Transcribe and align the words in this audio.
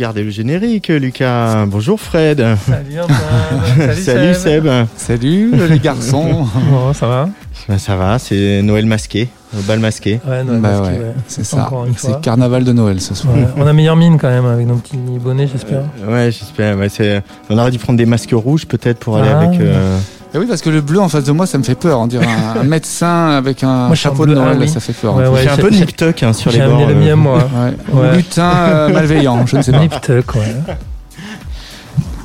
Garder 0.00 0.24
le 0.24 0.30
générique, 0.30 0.88
Lucas. 0.88 1.66
Bonjour 1.66 2.00
Fred. 2.00 2.42
Salut 2.66 3.00
Antoine. 3.02 3.94
Salut, 4.02 4.32
Seb. 4.34 4.66
Salut 4.96 5.52
les 5.68 5.78
garçons. 5.78 6.46
Bon, 6.70 6.90
ça 6.94 7.06
va 7.06 7.28
Ben, 7.68 7.76
ça 7.76 7.96
va, 7.96 8.18
c'est 8.18 8.62
Noël 8.62 8.86
masqué, 8.86 9.28
au 9.54 9.60
bal 9.60 9.78
masqué. 9.78 10.18
Ouais, 10.26 10.42
Noël 10.42 10.60
Bah 10.62 10.80
masqué, 10.80 10.94
ouais, 10.96 11.04
ouais. 11.04 11.14
c'est 11.28 11.44
ça. 11.44 11.68
C'est 11.98 12.18
carnaval 12.22 12.64
de 12.64 12.72
Noël 12.72 12.98
ce 12.98 13.14
soir. 13.14 13.34
Ouais, 13.36 13.44
On 13.58 13.66
a 13.66 13.74
meilleure 13.74 13.96
mine 13.96 14.16
quand 14.18 14.30
même 14.30 14.46
avec 14.46 14.66
nos 14.66 14.76
petits 14.76 14.96
bonnets, 14.96 15.48
j'espère. 15.52 15.82
Ouais, 16.08 16.30
j'espère. 16.32 16.78
ouais, 16.78 16.88
c'est- 16.88 17.22
on 17.50 17.58
aurait 17.58 17.70
dû 17.70 17.78
prendre 17.78 17.98
des 17.98 18.06
masques 18.06 18.32
rouges 18.32 18.64
peut-être 18.66 19.00
pour 19.00 19.18
aller 19.18 19.28
Ah. 19.30 19.40
avec. 19.40 19.60
euh, 19.60 19.98
Et 20.32 20.38
oui, 20.38 20.46
parce 20.46 20.62
que 20.62 20.70
le 20.70 20.80
bleu 20.80 21.00
en 21.00 21.08
face 21.08 21.24
de 21.24 21.32
moi, 21.32 21.44
ça 21.46 21.58
me 21.58 21.64
fait 21.64 21.74
peur. 21.74 21.98
On 21.98 22.06
dirait 22.06 22.26
un, 22.26 22.60
un 22.60 22.64
médecin 22.64 23.30
avec 23.30 23.64
un 23.64 23.88
Moi, 23.88 23.96
chapeau 23.96 24.26
de 24.26 24.34
Noël, 24.34 24.58
ah 24.62 24.66
ça 24.68 24.78
fait 24.78 24.92
peur. 24.92 25.16
Ouais, 25.16 25.26
ouais. 25.26 25.42
J'ai 25.42 25.48
un 25.48 25.56
j'ai- 25.56 25.62
peu 25.62 25.70
de 25.70 25.74
j'ai- 25.74 25.80
Nick 25.80 25.96
Tuck 25.96 26.22
hein, 26.22 26.32
sur 26.32 26.50
les 26.52 26.58
J'ai 26.58 26.64
bords. 26.66 26.76
amené 26.82 26.94
le 26.94 27.00
euh. 27.00 27.04
mien, 27.04 27.16
moi. 27.16 27.38
Ouais. 27.38 28.00
Ouais. 28.00 28.10
Ou 28.10 28.16
lutin 28.16 28.52
euh, 28.68 28.88
malveillant, 28.90 29.44
je 29.46 29.56
ne 29.56 29.62
sais 29.62 29.72
pas. 29.72 29.78
Nip 29.80 30.00
Tuck, 30.00 30.34
ouais. 30.36 30.54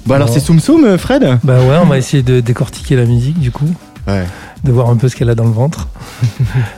Bon, 0.06 0.14
alors 0.14 0.28
Bon. 0.28 0.34
c'est 0.36 0.40
Soum 0.40 0.60
Soum, 0.60 0.84
euh, 0.86 0.98
Fred? 1.00 1.40
Bah 1.44 1.56
ouais, 1.60 1.78
on 1.82 1.88
va 1.88 1.98
essayer 1.98 2.22
de 2.22 2.40
décortiquer 2.40 2.96
la 2.96 3.06
musique 3.06 3.40
du 3.40 3.52
coup, 3.52 3.66
Ouais. 4.08 4.24
De 4.66 4.72
voir 4.72 4.90
un 4.90 4.98
peu 4.98 5.08
ce 5.08 5.16
qu'elle 5.16 5.30
a 5.30 5.36
dans 5.36 5.46
le 5.46 5.52
ventre 5.52 5.88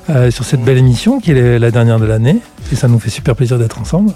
Euh, 0.09 0.31
sur 0.31 0.45
cette 0.45 0.63
belle 0.63 0.77
émission 0.77 1.19
qui 1.19 1.31
est 1.31 1.59
la 1.59 1.69
dernière 1.69 1.99
de 1.99 2.05
l'année. 2.05 2.39
Et 2.71 2.75
ça 2.75 2.87
nous 2.87 2.97
fait 2.97 3.09
super 3.09 3.35
plaisir 3.35 3.59
d'être 3.59 3.79
ensemble. 3.79 4.13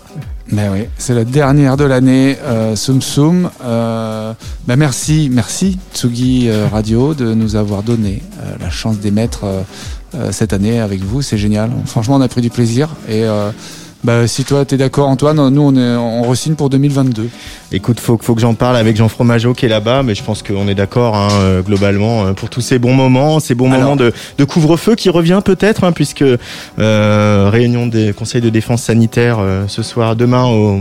Mais 0.49 0.69
oui, 0.69 0.85
c'est 0.97 1.13
la 1.13 1.25
dernière 1.25 1.75
de 1.75 1.83
l'année. 1.83 2.37
Euh, 2.43 2.75
Soum 2.75 3.01
Soum. 3.01 3.49
Euh, 3.63 4.33
bah 4.67 4.75
merci, 4.77 5.29
merci 5.31 5.79
Tsugi 5.93 6.47
euh, 6.47 6.67
Radio 6.71 7.13
de 7.13 7.33
nous 7.33 7.55
avoir 7.57 7.83
donné 7.83 8.21
euh, 8.39 8.55
la 8.59 8.69
chance 8.69 8.99
d'émettre 8.99 9.45
cette 10.31 10.53
année 10.53 10.79
avec 10.79 11.03
vous. 11.03 11.21
C'est 11.21 11.37
génial. 11.37 11.71
Franchement, 11.85 12.15
on 12.15 12.21
a 12.21 12.27
pris 12.27 12.41
du 12.41 12.49
plaisir. 12.49 12.89
Et 13.07 13.23
euh, 13.23 13.51
bah, 14.03 14.27
si 14.27 14.43
toi, 14.43 14.65
tu 14.65 14.75
es 14.75 14.77
d'accord, 14.77 15.07
Antoine, 15.07 15.49
nous, 15.49 15.61
on, 15.61 15.75
est, 15.75 15.95
on 15.95 16.23
re-signe 16.23 16.55
pour 16.55 16.69
2022. 16.69 17.29
Écoute, 17.73 17.99
faut, 17.99 18.17
faut 18.21 18.35
que 18.35 18.41
j'en 18.41 18.53
parle 18.53 18.75
avec 18.77 18.97
Jean 18.97 19.07
Fromageau 19.07 19.53
qui 19.53 19.65
est 19.65 19.69
là-bas, 19.69 20.03
mais 20.03 20.15
je 20.15 20.23
pense 20.23 20.43
qu'on 20.43 20.67
est 20.67 20.75
d'accord 20.75 21.15
hein, 21.15 21.27
euh, 21.39 21.61
globalement 21.61 22.25
euh, 22.25 22.33
pour 22.33 22.49
tous 22.49 22.61
ces 22.61 22.79
bons 22.79 22.93
moments, 22.93 23.39
ces 23.39 23.55
bons 23.55 23.67
Alors. 23.71 23.81
moments 23.81 23.95
de, 23.95 24.11
de 24.37 24.43
couvre-feu 24.43 24.95
qui 24.95 25.09
revient 25.09 25.39
peut-être, 25.43 25.83
hein, 25.83 25.91
puisque 25.91 26.23
euh, 26.79 27.49
réunion 27.51 27.87
des 27.87 28.13
conseils 28.13 28.41
de 28.41 28.49
défense 28.49 28.81
sanitaire 28.83 29.37
euh, 29.39 29.65
ce 29.67 29.83
soir, 29.83 30.15
demain 30.15 30.45
au, 30.45 30.79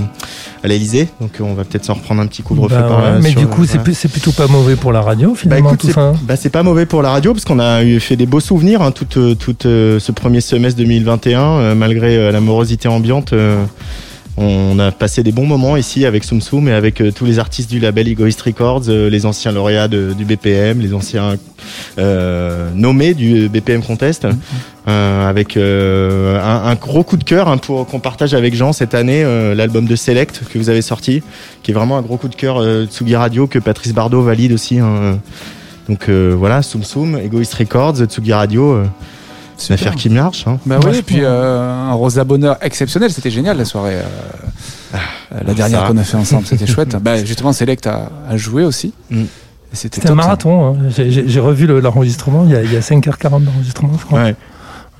à 0.64 0.68
l'Elysée, 0.68 1.08
donc 1.20 1.32
on 1.40 1.54
va 1.54 1.64
peut-être 1.64 1.84
s'en 1.84 1.94
reprendre 1.94 2.20
un 2.22 2.26
petit 2.26 2.42
couvre-feu. 2.42 2.74
Bah 2.74 2.82
par 2.88 2.98
ouais, 2.98 3.10
là 3.12 3.18
mais 3.22 3.30
sur- 3.30 3.40
du 3.40 3.46
coup, 3.46 3.62
c'est 3.64 3.72
voilà. 3.72 3.84
plus- 3.84 3.94
c'est 3.94 4.08
plutôt 4.10 4.32
pas 4.32 4.46
mauvais 4.48 4.76
pour 4.76 4.92
la 4.92 5.00
radio 5.00 5.30
Bah 5.30 5.36
finalement 5.36 5.68
écoute, 5.68 5.80
tout 5.80 5.86
c'est 5.88 5.92
ça. 5.94 6.00
hein. 6.00 6.12
bah, 6.22 6.36
c'est 6.36 6.50
pas 6.50 6.62
mauvais 6.62 6.86
pour 6.86 7.02
la 7.02 7.10
radio 7.10 7.32
parce 7.32 7.44
qu'on 7.44 7.58
a 7.60 7.82
eu 7.84 8.00
fait 8.00 8.16
des 8.16 8.26
beaux 8.26 8.40
souvenirs 8.40 8.82
hein, 8.82 8.90
tout, 8.90 9.04
tout 9.04 9.56
euh, 9.66 9.98
ce 10.00 10.12
premier 10.12 10.40
semestre 10.40 10.78
2021 10.78 11.40
euh, 11.40 11.74
malgré 11.74 12.16
euh, 12.16 12.32
la 12.32 12.40
morosité 12.40 12.88
ambiante. 12.88 13.09
Euh, 13.32 13.64
on 14.36 14.78
a 14.78 14.90
passé 14.92 15.22
des 15.22 15.32
bons 15.32 15.44
moments 15.46 15.76
ici 15.76 16.06
avec 16.06 16.24
Soum 16.24 16.40
Soum 16.40 16.68
et 16.68 16.72
avec 16.72 17.00
euh, 17.02 17.10
tous 17.12 17.26
les 17.26 17.38
artistes 17.38 17.68
du 17.70 17.78
label 17.78 18.08
Egoist 18.08 18.40
Records, 18.40 18.84
euh, 18.88 19.10
les 19.10 19.26
anciens 19.26 19.52
lauréats 19.52 19.88
de- 19.88 20.14
du 20.16 20.24
BPM, 20.24 20.80
les 20.80 20.94
anciens 20.94 21.36
euh, 21.98 22.70
nommés 22.74 23.12
du 23.14 23.48
BPM 23.48 23.82
Contest, 23.82 24.26
euh, 24.88 25.28
avec 25.28 25.56
un, 25.56 25.60
un 26.70 26.74
gros 26.76 27.02
coup 27.02 27.16
de 27.16 27.24
cœur 27.24 27.48
hein, 27.48 27.58
pour 27.58 27.86
qu'on 27.86 28.00
partage 28.00 28.32
avec 28.32 28.54
Jean 28.54 28.72
cette 28.72 28.94
année 28.94 29.22
l'album 29.54 29.84
de 29.84 29.96
Select 29.96 30.40
que 30.50 30.58
vous 30.58 30.70
avez 30.70 30.82
sorti, 30.82 31.22
qui 31.62 31.72
est 31.72 31.74
vraiment 31.74 31.98
un 31.98 32.02
gros 32.02 32.16
coup 32.16 32.28
de 32.28 32.34
cœur 32.36 32.62
Tsugi 32.86 33.16
Radio 33.16 33.46
que 33.46 33.58
Patrice 33.58 33.92
Bardot 33.92 34.22
valide 34.22 34.52
aussi. 34.52 34.78
hein. 34.78 35.18
Donc 35.88 36.08
voilà, 36.08 36.62
Soum 36.62 36.84
Soum, 36.84 37.18
Egoist 37.18 37.52
Records, 37.54 37.96
Tsugi 38.06 38.32
Radio, 38.32 38.84
c'est 39.60 39.68
une 39.68 39.74
affaire 39.74 39.94
qui 39.94 40.08
marche. 40.08 40.46
Hein. 40.46 40.58
Bah 40.66 40.78
oui, 40.84 40.96
et 40.98 41.02
puis 41.02 41.20
euh, 41.20 41.70
un 41.70 41.92
Rosa 41.92 42.24
Bonheur 42.24 42.56
exceptionnel, 42.62 43.10
c'était 43.12 43.30
génial 43.30 43.56
la 43.58 43.64
soirée. 43.64 43.96
euh, 43.96 44.02
euh, 44.94 45.38
la 45.46 45.54
dernière 45.54 45.86
qu'on 45.86 45.96
a 45.96 46.02
fait 46.02 46.16
ensemble, 46.16 46.46
c'était 46.46 46.66
chouette. 46.74 46.96
Bah, 46.96 47.22
justement, 47.24 47.52
Select 47.52 47.86
a, 47.86 48.10
a 48.28 48.36
joué 48.36 48.64
aussi. 48.64 48.92
Mm. 49.10 49.22
C'était 49.72 50.10
un 50.10 50.14
marathon. 50.16 50.74
hein. 50.74 50.76
J'ai- 50.96 51.38
revu 51.40 51.66
le- 51.66 51.78
l'enregistrement. 51.80 52.44
Il, 52.46 52.50
y 52.50 52.56
a- 52.56 52.62
il 52.64 52.72
y 52.72 52.76
a 52.76 52.80
5h40 52.80 53.44
d'enregistrement, 53.44 53.92
je 54.00 54.04
crois. 54.04 54.22
Ouais. 54.24 54.34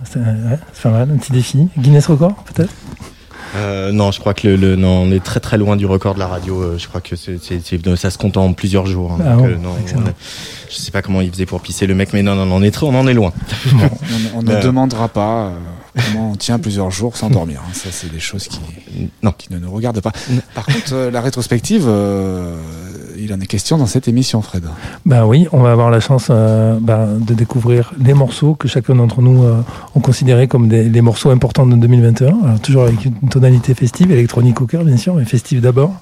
C'est 0.05 0.19
ouais, 0.21 0.59
c'est 0.73 0.83
pas 0.85 0.91
mal, 0.91 1.11
un 1.13 1.17
petit 1.19 1.33
défi. 1.33 1.69
Guinness 1.77 2.07
record, 2.07 2.35
peut-être? 2.55 2.73
Euh, 3.57 3.91
non, 3.93 4.13
je 4.13 4.21
crois 4.21 4.33
que 4.35 4.47
le, 4.47 4.57
le- 4.57 4.77
non, 4.77 5.03
on 5.03 5.11
est 5.11 5.23
très 5.25 5.41
très 5.41 5.59
loin 5.59 5.77
du 5.77 5.85
record 5.87 6.15
de 6.15 6.21
la 6.21 6.29
radio. 6.29 6.61
euh, 6.63 6.79
je 6.79 6.87
crois 6.89 7.01
que 7.01 7.17
c'est, 7.17 7.43
c'est- 7.43 7.61
c'est- 7.65 7.97
ça 7.97 8.11
se 8.11 8.19
compte 8.19 8.37
en 8.37 8.53
plusieurs 8.53 8.87
jours. 8.87 9.13
hein. 9.13 9.19
Ah 9.27 9.35
Donc, 9.35 9.41
bon, 9.41 9.47
euh, 9.47 9.57
non, 9.57 9.75
je 10.69 10.75
sais 10.77 10.91
pas 10.93 11.03
comment 11.03 11.21
il 11.21 11.31
faisait 11.33 11.47
pour 11.47 11.61
pisser 11.61 11.87
le 11.89 11.95
mec, 11.95 12.11
mais 12.13 12.23
non, 12.23 12.35
non, 12.37 12.47
non, 12.47 12.57
on 12.57 12.63
est 12.63 12.71
très, 12.71 12.87
on 12.87 12.95
en 12.95 13.07
est 13.09 13.15
loin. 13.15 13.33
On, 14.35 14.39
on 14.39 14.43
ne 14.43 14.53
demandera 14.63 15.09
pas 15.09 15.47
euh, 15.47 15.51
comment 15.95 16.33
on 16.33 16.37
tient 16.37 16.59
plusieurs 16.59 16.91
jours 16.91 17.17
sans 17.17 17.31
dormir. 17.31 17.61
hein. 17.65 17.71
Ça, 17.73 17.89
c'est 17.91 18.13
des 18.13 18.21
choses 18.21 18.49
qui, 18.49 18.61
Non. 19.23 19.33
qui 19.37 19.53
ne 19.53 19.59
nous 19.59 19.71
regardent 19.71 20.01
pas. 20.01 20.13
Par 20.55 20.67
contre, 20.67 20.93
euh, 20.93 21.11
la 21.11 21.21
rétrospective, 21.21 21.85
euh, 21.87 22.57
il 23.19 23.33
en 23.35 23.41
est 23.41 23.47
question 23.47 23.77
dans 23.77 23.87
cette 23.87 24.09
émission, 24.09 24.41
Fred. 24.41 24.65
Ben 25.05 25.25
oui, 25.27 25.47
on 25.53 25.61
va 25.61 25.73
avoir 25.73 25.91
la 25.91 26.01
chance 26.01 26.29
euh, 26.31 26.79
ben, 26.81 27.19
de 27.19 27.35
découvrir 27.35 27.93
les 28.03 28.15
morceaux 28.15 28.55
que 28.55 28.67
chacun 28.69 28.95
d'entre 28.95 29.21
nous 29.21 29.45
euh, 29.45 29.61
ont 29.95 30.01
considérés 30.01 30.49
comme 30.49 30.69
des, 30.69 30.89
les 30.89 31.01
morceaux 31.03 31.31
importants 31.31 31.67
de 31.67 31.77
2021. 31.77 32.29
Alors, 32.45 32.61
toujours 32.61 32.85
avec 32.85 33.05
une 33.05 33.29
tonalité 33.29 33.75
festive, 33.75 34.11
électronique 34.11 34.61
au 34.61 34.67
cœur 34.67 34.85
bien 34.85 34.97
sûr, 34.97 35.15
mais 35.15 35.25
festive 35.25 35.61
d'abord. 35.61 35.93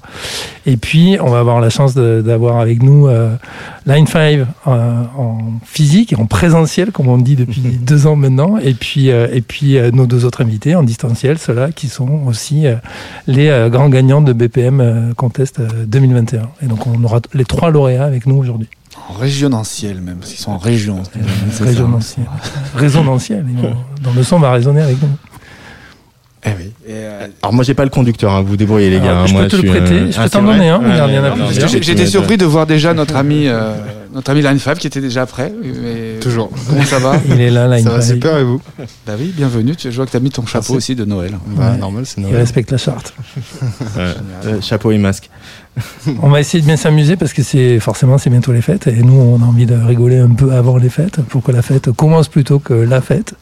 Et 0.67 0.77
puis 0.77 1.17
on 1.21 1.31
va 1.31 1.41
avoir 1.41 1.61
la 1.61 1.71
chance 1.71 1.95
d'avoir 1.95 2.59
avec 2.61 2.83
nous 2.83 3.09
euh, 3.09 3.35
Line 3.87 4.07
5 4.07 4.19
euh, 4.67 5.03
en 5.17 5.39
physique 5.65 6.13
et 6.13 6.17
en 6.17 6.27
présentiel, 6.27 6.93
comme 6.93 7.09
on 7.09 7.19
dit 7.19 7.37
depuis 7.37 7.61
deux 7.81 8.07
ans 8.07 8.17
maintenant. 8.17 8.59
Et 8.59 8.75
puis, 8.75 9.11
euh, 9.11 9.27
et 9.33 9.41
puis 9.41 9.78
euh, 9.79 9.91
nos 9.93 10.07
deux 10.07 10.25
autres 10.25 10.43
invités 10.43 10.75
en 10.75 10.83
distanciel, 10.83 11.39
ceux-là 11.39 11.73
qui 11.73 11.89
sont 11.89 12.23
aussi 12.27 12.67
euh, 12.67 12.77
les 13.27 13.49
euh, 13.49 13.69
grands 13.69 13.89
gagnants 13.89 14.21
de 14.21 14.33
BPM 14.33 15.15
Contest 15.17 15.61
euh, 15.61 15.69
2021. 15.87 16.49
Et 16.63 16.67
donc 16.67 16.87
on 16.87 17.03
aura 17.05 17.21
les 17.35 17.45
trois 17.45 17.71
lauréats 17.71 18.05
avec 18.05 18.27
nous 18.27 18.37
aujourd'hui. 18.37 18.69
En 19.09 19.15
régionentiel 19.15 20.01
même, 20.01 20.17
parce 20.17 20.31
qu'ils 20.31 20.41
sont 20.41 20.53
en 20.53 20.59
région. 20.59 21.03
Ça. 21.05 21.65
Résonantiel. 22.75 23.47
Dans 24.03 24.13
le 24.13 24.23
son 24.23 24.39
va 24.39 24.53
résonner 24.53 24.83
avec 24.83 25.01
nous. 25.01 25.09
Eh 26.45 26.51
oui. 26.57 26.73
Et, 26.87 26.93
euh, 26.93 27.27
Alors 27.43 27.53
moi 27.53 27.65
j'ai 27.65 27.75
pas 27.75 27.85
le 27.85 27.91
conducteur, 27.91 28.33
hein, 28.33 28.43
vous 28.43 28.57
débrouillez 28.57 28.91
les 28.91 29.01
gars. 29.01 29.11
Alors, 29.11 29.19
hein, 29.23 29.27
je 29.27 29.33
moi, 29.33 29.43
peux 29.43 29.49
te 29.49 29.57
le 29.57 29.69
prêter, 29.69 29.95
euh, 29.95 30.11
je 30.11 30.17
peux 30.17 30.23
ah, 30.23 30.29
t'en 30.29 30.43
donner 30.43 30.69
un, 30.69 30.81
J'étais 31.51 32.07
surpris 32.07 32.37
de 32.37 32.45
voir 32.45 32.67
déjà 32.67 32.95
notre 32.95 33.17
ami, 33.17 33.49
euh, 33.49 33.75
notre 34.15 34.31
ami 34.31 34.43
Line 34.43 34.59
5 34.59 34.79
qui 34.79 34.87
était 34.87 35.01
déjà 35.01 35.27
prêt. 35.27 35.53
Mais 35.63 36.18
Toujours. 36.29 36.51
Comment 36.69 36.85
ça 36.85 36.99
va 36.99 37.15
Il 37.29 37.41
est 37.41 37.51
là, 37.51 37.67
là, 37.67 37.79
Ça 37.83 37.91
va 37.91 38.01
super 38.03 38.37
et 38.39 38.45
vous 38.45 38.61
Bah 39.07 39.15
oui, 39.19 39.33
bienvenue. 39.37 39.75
Tu- 39.77 39.91
Je 39.91 39.97
vois 39.97 40.07
que 40.07 40.11
tu 40.11 40.17
as 40.17 40.21
mis 40.21 40.31
ton 40.31 40.45
chapeau 40.47 40.75
aussi 40.75 40.95
de 40.95 41.05
Noël. 41.05 41.33
Bah, 41.57 41.71
Ouais. 41.73 41.79
normal, 41.79 42.05
c'est 42.07 42.21
Il 42.21 42.25
Noël. 42.25 42.37
respecte 42.37 42.71
la 42.71 42.79
charte. 42.79 43.15
Euh, 43.99 44.61
chapeau 44.61 44.91
et 44.93 44.99
masque. 44.99 45.31
On 46.23 46.29
va 46.29 46.41
essayer 46.41 46.61
de 46.61 46.67
bien 46.67 46.77
s'amuser 46.77 47.17
parce 47.17 47.33
que 47.33 47.43
c'est 47.43 47.79
forcément 47.79 48.19
c'est 48.19 48.31
bientôt 48.31 48.53
les 48.53 48.63
fêtes 48.63 48.89
et 48.89 49.03
nous 49.03 49.15
on 49.15 49.41
a 49.41 49.45
envie 49.47 49.67
de 49.67 49.75
rigoler 49.77 50.19
un 50.19 50.31
peu 50.31 50.53
avant 50.53 50.77
les 50.77 50.89
fêtes 50.89 51.21
pour 51.23 51.43
que 51.43 51.53
la 51.53 51.63
fête 51.63 51.93
commence 51.93 52.27
plutôt 52.29 52.59
que 52.59 52.75
la 52.75 53.01
fête. 53.01 53.35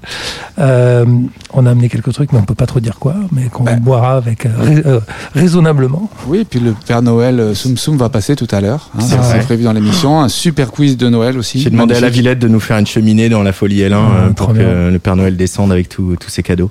Euh, 0.59 1.07
on 1.55 1.65
a 1.67 1.71
amené 1.71 1.89
quelques 1.89 2.13
trucs 2.13 2.33
mais 2.33 2.39
on 2.39 2.43
peut 2.45 2.55
pas 2.55 2.67
trop 2.67 2.81
dire 2.81 2.99
quoi, 2.99 3.15
mais 3.33 3.45
qu'on 3.47 3.65
Ben. 3.65 3.79
boira 3.81 4.17
avec 4.17 4.45
euh, 4.45 4.51
rais- 4.59 4.83
euh, 4.87 5.01
raisonnablement. 5.35 6.11
Oui, 6.27 6.39
et 6.41 6.45
puis 6.45 6.61
le 6.61 6.75
Père 6.87 7.01
Noël 7.03 7.41
euh, 7.41 7.55
Soum 7.55 7.77
Soum 7.79 7.97
va 7.97 8.09
passer 8.11 8.37
tout 8.37 8.49
à 8.51 8.61
l'heure. 8.61 8.91
hein, 8.99 9.01
C'est 9.01 9.41
prévu 9.45 9.65
dans 9.65 9.73
l'émission. 9.73 10.21
Un 10.21 10.29
super 10.29 10.71
quiz 10.73 10.97
de 10.99 11.09
Noël 11.09 11.39
aussi. 11.39 11.61
J'ai 11.61 11.71
demandé 11.71 11.95
à 11.95 12.01
la. 12.01 12.11
Villette 12.11 12.39
de 12.39 12.49
nous 12.49 12.61
faire 12.61 12.76
une 12.79 12.87
cheminée 12.87 13.29
dans 13.29 13.43
la 13.43 13.53
folie 13.53 13.81
L1 13.81 13.93
Ah, 13.95 14.17
euh, 14.27 14.31
pour 14.31 14.49
que 14.49 14.53
bien. 14.55 14.91
le 14.91 14.99
Père 14.99 15.17
Noël 15.17 15.37
descende 15.37 15.73
avec 15.73 15.89
tous 15.89 16.17
tous 16.17 16.31
ses 16.31 16.43
cadeaux. 16.43 16.71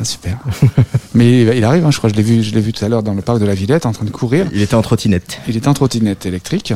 Ah, 0.00 0.04
super. 0.04 0.38
Mais 1.14 1.42
il 1.58 1.64
arrive, 1.64 1.84
hein, 1.84 1.90
je 1.90 1.98
crois, 1.98 2.08
je 2.08 2.14
l'ai 2.14 2.22
vu, 2.22 2.42
je 2.42 2.54
l'ai 2.54 2.60
vu 2.60 2.72
tout 2.72 2.84
à 2.84 2.88
l'heure 2.88 3.02
dans 3.02 3.14
le 3.14 3.22
parc 3.22 3.40
de 3.40 3.46
la 3.46 3.54
Villette 3.54 3.84
en 3.86 3.90
train 3.92 4.04
de 4.04 4.10
courir. 4.10 4.46
Il 4.52 4.62
était 4.62 4.76
en 4.76 4.82
trottinette. 4.82 5.40
Il 5.48 5.56
est 5.56 5.66
en 5.66 5.74
trottinette 5.74 6.24
électrique. 6.26 6.72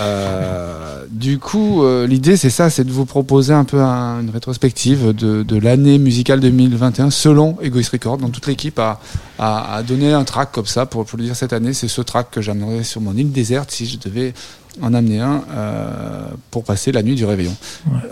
Euh, 0.00 1.04
du 1.10 1.38
coup, 1.38 1.82
euh, 1.82 2.06
l'idée, 2.06 2.36
c'est 2.36 2.50
ça, 2.50 2.70
c'est 2.70 2.84
de 2.84 2.90
vous 2.92 3.04
proposer 3.04 3.52
un 3.52 3.64
peu 3.64 3.80
un- 3.80 4.20
une 4.20 4.30
rétrospective 4.30 5.12
de, 5.12 5.42
de 5.42 5.58
l'année 5.58 5.98
musicale 5.98 6.40
2021 6.40 7.10
selon 7.10 7.56
Egoist 7.62 7.90
Record. 7.90 8.18
Donc 8.18 8.32
toute 8.32 8.46
l'équipe 8.46 8.78
a, 8.78 9.00
a, 9.38 9.76
a 9.76 9.82
donné 9.82 10.12
un 10.12 10.24
track 10.24 10.50
comme 10.52 10.66
ça 10.66 10.86
pour, 10.86 11.04
pour 11.04 11.18
le 11.18 11.24
dire 11.24 11.36
cette 11.36 11.52
année. 11.52 11.72
C'est 11.72 11.88
ce 11.88 12.00
track 12.02 12.28
que 12.30 12.40
j'amènerais 12.40 12.84
sur 12.84 13.00
mon 13.00 13.14
île 13.16 13.30
déserte 13.32 13.70
si 13.70 13.86
je 13.86 13.98
devais 13.98 14.32
en 14.82 14.92
amener 14.94 15.20
un 15.20 15.42
euh, 15.56 16.26
pour 16.50 16.64
passer 16.64 16.90
la 16.92 17.02
nuit 17.02 17.14
du 17.14 17.24
réveillon. 17.24 17.54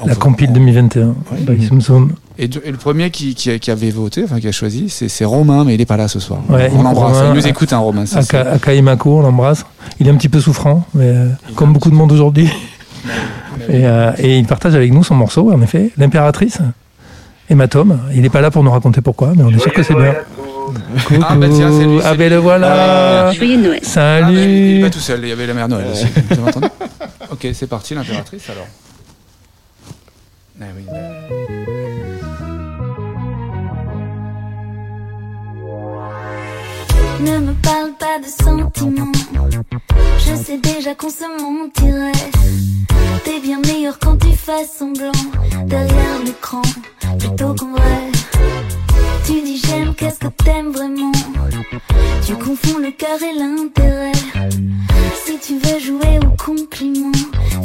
On 0.01 0.07
la 0.07 0.15
compile 0.15 0.49
on- 0.51 0.55
2021 0.55 1.15
by 1.41 1.67
Soum 1.67 1.81
Soum. 1.81 2.13
Et, 2.39 2.45
et 2.65 2.71
le 2.71 2.77
premier 2.79 3.11
qui, 3.11 3.35
qui, 3.35 3.59
qui 3.61 3.71
avait 3.71 3.91
voté, 3.91 4.25
enfin 4.25 4.41
qui 4.41 4.49
a 4.49 4.53
choisi, 4.53 4.89
c'est 4.89 5.25
Romain, 5.25 5.65
mais 5.65 5.75
il 5.75 5.81
est 5.81 5.87
pas 5.87 5.97
là 5.97 6.09
ce 6.09 6.19
soir. 6.21 6.41
Ouais, 6.49 6.71
on 6.75 6.83
l'embrasse. 6.83 7.17
Romain, 7.19 7.31
Il 7.33 7.37
nous 7.41 7.47
écoute, 7.47 7.73
un 7.73 7.79
Romain. 7.79 8.07
ça, 8.07 8.23
c'est- 8.23 8.37
Aka, 8.37 8.53
Aka 8.53 8.75
Imako, 8.75 9.19
on 9.19 9.23
l'embrasse. 9.23 9.65
Il 10.01 10.07
est 10.07 10.11
un 10.11 10.17
petit 10.17 10.29
peu 10.31 10.41
souffrant, 10.41 10.85
mais 10.95 11.09
euh, 11.09 11.29
comme 11.57 11.73
beaucoup 11.73 11.91
de 11.91 11.95
monde 11.95 12.13
aujourd'hui. 12.13 12.49
Et, 13.69 13.87
euh, 13.87 14.13
et 14.19 14.39
il 14.39 14.47
partage 14.47 14.75
avec 14.75 14.93
nous 14.93 15.05
son 15.05 15.15
morceau, 15.15 15.53
en 15.53 15.61
effet, 15.63 15.91
l'impératrice. 15.99 16.59
Hématome. 17.51 17.99
Il 18.15 18.23
n'est 18.23 18.31
pas 18.31 18.41
là 18.41 18.51
pour 18.51 18.65
nous 18.65 18.71
raconter 18.71 19.01
pourquoi, 19.03 19.35
mais 19.37 19.43
on 19.43 19.51
est 19.51 19.59
sûr 19.59 19.73
que 19.73 19.83
c'est 19.83 19.95
bien. 19.95 20.15
Coucou. 21.07 21.23
Ah, 21.29 21.35
bah 21.37 21.47
tiens, 21.53 21.71
c'est 21.71 21.85
lui, 21.87 21.99
Ah 22.03 22.11
c'est 22.13 22.17
ben 22.17 22.31
le 22.31 22.37
voilà. 22.37 23.33
Joyeux 23.33 23.57
Noël. 23.61 23.81
Ah, 23.97 24.21
mais 24.31 24.33
il 24.33 24.41
est 24.41 24.75
Salut. 24.75 24.81
pas 24.83 24.91
tout 24.91 24.99
seul, 25.01 25.21
il 25.23 25.29
y 25.29 25.33
avait 25.33 25.47
la 25.47 25.55
mère 25.55 25.69
Noël 25.69 25.87
aussi. 25.93 26.07
Vous 26.07 26.33
avez 26.39 26.49
entendu 26.49 26.67
Ok, 27.31 27.47
c'est 27.55 27.67
parti, 27.69 27.95
l'impératrice 27.95 28.49
alors. 28.51 28.67
Ah 30.61 30.65
oui, 30.77 30.85
bah. 30.87 32.13
Ne 37.21 37.39
me 37.39 37.53
parle 37.63 37.93
pas 37.99 38.19
de 38.19 38.27
sentiments. 38.27 39.13
Je 40.19 40.35
sais 40.35 40.59
déjà 40.59 40.95
qu'on 40.95 41.09
se 41.11 41.25
mentirait. 41.43 42.13
T'es 43.25 43.41
bien 43.41 43.61
meilleur 43.61 43.99
quand 44.01 44.17
tu 44.17 44.33
fais 44.33 44.65
semblant 44.67 45.13
derrière 45.67 46.19
l'écran 46.25 46.63
plutôt 47.19 47.55
qu'en 47.55 47.73
vrai. 47.73 48.11
Tu 49.25 49.41
dis 49.43 49.57
j'aime, 49.59 49.95
qu'est-ce 49.95 50.19
que 50.19 50.29
t'aimes 50.45 50.73
vraiment? 50.73 51.13
Tu 52.27 52.35
confonds 52.35 52.79
le 52.79 52.91
cœur 52.91 53.19
et 53.23 53.39
l'intérêt. 53.39 54.13
Si 55.25 55.39
tu 55.39 55.59
veux 55.59 55.79
jouer 55.79 56.19
au 56.19 56.31
compliment, 56.45 57.13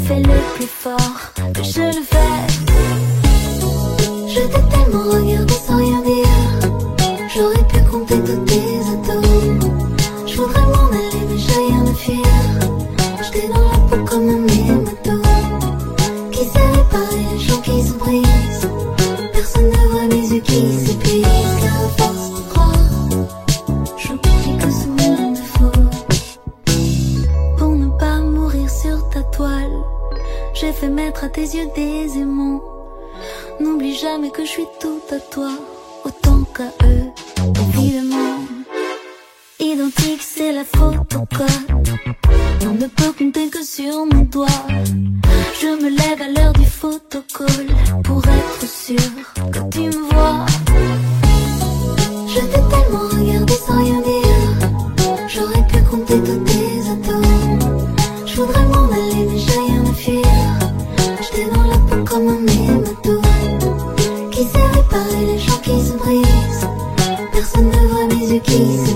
fais-le 0.05 0.55
plus 0.55 0.67
fort 0.67 1.33
que 1.53 1.63
je 1.63 1.81
le 1.81 2.03
fais. 2.03 2.47
Je 4.27 4.41
t'ai 4.41 4.63
tellement 4.69 5.09
regardé 5.11 5.53
sans 5.53 5.77
rien 5.77 6.01
dire. 6.01 6.27
J'aurais 7.35 7.67
pu 7.67 7.79
compter 7.89 8.19
tous 8.19 8.45
tes 8.45 8.79
atomes. 8.93 9.59
Je 10.25 10.37
voudrais 10.37 10.61
m'en 10.61 10.89
aller, 10.89 11.23
mais 11.29 11.37
j'ai 11.37 11.53
rien 11.53 11.83
de 11.83 11.93
fier. 11.93 12.17
J'étais 13.23 13.47
dans 13.47 13.63
la 13.63 13.77
peau 13.89 14.03
comme 14.05 14.29
un 14.29 14.46
fait 30.79 30.89
mettre 30.89 31.23
à 31.23 31.29
tes 31.29 31.41
yeux 31.41 31.69
des 31.75 32.19
aimants. 32.19 32.61
N'oublie 33.59 33.95
jamais 33.95 34.29
que 34.29 34.45
je 34.45 34.49
suis 34.49 34.67
tout 34.79 35.01
à 35.11 35.19
toi, 35.19 35.49
autant 36.05 36.43
qu'à 36.55 36.71
eux, 36.85 37.07
évidemment. 37.73 38.39
Identique, 39.59 40.21
c'est 40.21 40.51
la 40.51 40.63
photocode. 40.63 41.47
On 42.61 42.73
ne 42.73 42.87
peut 42.87 43.11
compter 43.17 43.49
que 43.49 43.63
sur 43.63 44.05
mon 44.05 44.23
doigt. 44.25 44.61
Je 45.59 45.67
me 45.83 45.89
lève 45.89 46.21
à 46.21 46.29
l'heure 46.29 46.53
du 46.53 46.65
photocall 46.65 47.67
pour 48.03 48.21
être 48.27 48.67
sûr 48.67 49.11
que 49.51 49.69
tu 49.71 49.79
me 49.79 50.11
vois. 50.11 50.45
Je 52.27 52.39
t'ai 52.39 52.61
tellement 52.71 53.07
regardé 53.09 53.53
sans 53.53 53.83
rien 53.83 54.01
dire. 54.01 54.26
Ne 68.45 68.86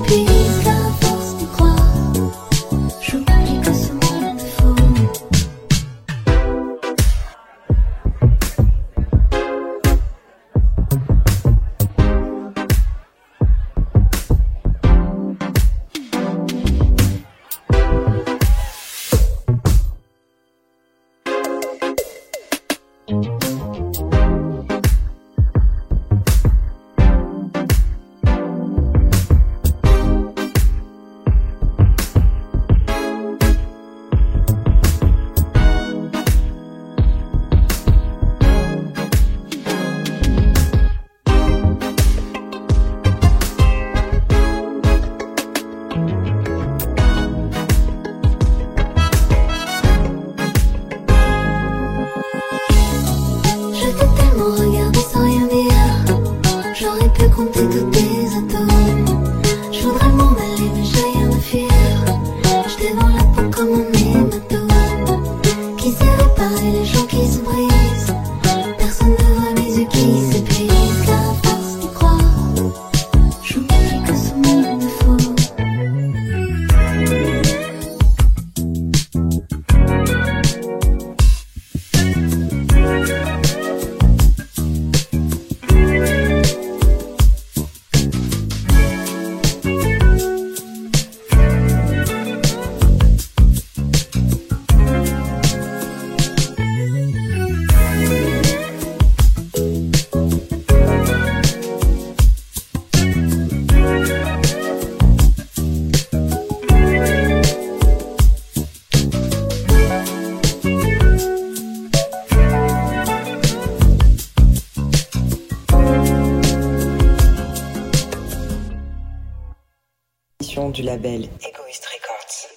label 121.02 121.22
Egoist 121.22 121.86
Records. 121.88 122.48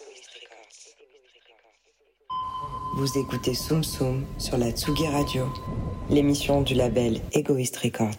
Vous 2.99 3.19
écoutez 3.19 3.55
Soum 3.55 3.83
Soum 3.83 4.23
sur 4.39 4.59
la 4.59 4.71
Tsugi 4.71 5.07
Radio, 5.07 5.45
l'émission 6.11 6.61
du 6.61 6.75
label 6.75 7.21
Egoist 7.33 7.77
Records. 7.79 8.11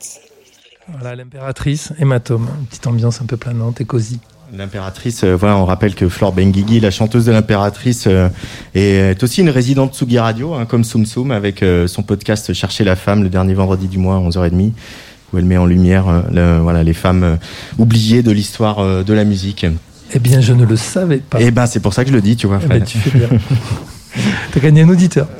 Voilà, 0.89 1.15
l'impératrice, 1.15 1.93
hématome. 1.99 2.47
Une 2.59 2.65
petite 2.65 2.87
ambiance 2.87 3.21
un 3.21 3.25
peu 3.25 3.37
planante 3.37 3.81
et 3.81 3.85
cosy. 3.85 4.19
L'impératrice, 4.51 5.23
euh, 5.23 5.35
voilà, 5.35 5.57
on 5.57 5.65
rappelle 5.65 5.93
que 5.93 6.09
Flore 6.09 6.33
Benguigui, 6.33 6.79
la 6.79 6.89
chanteuse 6.91 7.25
de 7.25 7.31
l'impératrice, 7.31 8.05
euh, 8.07 8.27
est 8.73 9.21
aussi 9.21 9.41
une 9.41 9.49
résidente 9.49 9.93
Tsugi 9.95 10.17
Radio, 10.17 10.53
hein, 10.55 10.65
comme 10.65 10.83
Soum 10.83 11.05
Soum, 11.05 11.29
avec 11.31 11.61
euh, 11.61 11.85
son 11.87 12.01
podcast 12.01 12.51
Chercher 12.53 12.83
la 12.83 12.95
femme, 12.95 13.21
le 13.21 13.29
dernier 13.29 13.53
vendredi 13.53 13.87
du 13.87 13.99
mois 13.99 14.15
à 14.15 14.19
11h30, 14.19 14.71
où 15.33 15.37
elle 15.37 15.45
met 15.45 15.57
en 15.57 15.65
lumière 15.67 16.07
euh, 16.09 16.21
le- 16.31 16.59
voilà, 16.61 16.81
les 16.83 16.93
femmes 16.93 17.23
euh, 17.23 17.35
oubliées 17.77 18.23
de 18.23 18.31
l'histoire 18.31 18.79
euh, 18.79 19.03
de 19.03 19.13
la 19.13 19.23
musique. 19.23 19.65
Eh 20.13 20.19
bien, 20.19 20.39
je 20.41 20.53
ne 20.53 20.65
le 20.65 20.75
savais 20.77 21.17
pas. 21.17 21.41
Et 21.41 21.51
ben, 21.51 21.65
c'est 21.65 21.79
pour 21.79 21.93
ça 21.93 22.03
que 22.03 22.09
je 22.11 22.15
le 22.15 22.21
dis, 22.21 22.35
tu 22.35 22.47
vois, 22.47 22.59
Eh 22.63 22.67
ben, 22.67 22.85
Fred. 22.85 22.85
tu 22.85 22.97
fais 22.99 23.17
bien. 23.17 23.27
T'as 24.53 24.59
gagné 24.61 24.83
un 24.83 24.89
auditeur. 24.89 25.27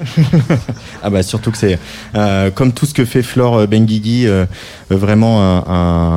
Ah 1.01 1.10
bah 1.12 1.22
surtout 1.22 1.51
que 1.51 1.57
c'est 1.57 1.77
euh, 2.15 2.50
comme 2.50 2.74
tout 2.74 2.88
ce 2.88 2.93
que 2.95 3.05
fait 3.05 3.22
Flore 3.22 3.57
euh, 3.60 3.67
Benguigui, 3.67 4.25
euh, 4.27 4.45
vraiment 4.89 5.39
un, 5.39 5.63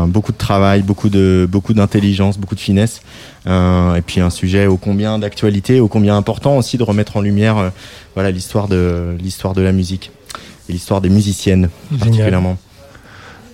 un- 0.05 0.07
beaucoup 0.09 0.33
de 0.33 0.39
travail, 0.39 0.81
beaucoup 0.83 1.11
de 1.11 1.47
beaucoup 1.49 1.75
d'intelligence, 1.75 2.39
beaucoup 2.39 2.55
de 2.55 2.61
finesse, 2.61 3.03
euh, 3.47 3.95
et 3.97 4.01
puis 4.01 4.21
un 4.23 4.31
sujet 4.31 4.67
ô 4.67 4.79
combien 4.79 5.19
d'actualité, 5.19 5.79
ô 5.81 5.89
combien 5.89 6.17
important 6.17 6.57
aussi 6.57 6.79
de 6.79 6.83
remettre 6.85 7.19
en 7.19 7.21
lumière, 7.21 7.71
voilà 8.15 8.31
l'histoire 8.31 8.67
de 8.67 9.15
l'histoire 9.21 9.53
de 9.53 9.61
la 9.61 9.73
musique 9.73 10.11
et 10.71 10.73
l'histoire 10.73 11.03
des 11.03 11.11
musiciennes 11.11 11.69
Génial. 11.91 12.07
particulièrement. 12.09 12.57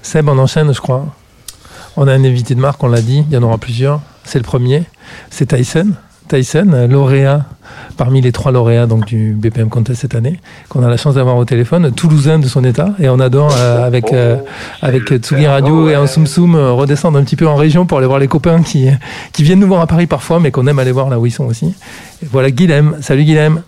Seb, 0.03 0.29
on 0.29 0.39
enchaîne, 0.39 0.73
je 0.73 0.81
crois. 0.81 1.13
On 1.97 2.07
a 2.07 2.13
un 2.13 2.25
invité 2.25 2.55
de 2.55 2.61
marque, 2.61 2.83
on 2.85 2.89
l'a 2.89 3.03
dit, 3.03 3.25
il 3.29 3.35
y 3.35 3.37
en 3.37 3.43
aura 3.43 3.59
plusieurs. 3.59 4.01
C'est 4.25 4.39
le 4.39 4.45
premier, 4.45 4.85
c'est 5.31 5.47
Tyson. 5.47 5.89
Tyson, 6.29 6.71
euh, 6.73 6.87
lauréat 6.87 7.45
parmi 7.97 8.21
les 8.21 8.33
trois 8.33 8.51
lauréats 8.51 8.87
donc, 8.87 9.05
du 9.05 9.33
BPM 9.35 9.69
Contest 9.69 10.01
cette 10.01 10.15
année, 10.15 10.41
qu'on 10.69 10.83
a 10.83 10.89
la 10.89 10.97
chance 10.97 11.15
d'avoir 11.15 11.37
au 11.37 11.45
téléphone, 11.45 11.93
toulousain 11.93 12.39
de 12.39 12.47
son 12.47 12.65
état, 12.65 12.91
et 12.99 13.09
on 13.09 13.21
adore 13.21 13.55
euh, 13.57 13.87
avec, 13.87 14.13
euh, 14.13 14.37
avec 14.83 15.13
Tsugi 15.15 15.47
Radio 15.47 15.89
et 15.89 15.95
un 15.95 16.07
Soum 16.07 16.27
Soum 16.27 16.55
euh, 16.55 16.73
redescendre 16.73 17.19
un 17.19 17.25
petit 17.25 17.37
peu 17.37 17.47
en 17.47 17.57
région 17.57 17.85
pour 17.87 17.99
aller 17.99 18.07
voir 18.07 18.19
les 18.19 18.29
copains 18.29 18.63
qui, 18.63 18.89
qui 19.33 19.43
viennent 19.43 19.61
nous 19.61 19.67
voir 19.69 19.81
à 19.83 19.87
Paris 19.87 20.07
parfois, 20.07 20.41
mais 20.41 20.51
qu'on 20.51 20.67
aime 20.67 20.79
aller 20.79 20.93
voir 20.93 21.09
là 21.09 21.19
où 21.19 21.27
ils 21.27 21.31
sont 21.31 21.45
aussi. 21.45 21.75
Et 22.23 22.27
voilà 22.31 22.51
Guilhem. 22.51 22.97
Salut 23.01 23.25
Guilhem. 23.25 23.63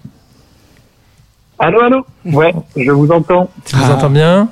Allô, 1.58 1.80
allô? 1.80 2.06
Ouais, 2.26 2.54
je 2.76 2.90
vous 2.90 3.10
entends. 3.10 3.48
Tu 3.64 3.76
nous 3.76 3.82
Ah. 3.86 3.94
entends 3.94 4.10
bien? 4.10 4.48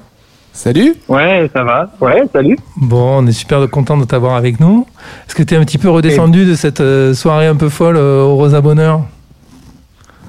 Salut 0.55 0.95
Ouais, 1.09 1.51
ça 1.53 1.65
va. 1.65 1.91
Ouais, 2.01 2.23
salut. 2.33 2.57
Bon, 2.77 3.19
on 3.19 3.27
est 3.27 3.33
super 3.33 3.69
content 3.69 3.97
de 3.97 4.05
t'avoir 4.05 4.37
avec 4.37 4.61
nous. 4.61 4.87
Est-ce 5.27 5.35
que 5.35 5.43
tu 5.43 5.53
es 5.53 5.57
un 5.57 5.65
petit 5.65 5.79
peu 5.79 5.91
redescendu 5.91 6.47
de 6.47 6.55
cette 6.55 6.81
euh, 6.81 7.13
soirée 7.13 7.49
un 7.49 7.57
peu 7.57 7.69
folle 7.69 7.97
euh, 7.97 8.23
au 8.23 8.37
Rosa 8.37 8.61
Bonheur? 8.61 9.01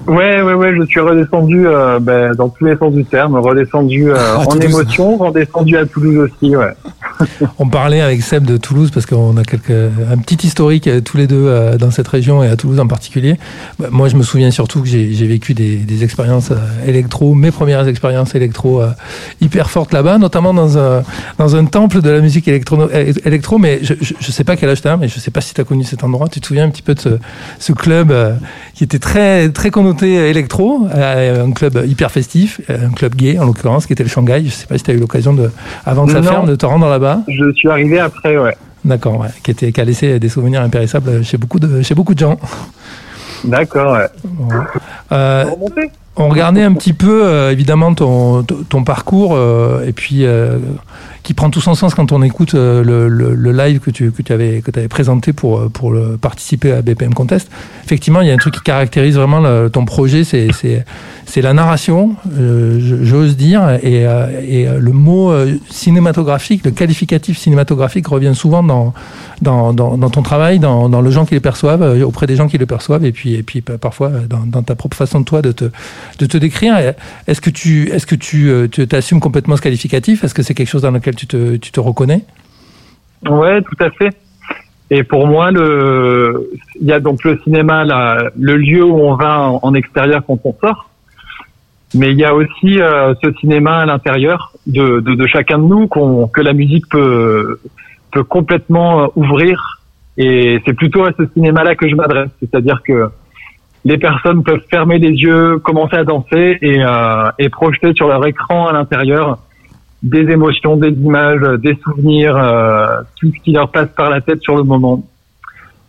Ouais, 0.06 0.40
ouais, 0.40 0.54
ouais, 0.54 0.72
je 0.76 0.84
suis 0.84 1.00
redescendu 1.00 1.66
euh, 1.66 1.98
ben, 1.98 2.32
dans 2.34 2.48
tous 2.48 2.64
les 2.64 2.76
sens 2.76 2.94
du 2.94 3.04
terme, 3.04 3.36
redescendu 3.36 4.10
euh, 4.10 4.16
À 4.16 4.38
en 4.38 4.46
Toulouse. 4.46 4.64
émotion, 4.64 5.16
redescendu 5.16 5.76
à 5.76 5.84
Toulouse 5.84 6.30
aussi, 6.30 6.54
ouais. 6.54 6.74
On 7.58 7.68
parlait 7.68 8.00
avec 8.00 8.22
Seb 8.22 8.44
de 8.44 8.56
Toulouse 8.56 8.92
parce 8.92 9.04
qu'on 9.06 9.36
a 9.36 9.42
quelques, 9.42 9.70
un 9.70 10.16
petit 10.18 10.46
historique 10.46 10.86
euh, 10.86 11.00
tous 11.00 11.16
les 11.16 11.26
deux 11.26 11.46
euh, 11.46 11.76
dans 11.76 11.90
cette 11.90 12.06
région 12.06 12.44
et 12.44 12.48
à 12.48 12.56
Toulouse 12.56 12.78
en 12.78 12.86
particulier. 12.86 13.36
Bah, 13.80 13.88
moi, 13.90 14.06
je 14.08 14.14
me 14.16 14.22
souviens 14.22 14.52
surtout 14.52 14.80
que 14.80 14.86
j'ai 14.86 15.26
vécu 15.26 15.54
des, 15.54 15.76
des 15.76 16.04
expériences 16.04 16.52
électro, 16.86 17.34
mes 17.34 17.50
premières 17.50 17.88
expériences 17.88 18.34
électro 18.36 18.82
hyper 19.40 19.70
fortes 19.70 19.92
là-bas, 19.92 20.18
notamment 20.18 20.54
dans 20.54 20.78
un, 20.78 21.02
dans 21.38 21.56
un 21.56 21.64
temple 21.64 22.00
de 22.00 22.10
la 22.10 22.20
musique 22.20 22.46
électro. 22.46 22.88
électro 23.24 23.58
mais 23.58 23.80
je, 23.82 23.94
je, 24.00 24.14
je 24.20 24.30
sais 24.30 24.44
pas 24.44 24.56
quel 24.56 24.68
âge 24.68 24.82
t'as, 24.82 24.96
mais 24.96 25.08
je 25.08 25.18
sais 25.18 25.30
pas 25.32 25.40
si 25.40 25.52
t'as 25.54 25.64
connu 25.64 25.82
cet 25.82 26.04
endroit. 26.04 26.28
Tu 26.28 26.40
te 26.40 26.46
souviens 26.46 26.64
un 26.64 26.70
petit 26.70 26.82
peu 26.82 26.94
de 26.94 27.00
ce, 27.00 27.08
ce 27.58 27.72
club 27.72 28.14
qui 28.74 28.84
était 28.84 28.98
très, 28.98 29.48
très 29.50 29.70
électro, 30.02 30.86
euh, 30.94 31.46
un 31.46 31.52
club 31.52 31.82
hyper 31.86 32.10
festif, 32.10 32.60
euh, 32.70 32.88
un 32.88 32.92
club 32.92 33.14
gay 33.14 33.38
en 33.38 33.44
l'occurrence, 33.44 33.86
qui 33.86 33.92
était 33.92 34.02
le 34.02 34.08
Shanghai. 34.08 34.42
Je 34.44 34.50
sais 34.50 34.66
pas 34.66 34.78
si 34.78 34.84
tu 34.84 34.90
as 34.90 34.94
eu 34.94 34.98
l'occasion 34.98 35.32
de, 35.32 35.50
avant 35.84 36.06
que 36.06 36.12
ça 36.12 36.20
Non. 36.20 36.30
ferme, 36.30 36.46
de 36.46 36.56
te 36.56 36.66
rendre 36.66 36.88
là-bas. 36.88 37.20
Je 37.28 37.52
suis 37.52 37.68
arrivé 37.68 37.98
après, 37.98 38.36
ouais. 38.36 38.56
D'accord, 38.84 39.18
ouais, 39.20 39.28
qui, 39.42 39.50
était, 39.50 39.72
qui 39.72 39.80
a 39.80 39.84
laissé 39.84 40.18
des 40.20 40.28
souvenirs 40.28 40.62
impérissables 40.62 41.24
chez 41.24 41.36
beaucoup 41.38 41.58
de, 41.58 41.82
chez 41.82 41.94
beaucoup 41.94 42.14
de 42.14 42.20
gens. 42.20 42.38
D'accord, 43.44 43.92
ouais. 43.96 44.06
Euh, 45.12 45.44
on 46.16 46.28
regardait 46.28 46.62
un 46.62 46.72
petit 46.72 46.94
peu, 46.94 47.26
euh, 47.26 47.52
évidemment, 47.52 47.94
ton, 47.94 48.42
ton 48.42 48.84
parcours, 48.84 49.34
euh, 49.34 49.84
et 49.86 49.92
puis 49.92 50.24
euh, 50.24 50.58
qui 51.26 51.34
prend 51.34 51.50
tout 51.50 51.60
son 51.60 51.74
sens 51.74 51.92
quand 51.96 52.12
on 52.12 52.22
écoute 52.22 52.54
euh, 52.54 52.84
le, 52.84 53.50
live 53.52 53.80
que 53.80 53.90
tu, 53.90 54.12
que 54.12 54.22
tu 54.22 54.32
avais, 54.32 54.60
que 54.60 54.70
avais 54.78 54.86
présenté 54.86 55.32
pour, 55.32 55.58
euh, 55.58 55.68
pour 55.68 55.92
participer 56.20 56.70
à 56.70 56.82
BPM 56.82 57.14
Contest. 57.14 57.50
Effectivement, 57.84 58.20
il 58.20 58.28
y 58.28 58.30
a 58.30 58.34
un 58.34 58.36
truc 58.36 58.54
qui 58.54 58.60
caractérise 58.60 59.16
vraiment 59.16 59.68
ton 59.68 59.84
projet, 59.84 60.22
c'est 60.22 61.42
la 61.42 61.52
narration, 61.52 62.14
euh, 62.38 62.78
j'ose 63.02 63.36
dire, 63.36 63.76
et, 63.82 64.02
et 64.02 64.68
le 64.78 64.92
mot 64.92 65.32
cinématographique, 65.68 66.64
le 66.64 66.70
qualificatif 66.70 67.38
cinématographique 67.38 68.06
revient 68.06 68.34
souvent 68.34 68.62
dans, 68.62 68.94
dans, 69.42 69.72
dans, 69.72 70.10
ton 70.10 70.22
travail, 70.22 70.60
dans, 70.60 70.88
dans 70.88 71.00
le 71.00 71.10
gens 71.10 71.24
qui 71.24 71.34
les 71.34 71.40
perçoivent, 71.40 71.82
auprès 72.04 72.28
des 72.28 72.36
gens 72.36 72.46
qui 72.46 72.58
le 72.58 72.66
perçoivent, 72.66 73.04
et 73.04 73.12
puis, 73.12 73.34
et 73.34 73.42
puis 73.42 73.62
pa- 73.62 73.78
parfois 73.78 74.12
dans, 74.28 74.62
ta 74.62 74.76
propre 74.76 74.96
façon 74.96 75.18
de 75.20 75.24
toi 75.24 75.42
de 75.42 75.50
te, 75.50 75.64
de 76.20 76.26
te 76.26 76.38
décrire. 76.38 76.76
Est-ce 77.26 77.40
que 77.40 77.50
tu, 77.50 77.90
est-ce 77.90 78.06
que 78.06 78.14
tu, 78.14 78.52
tu 78.70 78.86
t'assumes 78.86 79.20
complètement 79.20 79.56
ce 79.56 79.62
qualificatif? 79.62 80.22
Est-ce 80.22 80.34
que 80.34 80.44
c'est 80.44 80.54
quelque 80.54 80.68
chose 80.68 80.82
dans 80.82 80.92
lequel 80.92 81.15
tu 81.16 81.26
te, 81.26 81.56
tu 81.56 81.72
te 81.72 81.80
reconnais 81.80 82.24
Ouais, 83.28 83.62
tout 83.62 83.84
à 83.84 83.90
fait. 83.90 84.16
Et 84.90 85.02
pour 85.02 85.26
moi, 85.26 85.50
le, 85.50 86.50
il 86.80 86.86
y 86.86 86.92
a 86.92 87.00
donc 87.00 87.24
le 87.24 87.38
cinéma, 87.42 87.84
le 88.38 88.56
lieu 88.56 88.84
où 88.84 89.00
on 89.00 89.14
va 89.16 89.40
en, 89.40 89.74
extérieur 89.74 90.22
quand 90.26 90.38
on 90.44 90.54
sort. 90.60 90.90
Mais 91.94 92.12
il 92.12 92.18
y 92.18 92.24
a 92.24 92.34
aussi 92.34 92.80
euh, 92.80 93.14
ce 93.22 93.32
cinéma 93.40 93.78
à 93.78 93.86
l'intérieur 93.86 94.52
de, 94.66 95.26
chacun 95.26 95.58
de 95.58 95.64
nous 95.64 95.88
que 95.88 96.40
la 96.40 96.52
musique 96.52 96.88
peut, 96.88 97.58
peut 98.12 98.24
complètement 98.24 99.02
euh, 99.02 99.06
ouvrir. 99.16 99.80
Et 100.18 100.60
c'est 100.64 100.74
plutôt 100.74 101.04
à 101.04 101.10
ce 101.18 101.24
cinéma-là 101.34 101.74
que 101.74 101.88
je 101.88 101.94
m'adresse. 101.94 102.30
C'est-à-dire 102.40 102.82
que 102.86 103.08
les 103.84 103.98
personnes 103.98 104.42
peuvent 104.42 104.64
fermer 104.70 104.98
les 104.98 105.10
yeux, 105.10 105.58
commencer 105.58 105.96
à 105.96 106.04
danser 106.04 106.58
et, 106.60 106.82
euh, 106.82 107.30
et 107.38 107.48
projeter 107.48 107.92
sur 107.94 108.08
leur 108.08 108.24
écran 108.26 108.66
à 108.66 108.72
l'intérieur 108.72 109.38
des 110.06 110.30
émotions, 110.30 110.76
des 110.76 110.90
images, 110.90 111.42
des 111.60 111.76
souvenirs, 111.82 112.36
euh, 112.36 113.02
tout 113.20 113.32
ce 113.36 113.42
qui 113.42 113.52
leur 113.52 113.70
passe 113.70 113.88
par 113.96 114.08
la 114.08 114.20
tête 114.20 114.40
sur 114.40 114.56
le 114.56 114.62
moment. 114.62 115.02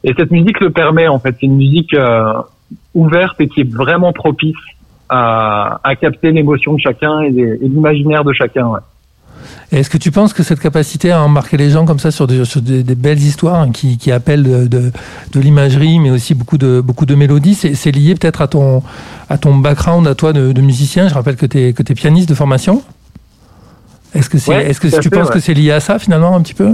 Et 0.03 0.13
cette 0.17 0.31
musique 0.31 0.59
le 0.59 0.71
permet 0.71 1.07
en 1.07 1.19
fait. 1.19 1.35
C'est 1.39 1.45
une 1.45 1.57
musique 1.57 1.93
euh, 1.93 2.33
ouverte 2.95 3.39
et 3.39 3.47
qui 3.47 3.61
est 3.61 3.71
vraiment 3.71 4.13
propice 4.13 4.55
à, 5.09 5.79
à 5.83 5.95
capter 5.95 6.31
l'émotion 6.31 6.73
de 6.73 6.79
chacun 6.79 7.21
et, 7.21 7.31
l'imaginaire 7.61 8.23
de 8.23 8.33
chacun. 8.33 8.71
Est-ce 9.71 9.89
que 9.89 9.97
tu 9.97 10.11
penses 10.11 10.33
que 10.33 10.43
cette 10.43 10.59
capacité 10.59 11.11
à 11.11 11.21
embarquer 11.21 11.57
les 11.57 11.69
gens 11.69 11.85
comme 11.85 11.99
ça 11.99 12.09
sur 12.09 12.25
des, 12.25 12.43
sur 12.43 12.61
des, 12.61 12.83
belles 12.95 13.19
histoires 13.19 13.61
hein, 13.61 13.71
qui, 13.71 13.97
qui 13.97 14.11
appellent 14.11 14.67
de, 14.67 14.91
de, 15.31 15.39
l'imagerie, 15.39 15.99
mais 15.99 16.09
aussi 16.09 16.33
beaucoup 16.33 16.57
de, 16.57 16.81
beaucoup 16.81 17.05
de 17.05 17.15
mélodies, 17.15 17.53
c'est 17.53 17.91
lié 17.91 18.15
peut-être 18.15 18.41
à 18.41 18.47
ton, 18.47 18.81
à 19.29 19.37
ton 19.37 19.55
background, 19.57 20.07
à 20.07 20.15
toi 20.15 20.33
de, 20.33 20.61
musicien? 20.61 21.07
Je 21.07 21.13
rappelle 21.13 21.35
que 21.35 21.45
tu 21.45 21.73
que 21.73 21.83
es 21.83 21.95
pianiste 21.95 22.29
de 22.29 22.33
formation. 22.33 22.81
Est-ce 24.17 24.29
que, 24.29 24.37
c'est, 24.37 24.51
Ouais, 24.51 24.65
est-ce 24.69 24.79
que 24.81 24.87
tu 24.87 25.01
fait, 25.03 25.09
penses 25.09 25.27
ouais. 25.27 25.33
que 25.35 25.39
c'est 25.39 25.53
lié 25.53 25.71
à 25.71 25.79
ça 25.79 25.99
finalement 25.99 26.35
un 26.35 26.41
petit 26.41 26.53
peu? 26.53 26.71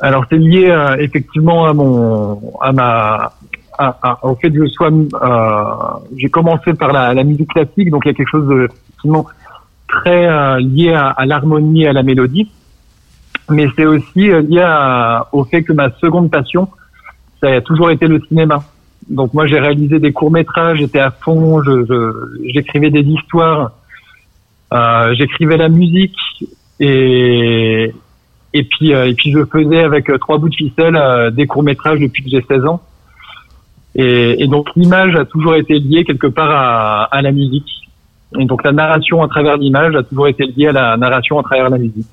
Alors 0.00 0.24
c'est 0.28 0.38
lié 0.38 0.68
euh, 0.70 0.96
effectivement 0.98 1.66
à 1.66 1.72
mon, 1.72 2.40
à 2.60 2.72
ma, 2.72 3.32
à- 3.78 3.96
à- 4.02 4.18
au 4.26 4.34
fait 4.36 4.50
que 4.50 4.64
je 4.64 4.70
sois, 4.70 4.90
euh, 4.90 6.00
j'ai 6.16 6.28
commencé 6.28 6.74
par 6.74 6.92
la, 6.92 7.14
la 7.14 7.24
musique 7.24 7.48
classique, 7.50 7.90
donc 7.90 8.02
il 8.04 8.08
y 8.08 8.10
a 8.10 8.14
quelque 8.14 8.30
chose 8.30 8.46
de 8.48 8.68
effectivement 8.88 9.26
très 9.88 10.26
euh, 10.26 10.58
lié 10.60 10.92
à, 10.92 11.08
à 11.08 11.26
l'harmonie 11.26 11.82
et 11.84 11.88
à 11.88 11.92
la 11.92 12.02
mélodie, 12.02 12.50
mais 13.50 13.66
c'est 13.76 13.86
aussi 13.86 14.30
euh, 14.30 14.42
lié 14.42 14.62
à- 14.64 15.26
au 15.32 15.44
fait 15.44 15.62
que 15.62 15.72
ma 15.72 15.90
seconde 16.00 16.30
passion, 16.30 16.68
ça 17.40 17.48
a 17.48 17.60
toujours 17.60 17.90
été 17.90 18.06
le 18.06 18.20
cinéma. 18.28 18.62
Donc 19.08 19.32
moi 19.34 19.46
j'ai 19.46 19.58
réalisé 19.60 19.98
des 20.00 20.12
courts 20.12 20.30
métrages, 20.30 20.78
j'étais 20.78 20.98
à 21.00 21.10
fond, 21.10 21.62
je, 21.62 21.84
je- 21.88 22.50
j'écrivais 22.52 22.90
des 22.90 23.02
histoires, 23.02 23.72
euh, 24.74 25.14
j'écrivais 25.14 25.56
la 25.56 25.68
musique 25.68 26.16
et 26.80 27.94
et 28.52 28.62
puis 28.64 28.92
euh, 28.92 29.08
et 29.08 29.14
puis 29.14 29.32
je 29.32 29.44
faisais 29.44 29.80
avec 29.80 30.10
euh, 30.10 30.18
trois 30.18 30.38
bouts 30.38 30.48
de 30.48 30.54
ficelle 30.54 30.98
des 31.32 31.46
courts 31.46 31.62
métrages 31.62 32.00
depuis 32.00 32.24
que 32.24 32.30
j'ai 32.30 32.44
16 32.48 32.64
ans. 32.66 32.80
Et, 33.94 34.42
et 34.42 34.48
donc 34.48 34.68
l'image 34.74 35.14
a 35.14 35.24
toujours 35.24 35.54
été 35.54 35.78
liée 35.78 36.04
quelque 36.04 36.26
part 36.26 36.50
à, 36.50 37.04
à 37.04 37.22
la 37.22 37.30
musique. 37.30 37.70
Et 38.38 38.44
donc 38.46 38.64
la 38.64 38.72
narration 38.72 39.22
à 39.22 39.28
travers 39.28 39.56
l'image 39.56 39.94
a 39.94 40.02
toujours 40.02 40.26
été 40.26 40.44
liée 40.46 40.68
à 40.68 40.72
la 40.72 40.96
narration 40.96 41.38
à 41.38 41.44
travers 41.44 41.70
la 41.70 41.78
musique. 41.78 42.06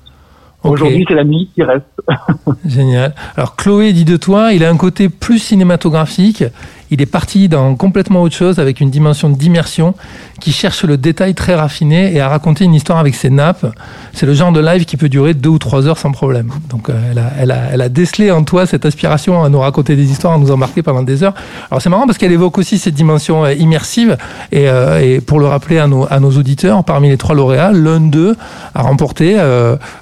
Aujourd'hui 0.62 1.04
c'est 1.08 1.14
la 1.14 1.24
musique 1.24 1.52
qui 1.54 1.64
reste. 1.64 1.86
Génial. 2.64 3.12
Alors 3.36 3.56
Chloé 3.56 3.92
dit 3.92 4.04
de 4.04 4.16
toi, 4.16 4.52
il 4.52 4.64
a 4.64 4.70
un 4.70 4.76
côté 4.76 5.08
plus 5.08 5.40
cinématographique. 5.40 6.44
Il 6.92 7.00
est 7.00 7.06
parti 7.06 7.48
dans 7.48 7.74
complètement 7.74 8.20
autre 8.20 8.34
chose 8.34 8.58
avec 8.58 8.80
une 8.80 8.90
dimension 8.90 9.30
d'immersion 9.30 9.94
qui 10.42 10.52
cherche 10.52 10.84
le 10.84 10.98
détail 10.98 11.34
très 11.34 11.54
raffiné 11.54 12.14
et 12.14 12.20
à 12.20 12.28
raconter 12.28 12.64
une 12.64 12.74
histoire 12.74 12.98
avec 12.98 13.14
ses 13.14 13.30
nappes. 13.30 13.64
C'est 14.12 14.26
le 14.26 14.34
genre 14.34 14.52
de 14.52 14.60
live 14.60 14.84
qui 14.84 14.98
peut 14.98 15.08
durer 15.08 15.32
deux 15.32 15.48
ou 15.48 15.58
trois 15.58 15.86
heures 15.86 15.96
sans 15.96 16.12
problème. 16.12 16.50
Donc 16.68 16.90
euh, 16.90 16.92
elle, 17.10 17.18
a, 17.18 17.30
elle, 17.38 17.50
a, 17.50 17.60
elle 17.72 17.80
a 17.80 17.88
décelé 17.88 18.30
en 18.30 18.44
toi 18.44 18.66
cette 18.66 18.84
aspiration 18.84 19.42
à 19.42 19.48
nous 19.48 19.60
raconter 19.60 19.96
des 19.96 20.10
histoires, 20.10 20.34
à 20.34 20.38
nous 20.38 20.50
embarquer 20.50 20.82
pendant 20.82 21.02
des 21.02 21.22
heures. 21.22 21.32
Alors 21.70 21.80
c'est 21.80 21.88
marrant 21.88 22.04
parce 22.04 22.18
qu'elle 22.18 22.32
évoque 22.32 22.58
aussi 22.58 22.76
cette 22.76 22.92
dimension 22.92 23.46
euh, 23.46 23.54
immersive 23.54 24.18
et, 24.50 24.68
euh, 24.68 25.00
et 25.00 25.22
pour 25.22 25.40
le 25.40 25.46
rappeler 25.46 25.78
à 25.78 25.86
nos, 25.86 26.06
auditeurs, 26.32 26.84
parmi 26.84 27.08
les 27.08 27.16
trois 27.16 27.34
lauréats, 27.34 27.72
l'un 27.72 28.00
d'eux 28.00 28.36
a 28.74 28.82
remporté 28.82 29.36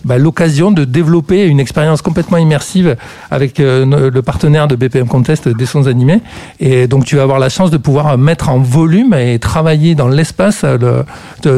bah, 0.04 0.18
l'occasion 0.18 0.72
de 0.72 0.84
développer 0.84 1.44
une 1.44 1.60
expérience 1.60 2.02
complètement 2.02 2.38
immersive 2.38 2.96
avec 3.30 3.58
le 3.58 4.20
partenaire 4.22 4.66
de 4.66 4.74
BPM 4.74 5.06
Contest 5.06 5.48
des 5.48 5.66
sons 5.66 5.86
animés. 5.86 6.20
Et 6.58 6.79
donc 6.86 7.04
tu 7.04 7.16
vas 7.16 7.22
avoir 7.22 7.38
la 7.38 7.48
chance 7.48 7.70
de 7.70 7.76
pouvoir 7.76 8.16
mettre 8.18 8.48
en 8.48 8.58
volume 8.58 9.14
et 9.14 9.38
travailler 9.38 9.94
dans 9.94 10.08
l'espace 10.08 10.64
euh, 10.64 11.02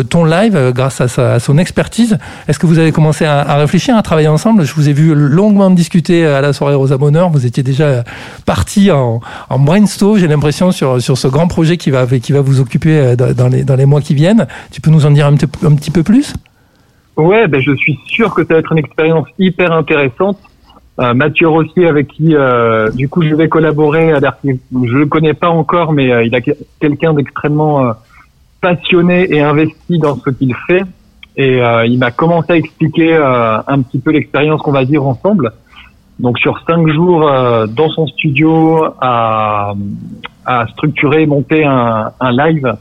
ton 0.05 0.25
live 0.25 0.57
euh, 0.57 0.73
grâce 0.73 1.01
à, 1.01 1.39
son 1.39 1.59
expertise. 1.59 2.19
Est-ce 2.49 2.59
que 2.59 2.67
vous 2.67 2.79
avez 2.79 2.93
commencé 2.93 3.25
à, 3.25 3.57
réfléchir, 3.57 3.97
à 3.97 4.03
travailler 4.03 4.29
ensemble? 4.29 4.65
Je 4.65 4.75
vous 4.75 4.89
ai 4.89 4.93
vu 4.93 5.15
longuement 5.15 5.71
discuter 5.71 6.27
à 6.27 6.41
la 6.41 6.53
soirée 6.53 6.75
Rosa 6.75 6.97
Bonheur. 6.97 7.31
Vous 7.31 7.47
étiez 7.47 7.63
déjà 7.63 8.05
parti 8.47 8.91
en, 8.91 9.21
en 9.49 9.59
brainstorm, 9.59 10.19
j'ai 10.19 10.29
l'impression, 10.29 10.73
sur, 10.73 11.01
sur 11.01 11.19
ce 11.19 11.29
grand 11.29 11.49
projet 11.49 11.77
qui 11.77 11.91
va, 11.91 12.07
qui 12.07 12.33
va 12.33 12.41
vous 12.41 12.61
occuper 12.61 12.99
euh, 12.99 13.17
dans, 13.17 13.49
les, 13.49 13.65
dans 13.65 13.77
les 13.77 13.87
mois 13.87 14.01
qui 14.01 14.15
viennent. 14.15 14.47
Tu 14.71 14.81
peux 14.81 14.91
nous 14.91 15.07
en 15.07 15.11
dire 15.11 15.27
un, 15.27 15.35
un 15.35 15.75
petit 15.75 15.91
peu 15.91 16.03
plus? 16.03 16.35
Ouais, 17.17 17.47
ben 17.47 17.61
je 17.61 17.75
suis 17.77 17.99
sûr 18.07 18.33
que 18.33 18.45
ça 18.45 18.55
va 18.55 18.61
être 18.61 18.73
une 18.73 18.79
expérience 18.79 19.29
hyper 19.39 19.73
intéressante. 19.73 20.39
Euh, 21.01 21.15
Mathieu 21.15 21.49
Rossier, 21.49 21.89
avec 21.89 22.09
qui 22.09 22.37
euh, 22.37 22.91
du 22.91 23.09
coup 23.09 23.23
je 23.23 23.35
vais 23.35 23.49
collaborer, 23.49 24.13
je 24.45 24.97
le 24.97 25.07
connais 25.07 25.33
pas 25.33 25.49
encore, 25.49 25.93
mais 25.93 26.13
euh, 26.13 26.23
il 26.25 26.35
a 26.35 26.41
que- 26.43 26.51
quelqu'un 26.81 27.15
d'extrêmement 27.15 27.93
passionné 28.61 29.35
et 29.35 29.41
investi 29.41 29.99
dans 29.99 30.17
ce 30.17 30.31
qu'il 30.31 30.55
fait. 30.67 30.83
Et 31.37 31.61
il 31.87 31.99
m'a 31.99 32.11
commencé 32.11 32.53
à 32.53 32.57
expliquer 32.57 33.17
un 33.17 33.81
petit 33.81 33.99
peu 33.99 34.11
l'expérience 34.13 34.61
qu'on 34.61 34.71
va 34.71 34.85
vivre 34.85 35.07
ensemble. 35.07 35.53
Donc 36.21 36.39
sur 36.39 36.61
cinq 36.69 36.87
jours 36.89 37.21
dans 37.69 37.89
son 37.89 38.07
studio 38.07 38.85
à, 39.01 39.73
à 40.45 40.67
structurer, 40.69 41.25
monter 41.25 41.65
un, 41.65 42.11
un 42.21 42.33
live 42.33 42.77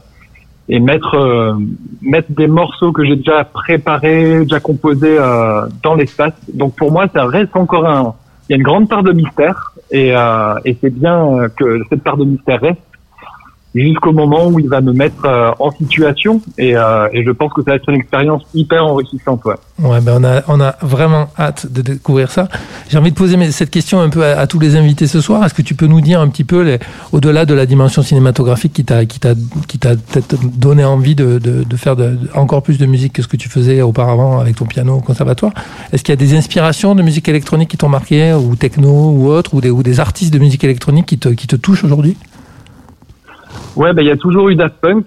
et 0.68 0.80
mettre 0.80 1.14
euh, 1.14 1.54
mettre 2.00 2.30
des 2.32 2.46
morceaux 2.46 2.92
que 2.92 3.04
j'ai 3.04 3.16
déjà 3.16 3.44
préparés, 3.44 4.40
déjà 4.40 4.60
composés 4.60 5.16
euh, 5.18 5.66
dans 5.82 5.94
l'espace. 5.94 6.34
Donc 6.52 6.76
pour 6.76 6.92
moi, 6.92 7.06
ça 7.12 7.26
reste 7.26 7.56
encore 7.56 7.86
un. 7.86 8.14
Il 8.48 8.52
y 8.52 8.54
a 8.54 8.56
une 8.56 8.62
grande 8.62 8.88
part 8.88 9.02
de 9.02 9.12
mystère 9.12 9.72
et, 9.90 10.14
euh, 10.14 10.54
et 10.64 10.76
c'est 10.80 10.92
bien 10.92 11.48
que 11.56 11.82
cette 11.90 12.02
part 12.02 12.16
de 12.16 12.24
mystère 12.24 12.60
reste. 12.60 12.80
Jusqu'au 13.74 14.12
moment 14.12 14.48
où 14.48 14.58
il 14.58 14.68
va 14.68 14.80
me 14.80 14.92
mettre 14.92 15.24
euh, 15.24 15.50
en 15.58 15.70
situation 15.70 16.42
et, 16.58 16.76
euh, 16.76 17.08
et, 17.12 17.24
je 17.24 17.30
pense 17.30 17.52
que 17.52 17.62
ça 17.62 17.70
va 17.70 17.76
être 17.76 17.88
une 17.88 17.96
expérience 17.96 18.42
hyper 18.54 18.84
enrichissante. 18.84 19.44
Ouais, 19.44 19.54
ouais 19.78 20.00
ben 20.00 20.20
on, 20.20 20.24
a, 20.24 20.42
on 20.48 20.60
a 20.60 20.76
vraiment 20.82 21.28
hâte 21.38 21.72
de 21.72 21.80
découvrir 21.80 22.30
ça. 22.30 22.48
J'ai 22.90 22.98
envie 22.98 23.10
de 23.10 23.16
poser 23.16 23.50
cette 23.50 23.70
question 23.70 24.00
un 24.00 24.10
peu 24.10 24.24
à, 24.24 24.46
tous 24.46 24.58
les 24.58 24.76
invités 24.76 25.06
ce 25.06 25.20
soir. 25.20 25.44
Est-ce 25.44 25.54
que 25.54 25.62
tu 25.62 25.74
peux 25.74 25.86
nous 25.86 26.00
dire 26.00 26.20
un 26.20 26.28
petit 26.28 26.44
peu, 26.44 26.78
au-delà 27.12 27.46
de 27.46 27.54
la 27.54 27.66
dimension 27.66 28.02
cinématographique 28.02 28.72
qui 28.72 28.84
t'a 28.84 29.04
peut-être 29.04 30.36
donné 30.44 30.84
envie 30.84 31.14
de, 31.14 31.38
de, 31.38 31.64
de 31.64 31.76
faire 31.76 31.96
encore 32.34 32.62
plus 32.62 32.78
de 32.78 32.86
musique 32.86 33.14
que 33.14 33.22
ce 33.22 33.28
que 33.28 33.36
tu 33.36 33.48
faisais 33.48 33.80
auparavant 33.82 34.38
avec 34.38 34.56
ton 34.56 34.66
piano 34.66 34.96
au 34.96 35.00
conservatoire? 35.00 35.52
Est-ce 35.92 36.02
qu'il 36.02 36.12
y 36.12 36.14
a 36.14 36.16
des 36.16 36.36
inspirations 36.36 36.94
de 36.94 37.02
musique 37.02 37.28
électronique 37.28 37.70
qui 37.70 37.76
t'ont 37.76 37.88
marqué, 37.88 38.34
ou 38.34 38.56
techno 38.56 39.10
ou 39.10 39.28
autre, 39.28 39.54
ou 39.54 39.60
des, 39.60 39.70
ou 39.70 39.82
des 39.82 40.00
artistes 40.00 40.32
de 40.32 40.38
musique 40.38 40.64
électronique 40.64 41.06
qui 41.06 41.18
te, 41.18 41.28
qui 41.30 41.46
te 41.46 41.56
touchent 41.56 41.84
aujourd'hui? 41.84 42.16
Ouais, 43.76 43.92
ben 43.92 44.02
il 44.02 44.08
y 44.08 44.10
a 44.10 44.16
toujours 44.16 44.48
eu 44.48 44.54
Daft 44.54 44.76
Punk. 44.80 45.06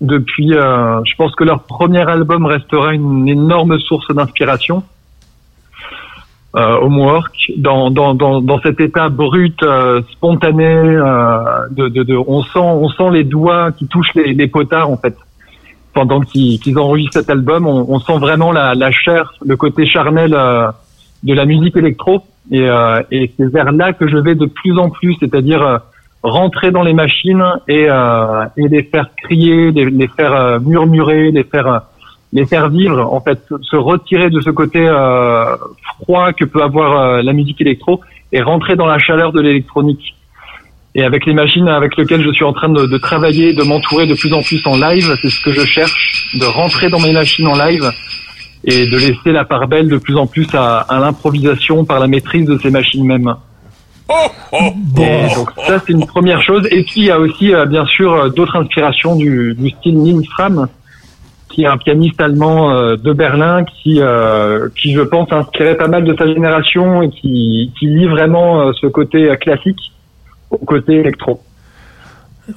Depuis, 0.00 0.54
euh, 0.54 1.00
je 1.04 1.14
pense 1.16 1.34
que 1.34 1.44
leur 1.44 1.62
premier 1.62 2.08
album 2.08 2.46
restera 2.46 2.92
une 2.92 3.28
énorme 3.28 3.78
source 3.78 4.12
d'inspiration. 4.14 4.82
Euh, 6.56 6.78
Homework, 6.82 7.52
dans, 7.56 7.90
dans, 7.90 8.14
dans, 8.14 8.40
dans 8.40 8.60
cet 8.60 8.80
état 8.80 9.08
brut, 9.08 9.60
euh, 9.62 10.02
spontané, 10.12 10.66
euh, 10.66 11.38
de, 11.70 11.88
de, 11.88 12.02
de, 12.04 12.16
on 12.16 12.42
sent 12.42 12.58
on 12.60 12.88
sent 12.90 13.10
les 13.12 13.24
doigts 13.24 13.72
qui 13.72 13.88
touchent 13.88 14.14
les, 14.14 14.34
les 14.34 14.46
potards 14.46 14.88
en 14.90 14.96
fait. 14.96 15.16
Pendant 15.94 16.20
qu'ils 16.20 16.60
qu'ils 16.60 16.78
enregistrent 16.78 17.18
cet 17.20 17.30
album, 17.30 17.66
on, 17.66 17.86
on, 17.88 17.98
sent 17.98 18.18
vraiment 18.18 18.52
la, 18.52 18.74
la 18.74 18.90
chair, 18.92 19.34
le 19.44 19.56
côté 19.56 19.86
charnel 19.86 20.32
euh, 20.34 20.68
de 21.22 21.34
la 21.34 21.44
musique 21.44 21.76
électro. 21.76 22.22
Et, 22.50 22.68
euh, 22.68 23.02
et 23.10 23.32
c'est 23.36 23.50
vers 23.50 23.72
là 23.72 23.92
que 23.92 24.06
je 24.06 24.16
vais 24.16 24.34
de 24.34 24.46
plus 24.46 24.78
en 24.78 24.90
plus, 24.90 25.14
c'est-à-dire 25.18 25.80
rentrer 26.24 26.70
dans 26.70 26.82
les 26.82 26.94
machines 26.94 27.44
et, 27.68 27.86
euh, 27.88 28.46
et 28.56 28.66
les 28.68 28.82
faire 28.82 29.08
crier, 29.22 29.70
les, 29.70 30.08
faire 30.08 30.34
euh, 30.34 30.58
murmurer, 30.58 31.30
les 31.30 31.44
faire 31.44 31.66
euh, 31.66 31.78
les 32.32 32.46
faire 32.46 32.68
vivre, 32.68 33.00
en 33.12 33.20
fait, 33.20 33.38
se 33.62 33.76
retirer 33.76 34.28
de 34.28 34.40
ce 34.40 34.50
côté 34.50 34.80
euh, 34.80 35.56
froid 36.00 36.32
que 36.32 36.44
peut 36.44 36.62
avoir 36.62 36.98
euh, 36.98 37.22
la 37.22 37.32
musique 37.32 37.60
électro 37.60 38.00
et 38.32 38.42
rentrer 38.42 38.74
dans 38.74 38.86
la 38.86 38.98
chaleur 38.98 39.32
de 39.32 39.40
l'électronique. 39.40 40.16
Et 40.96 41.04
avec 41.04 41.26
les 41.26 41.34
machines 41.34 41.68
avec 41.68 41.96
lesquelles 41.96 42.24
je 42.24 42.32
suis 42.32 42.44
en 42.44 42.52
train 42.52 42.70
de, 42.70 42.86
de 42.86 42.98
travailler, 42.98 43.52
de 43.54 43.62
m'entourer 43.62 44.06
de 44.06 44.14
plus 44.14 44.32
en 44.32 44.42
plus 44.42 44.60
en 44.66 44.76
live, 44.76 45.16
c'est 45.22 45.30
ce 45.30 45.40
que 45.44 45.52
je 45.52 45.64
cherche, 45.64 46.36
de 46.40 46.44
rentrer 46.44 46.88
dans 46.88 47.00
mes 47.00 47.12
machines 47.12 47.46
en 47.46 47.56
live 47.56 47.88
et 48.64 48.86
de 48.86 48.96
laisser 48.96 49.30
la 49.30 49.44
part 49.44 49.68
belle 49.68 49.88
de 49.88 49.98
plus 49.98 50.16
en 50.16 50.26
plus 50.26 50.48
à, 50.54 50.78
à 50.78 50.98
l'improvisation 50.98 51.84
par 51.84 52.00
la 52.00 52.08
maîtrise 52.08 52.46
de 52.46 52.58
ces 52.58 52.70
machines 52.70 53.06
mêmes. 53.06 53.34
Bon. 54.06 55.26
donc 55.34 55.50
ça 55.66 55.80
c'est 55.80 55.92
une 55.92 56.06
première 56.06 56.42
chose. 56.42 56.66
Et 56.70 56.82
puis 56.82 57.00
il 57.00 57.04
y 57.06 57.10
a 57.10 57.18
aussi 57.18 57.54
euh, 57.54 57.66
bien 57.66 57.86
sûr 57.86 58.12
euh, 58.12 58.28
d'autres 58.28 58.56
inspirations 58.56 59.16
du, 59.16 59.54
du 59.54 59.70
style 59.70 59.98
Nils 59.98 60.26
Fram, 60.28 60.68
qui 61.48 61.62
est 61.62 61.66
un 61.66 61.78
pianiste 61.78 62.20
allemand 62.20 62.70
euh, 62.70 62.96
de 62.96 63.12
Berlin 63.12 63.64
qui 63.64 64.00
qui 64.76 64.92
je 64.92 65.00
pense 65.00 65.32
inspirait 65.32 65.76
pas 65.76 65.88
mal 65.88 66.04
de 66.04 66.14
sa 66.16 66.26
génération 66.26 67.02
et 67.02 67.10
qui 67.10 67.72
qui 67.78 67.86
lit 67.86 68.06
vraiment 68.06 68.72
ce 68.74 68.86
côté 68.86 69.34
classique 69.40 69.92
au 70.50 70.58
côté 70.58 70.96
électro. 70.96 71.40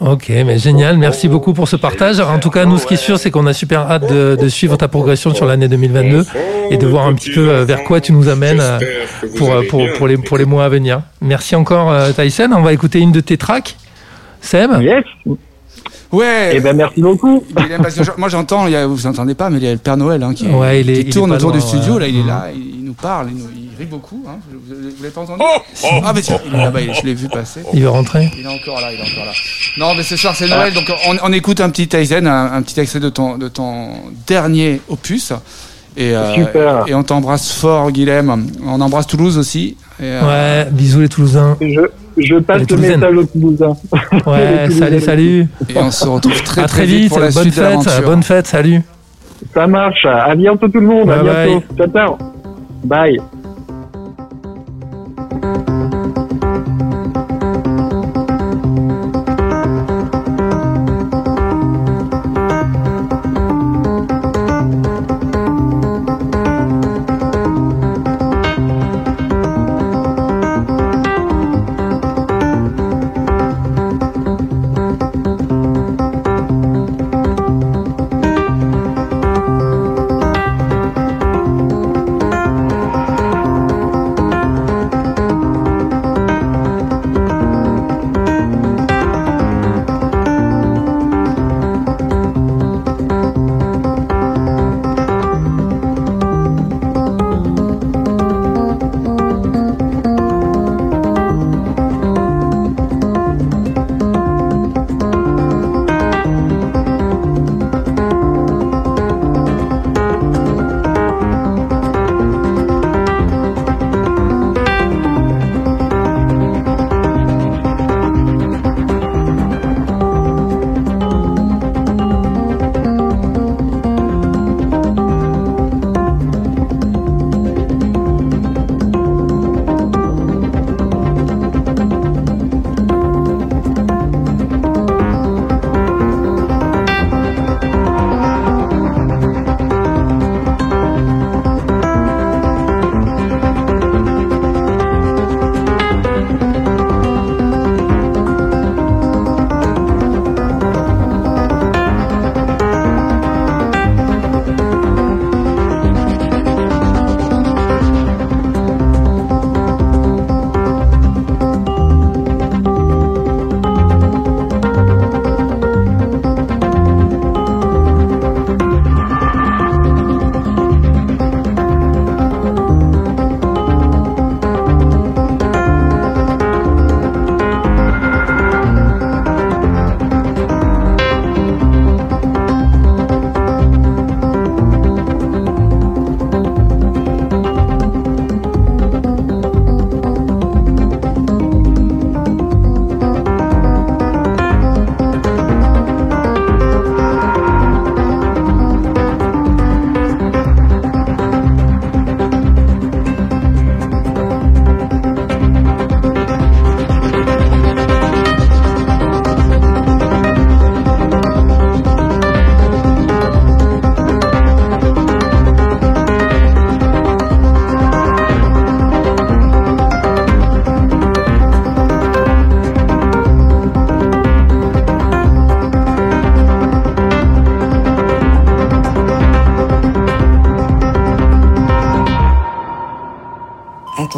Ok, 0.02 0.30
mais 0.30 0.58
génial. 0.58 0.98
Merci 0.98 1.30
beaucoup 1.30 1.54
pour 1.54 1.68
ce 1.68 1.78
partage. 1.78 2.20
En 2.20 2.40
tout 2.40 2.50
cas, 2.50 2.66
nous, 2.66 2.78
ce 2.78 2.86
qui 2.86 2.96
est 2.96 2.98
sûr, 2.98 3.18
c'est 3.18 3.32
qu'on 3.32 3.48
a 3.48 3.54
super 3.54 3.90
hâte 3.90 4.12
de, 4.12 4.38
de, 4.40 4.50
suivre 4.50 4.76
ta 4.76 4.90
progression 4.90 5.34
sur 5.34 5.46
l'année 5.46 5.70
2022 5.70 6.26
et 6.70 6.78
de 6.78 6.86
voir 6.88 7.08
un 7.08 7.14
petit 7.14 7.32
peu 7.32 7.50
euh, 7.50 7.64
vers 7.64 7.84
quoi 7.86 8.02
tu 8.02 8.12
nous 8.12 8.28
amènes 8.28 8.60
euh, 8.60 8.80
pour, 9.38 9.54
euh, 9.54 9.62
pour, 9.70 9.82
pour, 9.98 10.08
les, 10.08 10.18
pour 10.18 10.38
les 10.38 10.44
mois 10.44 10.66
à 10.66 10.70
venir. 10.70 11.02
Merci 11.22 11.56
encore, 11.56 11.94
Tyson. 12.16 12.50
On 12.54 12.62
va 12.62 12.74
écouter 12.74 13.00
une 13.00 13.14
de 13.14 13.22
tes 13.22 13.38
tracks. 13.38 13.78
Seb 14.42 14.72
Yes. 14.82 15.06
Ouais. 16.12 16.52
Eh 16.54 16.60
ben 16.60 16.76
merci 16.76 17.02
beaucoup. 17.02 17.44
moi 18.18 18.30
j'entends, 18.30 18.68
vous 18.88 19.08
entendez 19.08 19.36
pas, 19.36 19.50
mais 19.50 19.58
il 19.58 19.64
y 19.64 19.68
a 19.68 19.74
le 19.74 19.78
Père 19.78 19.98
Noël 19.98 20.24
hein, 20.24 20.34
qui, 20.34 20.48
ouais, 20.48 20.82
il 20.82 20.90
est, 20.90 21.04
qui 21.06 21.10
tourne 21.12 21.32
autour 21.32 21.52
du 21.52 21.60
studio. 21.62 21.98
Là, 21.98 22.08
il 22.08 22.20
est 22.20 22.24
là, 22.24 22.48
il 22.54 22.84
nous 22.84 22.94
parle, 22.94 23.28
il, 23.30 23.38
nous, 23.38 23.50
il 23.56 23.67
rit 23.78 23.86
beaucoup. 23.86 24.24
Hein. 24.28 24.38
Vous, 24.52 24.60
vous 24.76 25.04
l'avez 25.04 25.14
pas 25.14 25.22
entendu 25.22 25.42
oh, 25.44 25.62
oh, 25.84 25.88
Ah 26.04 26.14
mais 26.14 26.22
tiens, 26.22 26.40
il 26.46 26.54
est 26.54 26.58
là-bas, 26.58 26.80
je 26.94 27.06
l'ai 27.06 27.14
vu 27.14 27.28
passer. 27.30 27.62
Il 27.74 27.82
veut 27.82 27.90
rentrer? 27.90 28.30
Il 28.38 28.46
est 28.46 28.48
encore 28.48 28.82
là, 28.82 28.92
il 28.92 29.00
est 29.00 29.04
encore 29.04 29.26
là. 29.26 29.32
Non, 29.78 29.94
mais 29.96 30.04
ce 30.04 30.16
soir 30.16 30.36
c'est 30.36 30.48
Noël, 30.48 30.74
donc 30.74 30.92
on, 31.08 31.16
on, 31.22 31.34
écoute 31.34 31.62
un 31.62 31.70
petit 31.70 31.88
Tyson, 31.88 32.26
un, 32.26 32.54
un, 32.54 32.62
petit 32.62 32.80
extrait 32.80 33.00
de 33.00 33.10
ton 33.10 33.38
de 33.38 33.48
ton 33.48 33.90
dernier 34.26 34.82
opus. 34.90 35.34
Et, 35.96 36.16
euh, 36.16 36.36
Super. 36.36 36.84
et 36.88 36.94
on 36.94 37.02
t'embrasse 37.02 37.54
fort, 37.54 37.92
Guilhem. 37.92 38.48
On 38.64 38.80
embrasse 38.82 39.08
Toulouse 39.08 39.38
aussi. 39.40 39.78
Et, 40.00 40.04
euh... 40.04 40.66
Ouais, 40.66 40.72
bisous 40.72 41.02
les 41.02 41.10
Toulousains. 41.10 41.58
Je... 41.60 41.82
Je 42.18 42.36
passe 42.36 42.64
le 42.70 42.78
message 42.78 43.16
aux 43.16 43.26
Toulousains. 43.26 43.78
Ouais, 44.26 44.70
salut, 44.72 45.00
salut. 45.00 45.48
Et 45.70 45.78
on 45.78 45.92
se 45.92 46.08
retrouve 46.08 46.42
très, 46.44 46.62
à 46.64 46.68
très, 46.68 46.86
vite, 46.86 47.02
vite 47.02 47.10
pour 47.10 47.20
la 47.20 47.30
bonne 47.30 47.44
suite 47.44 47.54
fête, 47.54 48.04
bonne 48.04 48.24
fête, 48.24 48.48
salut. 48.48 48.82
Ça 49.54 49.68
marche. 49.68 50.06
À 50.06 50.36
bientôt 50.36 50.68
tout 50.68 50.80
le 50.80 50.88
monde. 50.88 51.08
Bye 51.08 51.20
à 51.20 51.24
bientôt. 51.24 51.64
bye. 51.70 51.78
Ciao, 51.78 51.88
ciao. 51.88 52.18
Bye. 52.84 53.22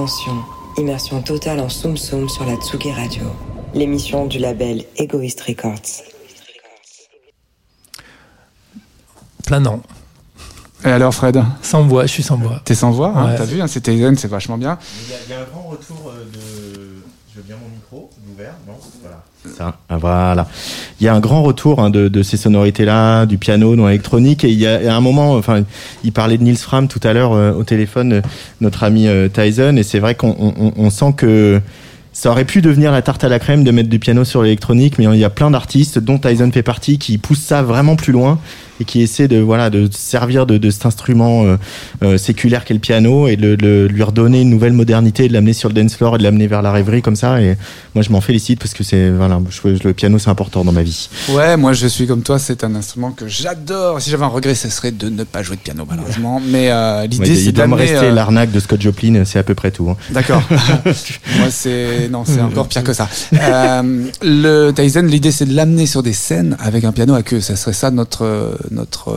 Attention, 0.09 0.43
immersion 0.79 1.21
totale 1.21 1.59
en 1.59 1.69
Soum 1.69 1.95
Soum 1.95 2.27
sur 2.29 2.43
la 2.43 2.55
Tsugi 2.55 2.91
Radio, 2.91 3.21
l'émission 3.75 4.25
du 4.25 4.39
label 4.39 4.83
Egoist 4.97 5.39
Records. 5.41 6.01
Planant. 9.45 9.83
Et 10.83 10.87
alors, 10.87 11.13
Fred? 11.13 11.43
Sans 11.61 11.83
voix, 11.83 12.07
je 12.07 12.11
suis 12.11 12.23
sans 12.23 12.37
voix. 12.37 12.59
T'es 12.65 12.73
sans 12.73 12.89
voix, 12.89 13.13
hein, 13.15 13.27
Ouais. 13.27 13.35
t'as 13.37 13.45
vu, 13.45 13.61
hein, 13.61 13.67
c'était 13.67 13.95
zen, 13.95 14.17
c'est 14.17 14.27
vachement 14.27 14.57
bien. 14.57 14.79
Il 15.05 15.11
y, 15.11 15.13
a- 15.13 15.17
il 15.27 15.29
y 15.29 15.33
a 15.35 15.41
un 15.41 15.45
grand 15.45 15.69
retour 15.69 16.07
euh, 16.11 16.25
de. 16.33 16.39
Je 17.31 17.37
veux 17.41 17.43
bien 17.45 17.57
mon 17.61 17.69
micro 17.69 18.09
ouvert, 18.33 18.55
non? 18.67 18.73
Voilà. 19.03 19.23
Ça, 19.57 19.77
ah, 19.87 19.97
voilà. 19.97 20.47
Il 20.99 21.05
y 21.05 21.07
a 21.07 21.13
un 21.13 21.19
grand 21.21 21.43
retour 21.43 21.79
hein, 21.79 21.89
de, 21.91 22.07
de 22.09 22.23
ces 22.23 22.35
sonorités-là, 22.35 23.25
du 23.27 23.37
piano 23.37 23.75
dans 23.75 23.85
l'électronique. 23.85 24.43
Et 24.43 24.49
il 24.49 24.57
y 24.59 24.65
a, 24.67 24.81
il 24.81 24.85
y 24.85 24.89
a 24.89 24.95
un 24.95 24.99
moment, 25.01 25.33
enfin, 25.35 25.63
il 26.03 26.11
parlait 26.11 26.37
de 26.37 26.43
Nils 26.43 26.57
Fram 26.57 26.87
tout 26.87 26.99
à 27.03 27.13
l'heure 27.13 27.33
euh, 27.33 27.51
au 27.53 27.63
téléphone, 27.63 28.13
euh, 28.13 28.21
notre 28.61 28.83
ami 28.83 29.07
euh, 29.07 29.27
Tyson. 29.27 29.75
Et 29.77 29.83
c'est 29.83 29.99
vrai 29.99 30.15
qu'on 30.15 30.35
on, 30.39 30.53
on- 30.59 30.73
on 30.77 30.89
sent 30.89 31.13
que 31.17 31.61
ça 32.11 32.31
aurait 32.31 32.45
pu 32.45 32.61
devenir 32.61 32.91
la 32.91 33.01
tarte 33.01 33.23
à 33.23 33.29
la 33.29 33.39
crème 33.39 33.63
de 33.63 33.71
mettre 33.71 33.87
du 33.89 33.99
piano 33.99 34.25
sur 34.25 34.41
l'électronique, 34.43 34.97
mais 34.97 35.05
il 35.05 35.19
y 35.19 35.23
a 35.23 35.29
plein 35.29 35.51
d'artistes, 35.51 35.99
dont 35.99 36.17
Tyson 36.17 36.49
fait 36.51 36.63
partie, 36.63 36.97
qui 36.97 37.17
poussent 37.17 37.39
ça 37.39 37.61
vraiment 37.61 37.95
plus 37.95 38.11
loin 38.11 38.39
et 38.81 38.83
qui 38.85 39.01
essaient 39.01 39.27
de 39.27 39.37
voilà 39.39 39.69
de 39.69 39.85
se 39.91 39.97
servir 39.97 40.45
de, 40.45 40.69
cet 40.71 40.85
instrument 40.85 41.45
euh, 42.03 42.17
séculaire 42.17 42.63
qu'est 42.65 42.73
le 42.73 42.79
piano 42.79 43.27
et 43.27 43.35
de, 43.35 43.55
de 43.55 43.87
lui 43.91 44.03
redonner 44.03 44.41
une 44.41 44.49
nouvelle 44.49 44.73
modernité, 44.73 45.27
de 45.27 45.33
l'amener 45.33 45.53
sur 45.53 45.69
le 45.69 45.75
dance 45.75 45.95
floor 45.95 46.15
et 46.15 46.17
de 46.17 46.23
l'amener 46.23 46.47
vers 46.47 46.61
la 46.61 46.71
rêverie 46.71 47.01
comme 47.01 47.15
ça. 47.15 47.41
Et 47.41 47.57
moi, 47.95 48.03
je 48.03 48.09
m'en 48.11 48.21
félicite 48.21 48.59
parce 48.59 48.73
que 48.73 48.83
c'est 48.83 49.09
voilà, 49.09 49.39
je- 49.49 49.83
le 49.87 49.93
piano 49.93 50.17
c'est 50.19 50.29
important 50.29 50.63
dans 50.63 50.71
ma 50.71 50.83
vie. 50.83 51.09
Ouais, 51.29 51.57
moi 51.57 51.73
je 51.73 51.87
suis 51.87 52.07
comme 52.07 52.21
toi, 52.21 52.39
c'est 52.39 52.63
un 52.63 52.73
instrument 52.75 53.11
que 53.11 53.27
j'adore. 53.27 54.01
Si 54.01 54.09
j'avais 54.09 54.23
un 54.23 54.27
regret, 54.27 54.55
ce 54.55 54.69
serait 54.69 54.91
de 54.91 55.09
ne 55.09 55.23
pas 55.23 55.43
jouer 55.43 55.55
de 55.57 55.61
piano, 55.61 55.85
malheureusement. 55.89 56.41
Mais 56.45 56.71
euh, 56.71 57.01
Ouais, 57.01 57.07
l'idée, 57.07 57.35
c'est 57.35 57.41
il 57.45 57.51
d'amener. 57.53 57.81
rester 57.83 57.97
euh, 58.07 58.11
l'arnaque 58.13 58.51
de 58.51 58.59
Scott 58.59 58.81
Joplin, 58.81 59.23
c'est 59.25 59.39
à 59.39 59.43
peu 59.43 59.55
près 59.55 59.71
tout. 59.71 59.89
hein. 59.89 59.97
D'accord. 60.11 60.41
Moi, 61.37 61.47
c'est 61.49 62.07
non, 62.09 62.23
c'est 62.25 62.41
encore 62.41 62.67
pire 62.67 62.83
que 62.83 62.93
ça. 62.93 63.07
Euh, 63.33 64.05
le 64.21 64.71
Tyson, 64.71 65.01
l'idée, 65.03 65.31
c'est 65.31 65.45
de 65.45 65.53
l'amener 65.55 65.85
sur 65.85 66.03
des 66.03 66.13
scènes 66.13 66.55
avec 66.59 66.83
un 66.83 66.91
piano 66.91 67.13
à 67.13 67.23
queue. 67.23 67.41
Ça 67.41 67.55
serait 67.55 67.73
ça 67.73 67.91
notre 67.91 68.57
notre 68.71 69.15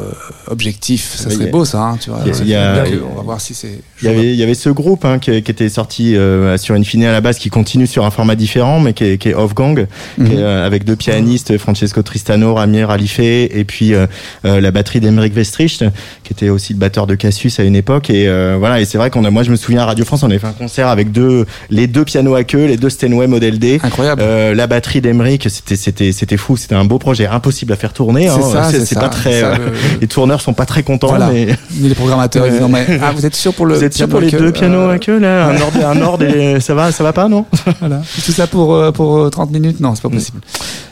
objectif. 0.48 1.14
Ça 1.16 1.28
Il 1.30 1.36
serait 1.36 1.46
beau, 1.50 1.64
ça. 1.64 1.80
Hein, 1.82 1.96
tu 2.00 2.10
vois. 2.10 2.20
il 2.26 2.48
y 2.48 2.54
a- 2.54 2.71
on 3.12 3.16
va 3.16 3.22
voir 3.22 3.40
si 3.40 3.54
c'est. 3.54 3.80
Il 4.02 4.06
y 4.06 4.08
avait, 4.08 4.24
il 4.32 4.37
y 4.37 4.42
avait 4.42 4.54
ce 4.54 4.68
groupe 4.70 5.04
hein, 5.04 5.18
qui, 5.18 5.42
qui 5.42 5.50
était 5.50 5.68
sorti 5.68 6.16
euh, 6.16 6.56
sur 6.58 6.74
Infine 6.74 7.04
à 7.04 7.12
la 7.12 7.20
base, 7.20 7.38
qui 7.38 7.50
continue 7.50 7.87
sur 7.87 8.04
un 8.04 8.11
format 8.11 8.35
différent, 8.35 8.80
mais 8.80 8.92
qui 8.92 9.04
est, 9.04 9.18
qui 9.18 9.28
est 9.30 9.35
Off 9.35 9.54
Gang, 9.54 9.87
Mhm. 10.18 10.28
euh, 10.38 10.66
avec 10.66 10.85
deux 10.85 10.96
pianistes, 10.96 11.56
Francesco 11.58 12.02
Tristano, 12.02 12.54
Ramir 12.54 12.90
Alifé, 12.90 13.58
et 13.58 13.64
puis 13.64 13.94
euh, 13.94 14.06
euh, 14.44 14.61
la 14.61 14.70
batterie 14.70 15.00
d'Emeric 15.00 15.32
Vestricht, 15.35 15.85
qui 16.24 16.32
était 16.32 16.48
aussi 16.48 16.72
le 16.72 16.78
batteur 16.78 17.06
de 17.06 17.14
Cassius 17.14 17.61
à 17.61 17.64
une 17.64 17.76
époque. 17.76 18.11
Et 18.11 18.28
euh, 18.28 18.56
voilà, 18.58 18.80
et 18.80 18.85
c'est 18.85 18.98
vrai 18.98 19.11
qu'on 19.11 19.24
a, 19.24 19.30
moi 19.30 19.42
je 19.42 19.50
me 19.50 19.56
souviens 19.56 19.82
à 19.82 19.87
Radio 19.87 20.04
France, 20.04 20.22
on 20.22 20.26
avait 20.30 20.38
fait 20.38 20.46
un 20.46 20.52
concert 20.52 20.88
avec 20.88 21.12
deux, 21.12 21.46
les 21.70 21.87
deux 21.87 22.04
pianos 22.04 22.35
à 22.35 22.44
queue, 22.44 22.66
les 22.66 22.76
deux 22.76 22.90
Steinway 22.90 23.26
Model 23.26 23.58
D. 23.58 23.80
Incroyable. 23.82 24.22
Euh, 24.24 24.54
la 24.54 24.66
batterie 24.66 25.00
d'Emeric, 25.00 25.48
c'était 25.50 25.76
c'était 25.76 26.12
c'était 26.12 26.37
fou, 26.37 26.56
c'était 26.56 26.74
un 26.74 26.85
beau 26.85 26.98
projet, 26.98 27.26
impossible 27.26 27.72
à 27.72 27.76
faire 27.76 27.92
tourner. 27.92 28.28
hein. 28.28 28.37
C'est 28.37 28.50
ça, 28.52 28.70
c'est 28.85 28.98
pas 28.98 29.08
très. 29.08 29.32
c'est 29.32 29.40
ça, 29.40 29.46
euh, 29.52 29.56
le- 29.58 30.00
Les 30.00 30.06
tourneurs 30.06 30.40
sont 30.40 30.52
pas 30.54 30.66
très 30.66 30.82
contents, 30.82 31.08
Voilà. 31.08 31.30
mais 31.32 31.46
Ni 31.76 31.88
les 31.88 31.94
programmateurs, 31.94 32.44
non, 32.62 32.68
mais 32.68 32.87
ah, 33.03 33.12
vous 33.12 33.27
êtes 33.27 33.35
sûr 33.35 33.53
pour 33.55 33.66
le 33.66 33.75
vous 33.75 33.85
êtes 33.85 33.92
sûr 33.94 34.07
piano 34.07 34.12
pour 34.12 34.20
les 34.20 34.31
deux 34.31 34.53
pianos 34.53 34.79
Euh, 34.88 34.94
à 34.94 34.98
queue 34.98 35.18
là, 35.18 35.46
un 35.48 35.61
ordre, 35.61 35.87
un 35.87 36.01
ordre, 36.03 36.25
et 36.25 36.61
ça 36.66 36.75
va, 36.75 36.92
ça 36.92 37.03
va 37.05 37.12
pas 37.12 37.29
non 37.29 37.44
Voilà. 37.81 38.01
Tout 38.25 38.33
ça 38.33 38.46
pour 38.46 38.75
euh, 38.75 38.92
pour 38.92 39.18
euh, 39.18 39.31
30 39.31 39.51
minutes 39.51 39.81
Non, 39.81 39.94
c'est 39.94 40.03
pas 40.03 40.09
possible. 40.11 40.40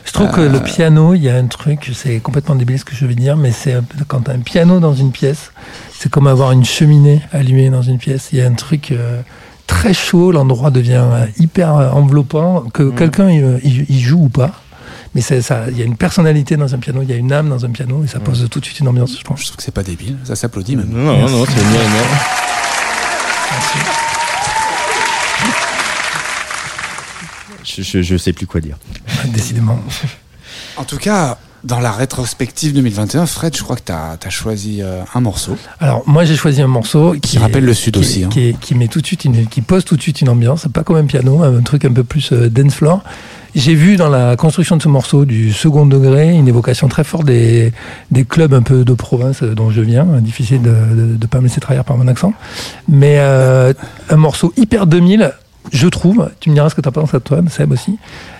Je 0.05 0.11
trouve 0.11 0.29
que 0.31 0.41
le 0.41 0.59
piano, 0.59 1.13
il 1.13 1.23
y 1.23 1.29
a 1.29 1.35
un 1.35 1.45
truc, 1.47 1.89
c'est 1.93 2.19
complètement 2.19 2.55
débile 2.55 2.77
ce 2.77 2.83
que 2.85 2.93
je 2.95 3.05
vais 3.05 3.15
dire, 3.15 3.37
mais 3.37 3.51
c'est 3.51 3.75
quand 4.07 4.21
t'as 4.21 4.33
un 4.33 4.39
piano 4.39 4.79
dans 4.81 4.93
une 4.93 5.11
pièce, 5.11 5.51
c'est 5.97 6.09
comme 6.11 6.27
avoir 6.27 6.51
une 6.51 6.65
cheminée 6.65 7.21
allumée 7.31 7.69
dans 7.69 7.81
une 7.81 7.97
pièce. 7.97 8.29
Il 8.33 8.39
y 8.39 8.41
a 8.41 8.45
un 8.45 8.53
truc 8.53 8.91
euh, 8.91 9.21
très 9.67 9.93
chaud, 9.93 10.33
l'endroit 10.33 10.69
devient 10.69 11.03
euh, 11.13 11.25
hyper 11.39 11.77
euh, 11.77 11.89
enveloppant, 11.91 12.65
que 12.73 12.89
quelqu'un 12.91 13.29
il, 13.29 13.59
il- 13.63 13.85
il 13.87 13.99
joue 14.01 14.23
ou 14.25 14.29
pas. 14.29 14.51
Mais 15.13 15.21
il 15.21 15.77
y 15.77 15.81
a 15.81 15.85
une 15.85 15.97
personnalité 15.97 16.55
dans 16.55 16.73
un 16.73 16.77
piano, 16.79 17.01
il 17.01 17.09
y 17.09 17.13
a 17.13 17.17
une 17.17 17.33
âme 17.33 17.49
dans 17.49 17.65
un 17.65 17.69
piano, 17.69 18.03
et 18.03 18.07
ça 18.07 18.19
pose 18.19 18.47
tout 18.49 18.59
de 18.61 18.65
suite 18.65 18.79
une 18.79 18.87
ambiance, 18.87 19.17
je 19.17 19.23
pense. 19.23 19.41
Je 19.41 19.45
trouve 19.47 19.57
que 19.57 19.63
c'est 19.63 19.73
pas 19.73 19.83
débile. 19.83 20.17
Ça 20.23 20.35
s'applaudit 20.35 20.75
même. 20.77 20.89
Non, 20.89 21.17
non, 21.19 21.29
non, 21.29 21.45
c'est 21.45 21.53
bien, 21.55 21.81
je, 27.63 27.81
je, 27.83 28.01
je 28.01 28.17
sais 28.17 28.33
plus 28.33 28.47
quoi 28.47 28.61
dire. 28.61 28.77
Décidément. 29.27 29.79
En 30.77 30.83
tout 30.83 30.97
cas, 30.97 31.37
dans 31.63 31.79
la 31.79 31.91
rétrospective 31.91 32.73
2021, 32.73 33.25
Fred, 33.25 33.55
je 33.55 33.61
crois 33.63 33.75
que 33.75 33.83
tu 33.85 33.91
as, 33.91 34.17
choisi 34.29 34.81
euh, 34.81 35.01
un 35.13 35.21
morceau. 35.21 35.57
Alors 35.79 36.03
moi 36.07 36.25
j'ai 36.25 36.35
choisi 36.35 36.61
un 36.61 36.67
morceau 36.67 37.13
qui, 37.13 37.19
Qui 37.21 37.37
rappelle 37.37 37.65
le 37.65 37.73
Sud 37.73 37.93
qui- 37.93 37.99
aussi, 37.99 38.23
hein. 38.23 38.29
qui, 38.31 38.49
est- 38.49 38.59
qui 38.59 38.73
met 38.75 38.87
tout 38.87 39.01
de 39.01 39.05
suite 39.05 39.25
une, 39.25 39.45
qui 39.47 39.61
pose 39.61 39.85
tout 39.85 39.95
de 39.95 40.01
suite 40.01 40.21
une 40.21 40.29
ambiance, 40.29 40.67
pas 40.73 40.83
comme 40.83 40.97
un 40.97 41.05
piano, 41.05 41.43
un 41.43 41.61
truc 41.61 41.85
un 41.85 41.93
peu 41.93 42.03
plus 42.03 42.31
euh, 42.33 42.49
dance 42.49 42.73
floor. 42.75 43.03
J'ai 43.53 43.75
vu 43.75 43.97
dans 43.97 44.07
la 44.07 44.37
construction 44.37 44.77
de 44.77 44.81
ce 44.81 44.87
morceau 44.87 45.25
du 45.25 45.51
second 45.51 45.85
degré 45.85 46.29
une 46.29 46.47
évocation 46.47 46.87
très 46.87 47.03
forte 47.03 47.25
des, 47.25 47.73
clubs 48.29 48.53
un 48.53 48.61
peu 48.61 48.85
de 48.85 48.93
province 48.93 49.43
dont 49.43 49.71
je 49.71 49.81
viens. 49.81 50.05
Difficile 50.21 50.61
de 50.61 50.71
ne 51.19 51.25
pas 51.27 51.39
me 51.39 51.43
laisser 51.43 51.59
trahir 51.59 51.83
par 51.83 51.97
mon 51.97 52.07
accent, 52.07 52.33
mais 52.87 53.17
euh, 53.19 53.73
un 54.09 54.15
morceau 54.15 54.53
hyper 54.55 54.87
2000. 54.87 55.33
Je 55.71 55.87
trouve, 55.87 56.29
tu 56.39 56.49
me 56.49 56.55
diras 56.55 56.69
ce 56.69 56.75
que 56.75 56.81
tu 56.81 56.89
en 56.89 56.91
penses 56.91 57.13
à 57.13 57.19
toi, 57.19 57.37
Seb 57.49 57.71
aussi, 57.71 57.97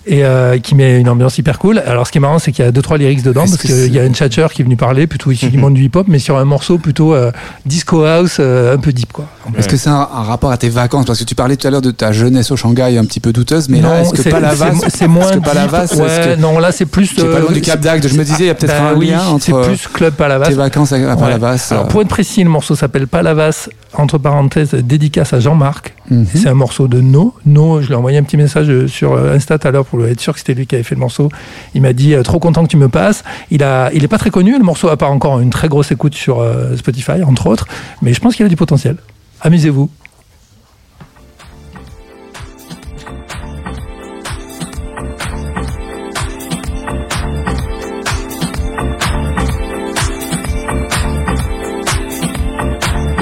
et 0.08 0.26
euh, 0.26 0.58
qui 0.58 0.74
met 0.74 1.00
une 1.00 1.08
ambiance 1.08 1.38
hyper 1.38 1.60
cool. 1.60 1.78
Alors, 1.86 2.08
ce 2.08 2.12
qui 2.12 2.18
est 2.18 2.22
marrant, 2.22 2.40
c'est 2.40 2.52
qu'il 2.52 2.66
y 2.66 2.68
a 2.68 2.72
deux 2.72 2.82
trois 2.82 2.98
lyrics 2.98 3.22
dedans, 3.22 3.42
parce 3.42 3.58
que 3.58 3.68
qu'il 3.68 3.94
y 3.94 4.00
a 4.00 4.06
une 4.06 4.16
Chatcher 4.16 4.48
qui 4.52 4.64
est 4.64 4.66
venu 4.66 4.76
parler, 4.76 5.06
plutôt 5.06 5.30
issu 5.32 5.50
du 5.52 5.58
monde 5.60 5.76
du 5.76 5.84
hip-hop, 5.84 6.08
mais 6.10 6.18
sur 6.18 6.38
un 6.38 6.46
morceau 6.46 6.80
plutôt 6.80 7.14
euh, 7.14 7.32
disco 7.66 8.04
house, 8.06 8.38
euh, 8.40 8.74
un 8.76 8.80
peu 8.80 8.92
deep, 8.92 9.14
quoi. 9.14 9.26
Est-ce 9.58 9.68
que 9.70 9.78
c'est 9.78 9.90
un, 9.90 9.94
un 10.14 10.24
rapport 10.24 10.52
à 10.52 10.58
tes 10.58 10.70
vacances? 10.70 11.06
Parce 11.06 11.20
que 11.20 11.24
tu 11.24 11.36
parlais 11.36 11.56
tout 11.58 11.68
à 11.68 11.72
l'heure 11.72 11.82
de 11.82 11.92
ta 11.92 12.12
jeunesse 12.12 12.50
au 12.52 12.56
Shanghai 12.58 12.98
un 12.98 13.06
petit 13.06 13.20
peu 13.20 13.32
douteuse, 13.32 13.70
mais 13.70 13.82
là, 13.82 14.02
est-ce 14.02 14.12
que 14.14 14.24
c'est- 14.24 14.30
Palavas 14.32 14.72
c'est- 14.82 14.90
c'est 14.90 15.08
moins 15.08 15.30
est-ce 15.30 15.38
que 15.38 15.44
Palavas, 15.44 15.84
deep. 15.86 15.92
est-ce 15.94 16.02
Ouais, 16.02 16.36
que- 16.36 16.42
non, 16.42 16.58
là, 16.58 16.72
c'est 16.72 16.86
plus. 16.88 17.14
Pas 17.14 17.40
loin 17.40 17.52
du 17.52 17.62
Cap 17.62 17.80
d'Agde. 17.80 18.08
Je 18.08 18.18
me 18.18 18.24
disais, 18.24 18.46
il 18.46 18.48
y 18.48 18.50
a 18.50 18.56
peut-être 18.56 18.74
bah 18.78 18.90
un 18.90 18.96
oui, 18.96 19.10
lien 19.12 19.20
C'est 19.40 19.54
entre 19.54 19.68
plus 19.68 19.88
club 19.88 20.16
Palavas. 20.16 20.48
tes 20.48 20.54
vacances 20.56 20.92
à, 20.92 20.96
à 20.96 21.00
Ouais. 21.00 21.16
Palavas. 21.16 21.68
Alors, 21.72 21.88
pour 21.88 22.02
être 22.02 22.08
précis, 22.08 22.44
le 22.44 22.50
morceau 22.50 22.76
s'appelle 22.76 23.08
Palavas, 23.08 23.70
entre 23.94 24.18
parenthèses, 24.18 24.72
dédicace 24.74 25.34
à 25.34 25.40
Jean-Marc. 25.40 25.94
Mhm. 26.12 26.26
C'est 26.34 26.50
un 26.50 26.54
morceau 26.54 26.88
de 26.88 27.02
No. 27.02 27.34
No, 27.46 27.82
je 27.82 27.88
lui 27.88 27.94
ai 27.94 27.98
envoyé 27.98 28.18
un 28.18 28.24
petit 28.24 28.38
message 28.38 28.70
euh, 28.70 28.88
sur 28.88 29.14
euh, 29.14 29.34
Insta 29.34 29.58
tout 29.58 29.68
à 29.68 29.72
l'heure 29.72 29.86
pour 29.86 30.06
être 30.06 30.20
sûr 30.20 30.34
que 30.34 30.40
c'était 30.40 30.54
lui 30.54 30.68
qui 30.68 30.76
avait 30.76 30.84
fait 30.84 30.96
le 30.96 31.00
morceau. 31.00 31.30
Il 31.74 31.82
m'a 31.82 31.94
dit 31.94 32.14
euh, 32.14 32.24
trop 32.24 32.40
content 32.40 32.64
que 32.64 32.70
tu 32.70 32.78
me 32.78 32.90
passes. 32.90 33.24
Il 33.50 33.64
a, 33.64 33.92
il 33.94 34.04
est 34.04 34.08
pas 34.08 34.18
très 34.18 34.30
connu. 34.30 34.58
Le 34.58 34.64
morceau 34.64 34.90
a 34.90 34.98
pas 34.98 35.08
encore 35.08 35.40
une 35.40 35.50
très 35.50 35.68
grosse 35.68 35.92
écoute 35.92 36.14
sur 36.14 36.46
Spotify, 36.78 37.24
entre 37.24 37.48
autres, 37.48 37.68
mais 38.02 38.14
je 38.14 38.20
pense 38.20 38.36
qu'il 38.36 38.46
a 38.46 38.50
du 38.50 38.56
potentiel. 38.56 38.98
Amusez-vous. 39.42 39.90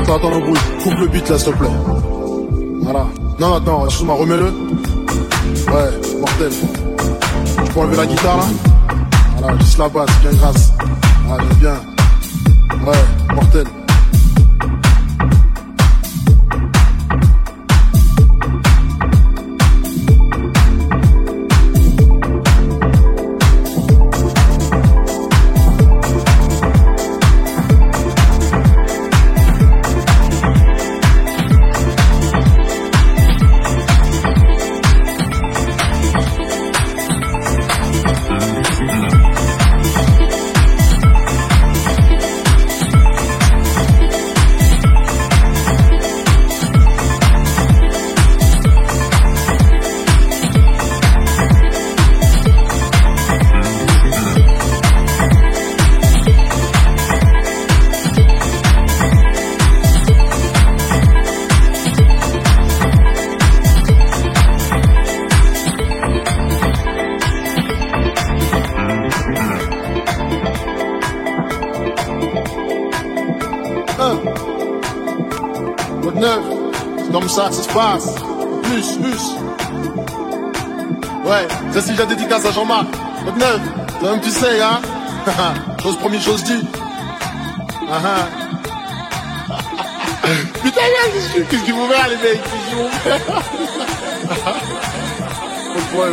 Attends, 0.10 0.16
attends, 0.16 0.30
l'embrouille. 0.32 0.58
Coupe 0.82 0.98
le 0.98 1.08
beat 1.08 1.30
là, 1.30 1.38
s'il 1.38 1.54
te 1.54 1.58
plaît. 1.58 2.09
Voilà. 2.92 3.06
Non, 3.40 3.54
attends, 3.54 3.88
remets-le. 4.16 4.46
Ouais, 4.46 6.20
mortel. 6.20 6.52
Tu 7.64 7.72
peux 7.72 7.80
enlever 7.82 7.98
la 7.98 8.06
guitare 8.08 8.38
là 8.38 8.46
Voilà, 9.38 9.58
juste 9.60 9.78
la 9.78 9.90
basse, 9.90 10.10
bien. 10.22 10.32
Ah, 10.44 11.38
j'aime 11.38 11.58
bien. 11.60 12.88
Ouais, 12.88 13.36
mortel. 13.36 13.66
Comme 77.20 77.30
ça 77.30 77.52
ça 77.52 77.64
se 77.64 77.68
passe. 77.70 78.16
bus. 78.64 78.98
Ouais, 81.26 81.48
ça 81.74 81.82
c'est 81.82 81.98
la 81.98 82.06
dédicace 82.06 82.46
à 82.46 82.52
Jean-Marc. 82.52 82.88
Votre 83.26 83.38
neuf, 83.38 83.60
toi-même 84.00 84.22
tu 84.22 84.30
sais, 84.30 84.62
hein. 84.62 84.80
chose 85.84 85.98
promise, 85.98 86.24
chose 86.24 86.44
due. 86.44 86.62
Ah, 87.92 88.00
ah. 88.06 89.58
Putain, 90.64 90.82
qu'est-ce 91.50 91.64
qu'ils 91.64 91.74
vont 91.74 91.88
faire, 91.90 92.08
les 92.08 92.16
mecs? 92.18 92.42
Qu'est-ce 92.42 92.70
qu'ils 92.70 92.78
vont 92.78 92.90
faire? 92.90 93.20
Ouais, 95.96 96.10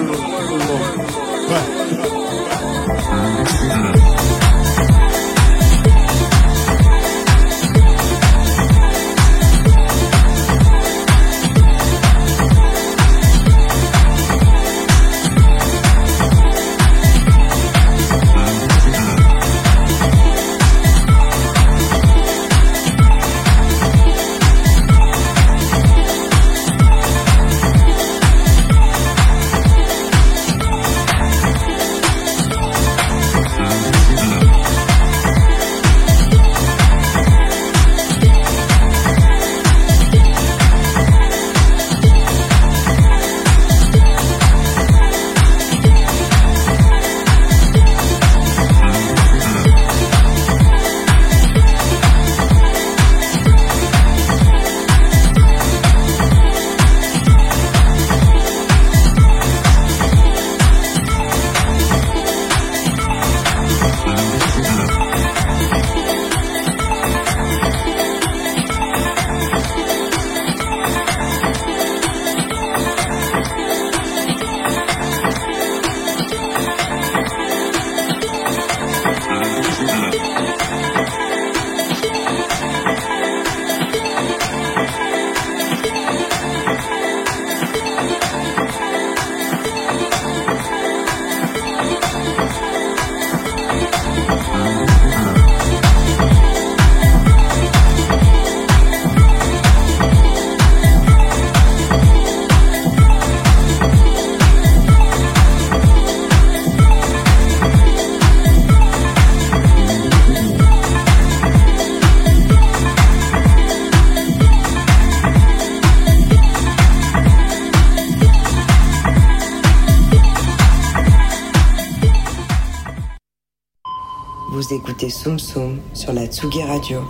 écoutez 124.77 125.09
Soum 125.09 125.39
Soum 125.39 125.79
sur 125.95 126.13
la 126.13 126.27
Tsugi 126.27 126.63
Radio, 126.63 127.01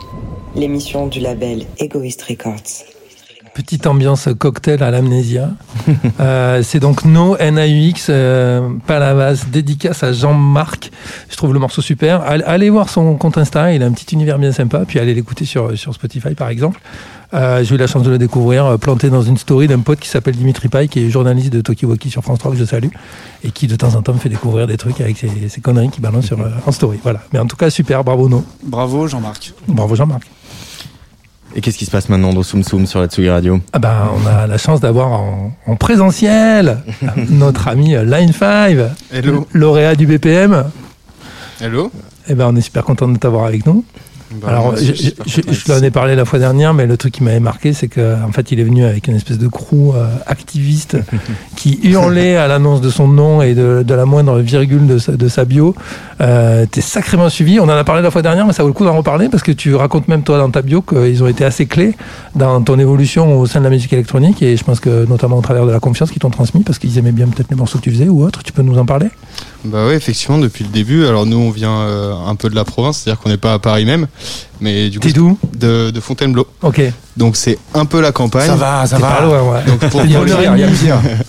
l'émission 0.55 1.09
du 1.09 1.18
label 1.18 1.66
Egoist 1.79 2.22
Records. 2.22 2.85
Petite 3.55 3.88
ambiance 3.88 4.29
cocktail 4.38 4.85
à 4.85 4.92
l'amnésia. 4.92 5.50
euh, 6.20 6.62
c'est 6.62 6.79
donc 6.79 7.05
No 7.05 7.37
NAUX, 7.37 8.07
euh, 8.09 8.68
Palavas, 8.87 9.46
dédicace 9.50 10.05
à 10.05 10.12
Jean-Marc. 10.12 10.92
Je 11.29 11.37
trouve 11.37 11.52
le 11.55 11.59
morceau 11.59 11.83
super. 11.83 12.22
Allez 12.22 12.70
voir 12.70 12.88
son 12.88 13.16
compte 13.16 13.37
Insta, 13.37 13.72
il 13.72 13.83
a 13.83 13.87
un 13.87 13.92
petit 13.92 14.14
univers 14.14 14.38
bien 14.38 14.52
sympa. 14.52 14.85
Puis 14.87 15.00
allez 15.00 15.14
l'écouter 15.14 15.44
sur, 15.44 15.76
sur 15.76 15.92
Spotify 15.92 16.35
par 16.35 16.50
exemple. 16.50 16.81
Euh, 17.35 17.64
j'ai 17.64 17.74
eu 17.74 17.79
la 17.79 17.87
chance 17.87 18.02
de 18.02 18.11
le 18.11 18.18
découvrir 18.18 18.66
euh, 18.66 18.76
planté 18.76 19.11
dans 19.11 19.22
une 19.22 19.37
story 19.37 19.66
d'un 19.66 19.81
pote 19.81 19.98
qui 19.98 20.09
s'appelle 20.09 20.37
Dimitri 20.37 20.68
Pai, 20.68 20.88
qui 20.88 21.05
est 21.05 21.11
journaliste 21.11 21.52
de 21.52 21.61
Tokiwoki 21.61 22.11
sur 22.11 22.22
France 22.22 22.38
3, 22.38 22.52
que 22.52 22.59
je 22.59 22.64
salue, 22.64 22.88
qui 23.56 23.66
de 23.66 23.74
temps 23.74 23.94
en 23.94 24.02
temps 24.02 24.12
me 24.12 24.18
fait 24.18 24.28
découvrir 24.28 24.66
des 24.66 24.76
trucs 24.76 25.00
avec 25.00 25.16
ses, 25.16 25.60
conneries 25.62 25.88
qui 25.88 26.00
balancent 26.00 26.26
sur, 26.26 26.40
euh, 26.40 26.50
en 26.66 26.72
story. 26.72 26.98
Voilà. 27.02 27.20
Mais 27.32 27.38
en 27.38 27.46
tout 27.46 27.56
cas, 27.56 27.70
super, 27.70 28.04
bravo 28.04 28.28
No. 28.28 28.44
Bravo 28.62 29.08
Jean-Marc. 29.08 29.54
Bravo 29.66 29.94
Jean-Marc. 29.94 30.22
Et 31.54 31.62
qu'est-ce 31.62 31.78
qui 31.78 31.86
se 31.86 31.90
passe 31.90 32.10
maintenant 32.10 32.34
dans 32.34 32.42
Soum 32.42 32.62
Soum 32.62 32.86
sur 32.86 33.00
la 33.00 33.06
Tsugi 33.06 33.30
Radio? 33.30 33.58
Ah 33.72 33.78
ben, 33.78 34.10
On 34.14 34.26
a 34.26 34.46
la 34.46 34.58
chance 34.58 34.80
d'avoir 34.80 35.12
en, 35.12 35.76
présentiel 35.76 36.82
notre 37.30 37.68
ami 37.68 37.94
Line 38.04 38.32
5, 38.32 38.76
lauréat 39.54 39.94
du 39.94 40.06
BPM. 40.06 40.64
Hello. 41.58 41.90
Eh 42.28 42.34
ben, 42.34 42.48
on 42.48 42.56
est 42.56 42.60
super 42.60 42.84
content 42.84 43.08
de 43.08 43.16
t'avoir 43.16 43.46
avec 43.46 43.64
nous. 43.64 43.84
Bah, 44.32 44.48
Alors, 44.48 44.76
je, 44.76 44.92
je, 44.92 45.40
je, 45.48 45.72
l'en 45.72 45.80
ai 45.82 45.90
parlé 45.90 46.16
la 46.16 46.24
fois 46.24 46.38
dernière, 46.38 46.74
mais 46.74 46.86
le 46.86 46.96
truc 46.96 47.14
qui 47.14 47.22
m'avait 47.22 47.40
marqué, 47.40 47.72
c'est 47.72 47.88
qu'en 47.88 48.22
en 48.28 48.32
fait, 48.32 48.50
il 48.52 48.60
est 48.60 48.64
venu 48.64 48.84
avec 48.84 49.06
une 49.06 49.16
espèce 49.16 49.38
de 49.38 49.48
crew 49.48 49.94
euh, 49.94 50.08
activiste 50.26 50.96
qui 51.66 51.81
hurlait 51.83 52.37
à 52.37 52.46
l'annonce 52.46 52.81
de 52.81 52.90
son 52.90 53.09
nom 53.09 53.42
et 53.42 53.52
de, 53.55 53.85
la 53.88 54.05
moindre 54.05 54.38
virgule 54.38 54.87
de 54.87 55.29
sa, 55.29 55.44
bio. 55.44 55.74
Euh, 56.20 56.64
T'es 56.70 56.81
sacrément 56.81 57.29
suivi. 57.29 57.59
On 57.59 57.64
en 57.64 57.70
a 57.70 57.83
parlé 57.83 58.02
la 58.02 58.12
fois 58.12 58.22
dernière, 58.22 58.46
mais 58.46 58.52
ça 58.52 58.62
vaut 58.62 58.68
le 58.68 58.72
coup 58.72 58.85
d'en 58.85 58.96
reparler 58.96 59.29
parce 59.29 59.42
que 59.42 59.50
tu 59.50 59.74
racontes 59.74 60.07
même 60.07 60.22
toi 60.22 60.38
dans 60.38 60.48
ta 60.48 60.62
bio 60.62 60.81
qu'ils 60.81 61.24
ont 61.24 61.26
été 61.26 61.44
assez 61.44 61.66
clés 61.66 61.96
dans 62.37 62.62
ton 62.62 62.79
évolution 62.79 63.40
au 63.40 63.46
sein 63.46 63.59
de 63.59 63.64
la 63.64 63.70
musique 63.70 63.92
électronique 63.92 64.42
et 64.42 64.57
je 64.57 64.62
pense 64.62 64.79
que 64.79 65.07
notamment 65.07 65.38
au 65.38 65.42
travers 65.42 65.66
de 65.66 65.72
la 65.72 65.81
confiance 65.81 66.12
qu'ils 66.12 66.20
t'ont 66.20 66.31
transmis 66.31 66.62
parce 66.62 66.79
qu'ils 66.79 66.98
aimaient 66.98 67.11
bien 67.11 67.26
peut-être 67.26 67.50
les 67.50 67.57
morceaux 67.57 67.79
que 67.79 67.85
tu 67.85 67.90
faisais 67.90 68.09
ou 68.09 68.22
autres. 68.22 68.44
Tu 68.44 68.52
peux 68.52 68.62
nous 68.62 68.79
en 68.79 68.87
parler? 68.87 69.09
Bah 69.64 69.87
oui, 69.88 69.94
effectivement, 69.94 70.38
depuis 70.38 70.62
le 70.62 70.70
début. 70.70 71.05
Alors 71.05 71.26
nous, 71.26 71.38
on 71.38 71.50
vient 71.50 71.81
euh, 71.81 72.14
un 72.14 72.37
peu 72.37 72.48
de 72.48 72.55
la 72.55 72.64
province, 72.64 72.98
c'est-à-dire 72.98 73.20
qu'on 73.20 73.31
n'est 73.31 73.37
pas 73.37 73.55
à 73.55 73.59
Paris 73.59 73.85
même. 73.85 74.07
Mais 74.60 74.88
du 74.88 75.00
coup, 75.00 75.08
d'où? 75.12 75.38
de, 75.58 75.90
de 75.90 76.00
Fontainebleau. 76.00 76.46
Ok. 76.62 76.82
Donc 77.16 77.36
c'est 77.36 77.58
un 77.74 77.86
peu 77.86 78.00
la 78.00 78.12
campagne. 78.12 78.46
Ça 78.46 78.56
va, 78.56 78.86
ça 78.86 78.98
va. 78.98 79.08
Pas 79.08 79.24
loin, 79.24 79.42
ouais. 79.42 79.64
Donc 79.66 79.78
pour, 79.90 80.02
il 80.04 80.12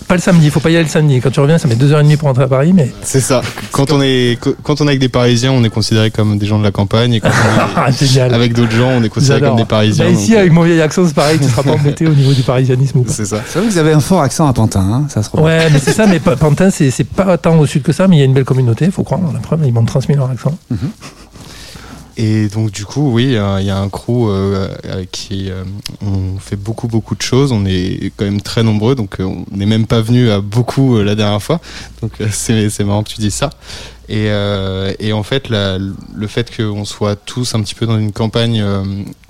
Pas 0.06 0.14
le 0.14 0.20
samedi, 0.20 0.46
il 0.46 0.50
faut 0.50 0.60
pas 0.60 0.70
y 0.70 0.76
aller 0.76 0.84
le 0.84 0.90
samedi. 0.90 1.20
Quand 1.20 1.30
tu 1.30 1.40
reviens, 1.40 1.56
ça 1.56 1.66
met 1.66 1.76
deux 1.76 1.92
heures 1.92 2.00
et 2.00 2.02
demie 2.02 2.16
pour 2.16 2.28
rentrer 2.28 2.44
à 2.44 2.48
Paris, 2.48 2.72
mais. 2.74 2.92
C'est 3.02 3.20
ça. 3.20 3.40
Quand 3.72 3.92
on 3.92 4.02
est 4.02 4.38
quand 4.62 4.80
on 4.80 4.84
est 4.84 4.88
avec 4.88 5.00
des 5.00 5.08
Parisiens, 5.08 5.52
on 5.52 5.64
est 5.64 5.70
considéré 5.70 6.10
comme 6.10 6.36
des 6.36 6.46
gens 6.46 6.58
de 6.58 6.64
la 6.64 6.72
campagne, 6.72 7.14
et 7.14 7.20
quand 7.20 7.30
on 7.30 7.90
est 7.90 8.20
avec 8.20 8.52
d'autres 8.52 8.76
gens, 8.76 8.90
on 8.90 9.02
est 9.02 9.08
considéré 9.08 9.40
comme 9.40 9.56
des 9.56 9.64
Parisiens. 9.64 10.04
Bah 10.06 10.10
ici, 10.10 10.36
avec 10.36 10.52
mon 10.52 10.62
vieil 10.62 10.80
accent, 10.80 11.06
c'est 11.06 11.14
pareil. 11.14 11.38
Tu 11.38 11.48
seras 11.48 11.62
pas 11.62 11.72
embêté 11.72 12.06
au 12.06 12.12
niveau 12.12 12.32
du 12.32 12.42
parisianisme. 12.42 13.02
C'est 13.06 13.24
ça. 13.24 13.40
C'est 13.46 13.58
vrai 13.58 13.68
que 13.68 13.72
vous 13.72 13.78
avez 13.78 13.92
un 13.92 14.00
fort 14.00 14.20
accent 14.20 14.46
à 14.46 14.52
Pantin, 14.52 14.80
hein 14.80 15.04
ça 15.08 15.22
se 15.22 15.34
Ouais, 15.36 15.70
mais 15.70 15.78
c'est 15.78 15.92
ça. 15.92 16.06
Mais 16.06 16.18
Pantin, 16.18 16.70
c'est 16.70 17.04
pas 17.04 17.38
tant 17.38 17.58
au 17.58 17.66
sud 17.66 17.82
que 17.82 17.92
ça, 17.92 18.08
mais 18.08 18.16
il 18.16 18.18
y 18.18 18.22
a 18.22 18.26
une 18.26 18.34
belle 18.34 18.44
communauté. 18.44 18.90
Faut 18.90 19.04
croire. 19.04 19.20
La 19.32 19.40
preuve, 19.40 19.60
ils 19.64 19.72
m'ont 19.72 19.84
transmis 19.84 20.14
leur 20.16 20.30
accent. 20.30 20.56
Mm 20.70 20.76
et 22.20 22.48
donc 22.48 22.72
du 22.72 22.84
coup, 22.84 23.12
oui, 23.12 23.26
il 23.26 23.64
y 23.64 23.70
a 23.70 23.78
un 23.78 23.88
crew 23.88 24.26
euh, 24.28 24.74
avec 24.82 25.12
qui 25.12 25.50
euh, 25.50 25.62
on 26.02 26.40
fait 26.40 26.56
beaucoup 26.56 26.88
beaucoup 26.88 27.14
de 27.14 27.22
choses. 27.22 27.52
On 27.52 27.64
est 27.64 28.12
quand 28.16 28.24
même 28.24 28.40
très 28.40 28.64
nombreux, 28.64 28.96
donc 28.96 29.20
euh, 29.20 29.24
on 29.24 29.44
n'est 29.52 29.66
même 29.66 29.86
pas 29.86 30.00
venu 30.00 30.28
à 30.28 30.40
beaucoup 30.40 31.00
la 31.00 31.14
dernière 31.14 31.40
fois. 31.40 31.60
Donc 32.02 32.10
c'est 32.32 32.80
marrant 32.80 33.04
que 33.04 33.10
tu 33.10 33.20
dis 33.20 33.30
ça. 33.30 33.50
Et, 34.08 34.30
et 35.00 35.12
en 35.12 35.22
fait, 35.22 35.48
la, 35.50 35.76
le 35.78 36.26
fait 36.26 36.54
qu'on 36.56 36.84
soit 36.84 37.16
tous 37.16 37.54
un 37.54 37.60
petit 37.60 37.74
peu 37.74 37.86
dans 37.86 37.98
une 37.98 38.12
campagne 38.12 38.64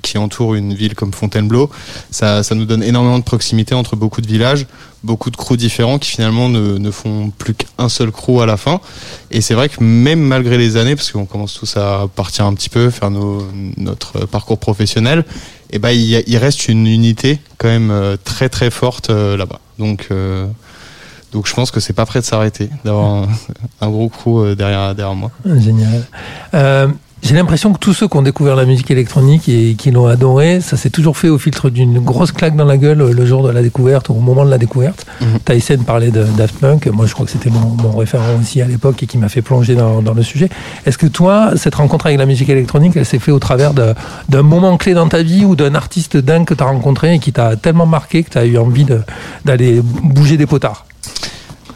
qui 0.02 0.18
entoure 0.18 0.54
une 0.54 0.72
ville 0.72 0.94
comme 0.94 1.12
Fontainebleau, 1.12 1.68
ça, 2.10 2.42
ça 2.42 2.54
nous 2.54 2.64
donne 2.64 2.82
énormément 2.82 3.18
de 3.18 3.24
proximité 3.24 3.74
entre 3.74 3.96
beaucoup 3.96 4.20
de 4.20 4.28
villages 4.28 4.66
beaucoup 5.02 5.30
de 5.30 5.36
crews 5.36 5.56
différents 5.56 5.98
qui 5.98 6.10
finalement 6.10 6.48
ne, 6.48 6.78
ne 6.78 6.90
font 6.90 7.30
plus 7.30 7.54
qu'un 7.54 7.88
seul 7.88 8.10
crew 8.10 8.40
à 8.40 8.46
la 8.46 8.56
fin. 8.56 8.80
Et 9.30 9.40
c'est 9.40 9.54
vrai 9.54 9.68
que 9.68 9.82
même 9.82 10.20
malgré 10.20 10.58
les 10.58 10.76
années, 10.76 10.96
parce 10.96 11.12
qu'on 11.12 11.26
commence 11.26 11.54
tous 11.54 11.76
à 11.76 12.08
partir 12.14 12.46
un 12.46 12.54
petit 12.54 12.68
peu, 12.68 12.90
faire 12.90 13.10
nos, 13.10 13.46
notre 13.76 14.26
parcours 14.26 14.58
professionnel, 14.58 15.24
et 15.70 15.76
eh 15.76 15.78
ben 15.78 15.90
il, 15.90 16.22
il, 16.26 16.36
reste 16.38 16.68
une 16.68 16.86
unité 16.86 17.40
quand 17.58 17.68
même 17.68 17.90
euh, 17.90 18.16
très 18.22 18.48
très 18.48 18.70
forte 18.70 19.10
euh, 19.10 19.36
là-bas. 19.36 19.60
Donc 19.78 20.08
euh, 20.10 20.46
donc 21.32 21.46
je 21.46 21.54
pense 21.54 21.70
que 21.70 21.80
c'est 21.80 21.92
pas 21.92 22.06
prêt 22.06 22.20
de 22.20 22.24
s'arrêter, 22.24 22.70
d'avoir 22.84 23.28
un, 23.80 23.88
gros 23.90 24.08
crew 24.08 24.54
derrière, 24.56 24.94
derrière 24.94 25.14
moi. 25.14 25.30
Génial. 25.44 26.04
J'ai 27.22 27.34
l'impression 27.34 27.72
que 27.72 27.78
tous 27.78 27.92
ceux 27.92 28.08
qui 28.08 28.16
ont 28.16 28.22
découvert 28.22 28.54
la 28.54 28.64
musique 28.64 28.90
électronique 28.90 29.48
et 29.48 29.74
qui 29.74 29.90
l'ont 29.90 30.06
adoré, 30.06 30.60
ça 30.60 30.76
s'est 30.76 30.88
toujours 30.88 31.16
fait 31.16 31.28
au 31.28 31.36
filtre 31.36 31.68
d'une 31.68 31.98
grosse 31.98 32.32
claque 32.32 32.54
dans 32.54 32.64
la 32.64 32.76
gueule 32.76 32.98
le 33.10 33.26
jour 33.26 33.42
de 33.42 33.50
la 33.50 33.60
découverte 33.60 34.08
ou 34.08 34.12
au 34.12 34.20
moment 34.20 34.44
de 34.44 34.50
la 34.50 34.56
découverte. 34.56 35.04
Mhm. 35.20 35.40
Tyson 35.44 35.78
parlait 35.84 36.10
de 36.10 36.22
Daft 36.36 36.56
Punk, 36.58 36.86
moi 36.86 37.06
je 37.06 37.14
crois 37.14 37.26
que 37.26 37.32
c'était 37.32 37.50
mon, 37.50 37.76
mon 37.82 37.96
référent 37.96 38.38
aussi 38.40 38.62
à 38.62 38.66
l'époque 38.66 39.02
et 39.02 39.06
qui 39.06 39.18
m'a 39.18 39.28
fait 39.28 39.42
plonger 39.42 39.74
dans, 39.74 40.00
dans 40.00 40.14
le 40.14 40.22
sujet. 40.22 40.48
Est-ce 40.86 40.96
que 40.96 41.06
toi, 41.06 41.52
cette 41.56 41.74
rencontre 41.74 42.06
avec 42.06 42.18
la 42.18 42.26
musique 42.26 42.48
électronique, 42.48 42.92
elle 42.96 43.04
s'est 43.04 43.18
fait 43.18 43.32
au 43.32 43.40
travers 43.40 43.74
d'un 43.74 44.42
moment 44.42 44.76
clé 44.76 44.94
dans 44.94 45.08
ta 45.08 45.22
vie 45.22 45.44
ou 45.44 45.56
d'un 45.56 45.74
artiste 45.74 46.16
dingue 46.16 46.46
que 46.46 46.54
tu 46.54 46.62
as 46.62 46.66
rencontré 46.66 47.14
et 47.14 47.18
qui 47.18 47.32
t'a 47.32 47.56
tellement 47.56 47.86
marqué 47.86 48.22
que 48.22 48.30
tu 48.30 48.38
as 48.38 48.46
eu 48.46 48.56
envie 48.58 48.86
d'aller 49.44 49.82
bouger 49.82 50.36
des 50.36 50.46
potards? 50.46 50.86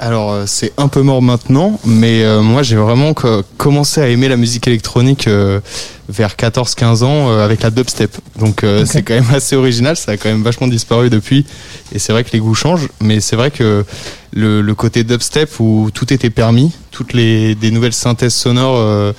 Alors 0.04 0.32
euh, 0.32 0.44
c'est 0.48 0.72
un 0.78 0.88
peu 0.88 1.02
mort 1.02 1.22
maintenant, 1.22 1.78
mais 1.84 2.24
euh, 2.24 2.42
moi 2.42 2.64
j'ai 2.64 2.74
vraiment 2.74 3.14
co- 3.14 3.42
commencé 3.56 4.00
à 4.00 4.08
aimer 4.08 4.28
la 4.28 4.36
musique 4.36 4.66
électronique 4.66 5.28
euh, 5.28 5.60
vers 6.08 6.34
14-15 6.34 7.04
ans 7.04 7.30
euh, 7.30 7.44
avec 7.44 7.62
la 7.62 7.70
dubstep. 7.70 8.10
Donc 8.36 8.64
euh, 8.64 8.84
c'est 8.84 9.02
quand 9.04 9.14
même 9.14 9.32
assez 9.32 9.54
original, 9.54 9.96
ça 9.96 10.10
a 10.10 10.16
quand 10.16 10.28
même 10.28 10.42
vachement 10.42 10.66
disparu 10.66 11.08
depuis. 11.08 11.46
Et 11.94 12.00
c'est 12.00 12.12
vrai 12.12 12.24
que 12.24 12.30
les 12.32 12.40
goûts 12.40 12.56
changent, 12.56 12.88
mais 13.00 13.20
c'est 13.20 13.36
vrai 13.36 13.52
que 13.52 13.84
le, 14.32 14.60
le 14.60 14.74
côté 14.74 15.04
dubstep 15.04 15.60
où 15.60 15.90
tout 15.94 16.12
était 16.12 16.30
permis, 16.30 16.72
toutes 16.90 17.12
les 17.12 17.54
des 17.54 17.70
nouvelles 17.70 17.92
synthèses 17.92 18.34
sonores 18.34 18.78
euh, 18.78 19.12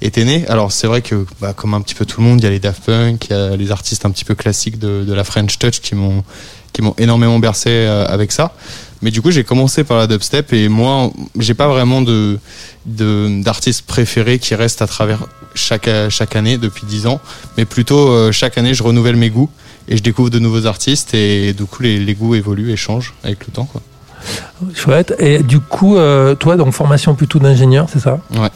étaient 0.00 0.24
nées. 0.24 0.46
Alors 0.48 0.72
c'est 0.72 0.86
vrai 0.86 1.02
que 1.02 1.26
bah, 1.42 1.52
comme 1.52 1.74
un 1.74 1.82
petit 1.82 1.94
peu 1.94 2.06
tout 2.06 2.22
le 2.22 2.26
monde, 2.26 2.40
il 2.40 2.44
y 2.44 2.46
a 2.46 2.50
les 2.50 2.60
Daft 2.60 2.82
Punk, 2.86 3.26
il 3.28 3.32
y 3.32 3.38
a 3.38 3.56
les 3.56 3.70
artistes 3.72 4.06
un 4.06 4.10
petit 4.10 4.24
peu 4.24 4.34
classiques 4.34 4.78
de, 4.78 5.04
de 5.04 5.12
la 5.12 5.24
French 5.24 5.58
Touch 5.58 5.80
qui 5.80 5.94
m'ont 5.94 6.24
qui 6.72 6.82
m'ont 6.82 6.94
énormément 6.98 7.38
bercé 7.40 7.68
euh, 7.68 8.06
avec 8.06 8.32
ça. 8.32 8.54
Mais 9.02 9.10
du 9.10 9.22
coup, 9.22 9.30
j'ai 9.30 9.44
commencé 9.44 9.84
par 9.84 9.98
la 9.98 10.06
dubstep 10.06 10.52
et 10.52 10.68
moi, 10.68 11.10
j'ai 11.38 11.54
pas 11.54 11.68
vraiment 11.68 12.02
de 12.02 12.38
d'artistes 12.86 13.86
préférés 13.86 14.38
qui 14.38 14.54
restent 14.54 14.82
à 14.82 14.86
travers 14.86 15.26
chaque 15.54 15.88
chaque 16.10 16.36
année 16.36 16.58
depuis 16.58 16.86
10 16.86 17.06
ans, 17.06 17.20
mais 17.56 17.64
plutôt 17.64 18.08
euh, 18.08 18.32
chaque 18.32 18.58
année, 18.58 18.74
je 18.74 18.82
renouvelle 18.82 19.16
mes 19.16 19.30
goûts 19.30 19.50
et 19.88 19.96
je 19.96 20.02
découvre 20.02 20.30
de 20.30 20.38
nouveaux 20.38 20.66
artistes 20.66 21.14
et 21.14 21.52
du 21.52 21.64
coup, 21.64 21.82
les, 21.82 21.98
les 21.98 22.14
goûts 22.14 22.34
évoluent 22.34 22.70
et 22.70 22.76
changent 22.76 23.14
avec 23.24 23.46
le 23.46 23.52
temps, 23.52 23.64
quoi. 23.64 23.80
Chouette. 24.74 25.14
Et 25.18 25.42
du 25.42 25.60
coup, 25.60 25.96
euh, 25.96 26.34
toi, 26.34 26.56
donc 26.56 26.72
formation 26.72 27.14
plutôt 27.14 27.38
d'ingénieur, 27.38 27.88
c'est 27.90 28.00
ça? 28.00 28.18
Ouais. 28.34 28.50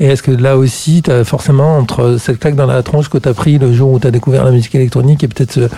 Et 0.00 0.06
est-ce 0.06 0.22
que 0.22 0.32
là 0.32 0.56
aussi, 0.56 1.02
tu 1.02 1.10
as 1.10 1.24
forcément, 1.24 1.78
entre 1.78 2.16
cette 2.18 2.40
claque 2.40 2.56
dans 2.56 2.66
la 2.66 2.82
tronche 2.82 3.08
que 3.08 3.18
tu 3.18 3.28
as 3.28 3.34
pris 3.34 3.58
le 3.58 3.72
jour 3.72 3.92
où 3.92 3.98
tu 4.00 4.06
as 4.06 4.10
découvert 4.10 4.44
la 4.44 4.50
musique 4.50 4.74
électronique 4.74 5.22
et 5.22 5.28
peut-être 5.28 5.70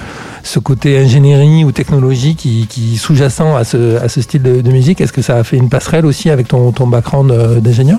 ce, 0.42 0.59
côté 0.59 0.98
ingénierie 0.98 1.64
ou 1.64 1.72
technologie 1.72 2.35
qui, 2.35 2.66
qui 2.66 2.96
sous-jacent 2.96 3.57
à 3.57 3.64
ce, 3.64 4.20
style 4.20 4.42
de, 4.42 4.70
musique, 4.70 5.00
est-ce 5.00 5.12
que 5.12 5.22
ça 5.22 5.37
a 5.37 5.44
fait 5.44 5.57
une 5.57 5.68
passerelle 5.68 6.07
aussi 6.07 6.31
avec 6.31 6.48
ton, 6.48 6.72
ton 6.72 6.87
background 6.87 7.31
euh, 7.31 7.61
d'ingénieur? 7.61 7.98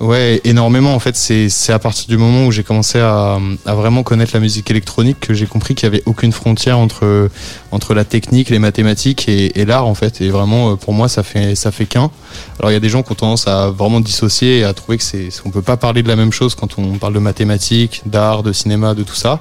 Ouais, 0.00 0.40
énormément. 0.44 0.94
En 0.94 0.98
fait, 0.98 1.14
c'est 1.16 1.72
à 1.72 1.78
partir 1.78 2.06
du 2.08 2.16
moment 2.16 2.46
où 2.46 2.50
j'ai 2.50 2.62
commencé 2.62 2.98
à, 2.98 3.38
à 3.66 3.74
vraiment 3.74 4.02
connaître 4.02 4.32
la 4.32 4.40
musique 4.40 4.70
électronique 4.70 5.20
que 5.20 5.34
j'ai 5.34 5.46
compris 5.46 5.74
qu'il 5.74 5.84
y 5.84 5.88
avait 5.88 6.02
aucune 6.06 6.32
frontière 6.32 6.78
entre 6.78 7.28
entre 7.70 7.94
la 7.94 8.04
technique, 8.04 8.48
les 8.50 8.58
mathématiques 8.58 9.28
et, 9.28 9.60
et 9.60 9.64
l'art 9.64 9.86
en 9.86 9.94
fait. 9.94 10.20
Et 10.22 10.30
vraiment, 10.30 10.72
euh, 10.72 10.76
pour 10.76 10.94
moi, 10.94 11.08
ça 11.08 11.22
fait 11.22 11.54
ça 11.54 11.70
fait 11.70 11.86
qu'un. 11.86 12.10
Alors, 12.58 12.70
il 12.70 12.74
y 12.74 12.76
a 12.76 12.80
des 12.80 12.88
gens 12.88 13.02
qui 13.02 13.12
ont 13.12 13.16
tendance 13.16 13.46
à 13.46 13.70
vraiment 13.70 14.00
dissocier 14.00 14.60
et 14.60 14.64
à 14.64 14.72
trouver 14.72 14.96
que 14.96 15.04
c'est 15.04 15.28
on 15.44 15.50
peut 15.50 15.62
pas 15.62 15.76
parler 15.76 16.02
de 16.02 16.08
la 16.08 16.16
même 16.16 16.32
chose 16.32 16.54
quand 16.54 16.78
on 16.78 16.98
parle 16.98 17.14
de 17.14 17.18
mathématiques, 17.18 18.02
d'art, 18.06 18.42
de 18.42 18.52
cinéma, 18.52 18.94
de 18.94 19.02
tout 19.02 19.14
ça. 19.14 19.40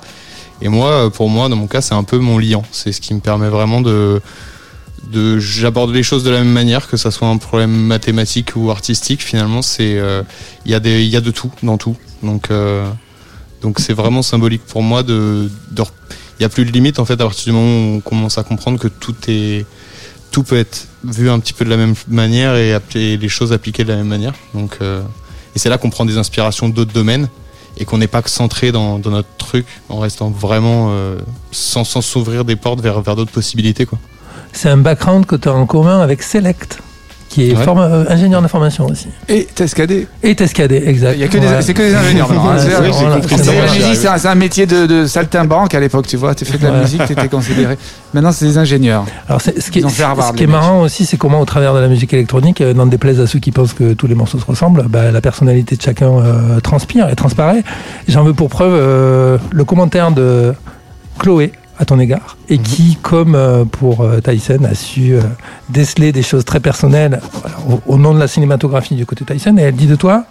Et 0.62 0.67
moi, 0.67 0.89
euh, 0.89 1.10
pour 1.10 1.29
moi, 1.29 1.47
dans 1.47 1.55
mon 1.55 1.67
cas, 1.67 1.82
c'est 1.82 1.95
un 1.95 2.03
peu 2.03 2.17
mon 2.17 2.38
liant. 2.38 2.63
C'est 2.71 2.91
ce 2.91 2.99
qui 2.99 3.13
me 3.13 3.21
permet 3.21 3.47
vraiment 3.47 3.79
de 3.79 4.21
de 5.12 5.40
j'aborde 5.40 5.92
les 5.92 6.04
choses 6.04 6.24
de 6.24 6.30
la 6.30 6.40
même 6.40 6.52
manière 6.52 6.88
que 6.88 6.98
ça 6.98 7.12
soit 7.12 7.28
un 7.28 7.38
problème 7.38 7.72
mathématique 7.72 8.52
ou 8.56 8.72
artistique 8.72 9.22
finalement 9.22 9.62
c'est 9.62 9.98
euh, 9.98 10.24
il 10.66 10.72
y 10.72 10.76
a 10.76 10.80
de 10.80 11.32
tout 11.32 11.52
dans 11.64 11.78
tout. 11.78 11.96
Donc 12.24 12.52
euh, 12.52 12.88
c'est 13.78 13.94
vraiment 13.94 14.22
symbolique 14.22 14.64
pour 14.66 14.84
moi 14.84 15.04
de 15.04 15.50
il 16.40 16.44
y 16.44 16.46
a 16.46 16.50
plus 16.50 16.66
de 16.66 16.72
limite 16.72 17.00
en 17.00 17.06
fait 17.06 17.14
à 17.14 17.18
partir 17.18 17.46
du 17.46 17.52
moment 17.52 17.94
où 17.94 17.98
on 17.98 18.00
commence 18.02 18.38
à 18.38 18.44
comprendre 18.44 18.80
que 18.80 18.88
tout 18.88 19.16
est 19.28 19.66
tout 20.32 20.44
peut 20.44 20.58
être 20.58 20.88
vu 21.04 21.30
un 21.30 21.40
petit 21.40 21.54
peu 21.54 21.66
de 21.66 21.70
la 21.70 21.78
même 21.78 21.96
manière 22.08 22.56
et, 22.56 22.80
les 22.94 23.30
choses 23.30 23.52
appliquées 23.52 23.84
de 23.84 23.90
la 23.90 23.98
même 23.98 24.08
manière. 24.08 24.34
Euh, 24.82 25.02
et 25.56 25.60
c'est 25.60 25.70
là 25.70 25.78
qu'on 25.80 25.90
prend 25.90 26.06
des 26.06 26.18
inspirations 26.18 26.70
d'autres 26.70 26.94
domaines 26.94 27.28
et 27.78 27.86
qu'on 27.86 27.98
n'est 27.98 28.08
pas 28.08 28.22
centré 28.26 28.72
dans, 28.72 29.00
notre 29.00 29.30
truc. 29.38 29.66
En 29.90 30.00
restant 30.00 30.30
vraiment 30.30 30.94
sans 31.52 31.84
s'ouvrir 31.84 32.46
des 32.46 32.56
portes 32.56 32.82
vers 32.82 33.02
d'autres 33.02 33.32
possibilités 33.32 33.88
C'est 34.54 34.70
un 34.70 34.78
background 34.78 35.26
que 35.26 35.36
tu 35.36 35.48
as 35.50 35.54
en 35.54 35.66
commun 35.66 36.02
avec 36.02 36.22
Select, 36.24 36.80
qui 37.30 37.50
est 37.52 37.56
Ouais. 37.56 37.64
forme- 37.64 37.80
euh, 37.80 38.04
ingénieur 38.10 38.42
d'information 38.42 38.88
aussi. 38.88 39.08
Et 39.30 39.46
Tescadé. 39.46 40.08
Et 40.24 40.34
Tescadé, 40.36 40.82
exact. 40.88 41.14
Il 41.14 41.22
y 41.22 41.24
a 41.24 41.28
que 41.28 41.38
des, 41.38 41.48
Ouais. 41.48 41.62
c'est 41.62 41.74
que 41.76 41.82
des 41.84 41.94
ingénieurs 41.96 42.30
hein. 42.32 42.58
C'est- 42.58 42.70
voilà, 42.70 44.14
un, 44.14 44.18
c'est 44.18 44.28
un 44.28 44.36
métier 44.36 44.66
de, 44.66 44.88
de 44.88 45.06
saltimbanque 45.06 45.74
à 45.76 45.80
l'époque, 45.80 46.08
tu 46.08 46.18
vois. 46.18 46.34
Tu 46.34 46.44
fais 46.46 46.58
de 46.58 46.64
la 46.64 46.72
Ouais. 46.74 46.80
musique, 46.82 47.06
tu 47.06 47.14
étais 47.14 47.28
considéré. 47.28 47.78
Maintenant, 48.14 48.32
c'est 48.32 48.46
des 48.46 48.58
ingénieurs. 48.58 49.06
Alors, 49.28 49.40
c'est- 49.40 49.62
ce 49.62 49.70
qui 49.70 49.78
est, 49.80 49.82
Ils 49.84 49.86
ont 49.86 49.90
fait 49.90 50.02
Harvard, 50.04 50.30
ce 50.30 50.34
qui 50.34 50.44
est 50.44 50.48
marrant 50.48 50.82
aussi, 50.82 51.06
c'est 51.06 51.18
comment, 51.18 51.40
au 51.40 51.46
travers 51.46 51.74
de 51.76 51.80
la 51.80 51.88
musique 51.88 52.12
électronique, 52.14 52.60
euh, 52.62 52.74
n'en 52.74 52.88
déplaise 52.88 53.20
à 53.22 53.28
ceux 53.28 53.40
qui 53.40 53.52
pensent 53.52 53.74
que 53.74 53.94
tous 53.94 54.08
les 54.08 54.16
morceaux 54.16 54.40
se 54.40 54.46
ressemblent, 54.46 54.86
bah, 54.90 55.12
la 55.12 55.22
personnalité 55.22 55.76
de 55.76 55.82
chacun 55.82 56.10
euh, 56.10 56.60
transpire 56.62 57.08
et 57.10 57.16
transparaît. 57.16 57.64
J'en 58.08 58.24
veux 58.24 58.34
pour 58.34 58.50
preuve 58.50 58.74
euh, 58.74 59.38
le 59.52 59.64
commentaire 59.64 60.12
de 60.12 60.54
Chloé 61.20 61.52
à 61.82 61.86
ton 61.86 61.98
égard, 61.98 62.36
et 62.50 62.58
Mhm. 62.58 62.63
qui, 62.63 62.98
comme 63.02 63.36
euh, 63.36 63.63
pour 63.63 64.02
euh, 64.02 64.20
Tyson, 64.20 64.60
a 64.70 64.76
su 64.76 65.13
euh, 65.13 65.22
déceler 65.70 66.12
des 66.12 66.24
choses 66.24 66.44
très 66.44 66.60
personnelles 66.60 67.22
alors, 67.46 67.82
au, 67.88 67.94
au 67.94 67.98
nom 67.98 68.13
de 68.13 68.20
la 68.20 68.28
cinématographie 68.28 68.96
du 68.96 69.06
côté 69.06 69.24
Tyson. 69.26 69.56
Et 69.58 69.62
elle 69.62 69.76
dit 69.76 69.88
de 69.88 69.96
toi, 69.96 70.26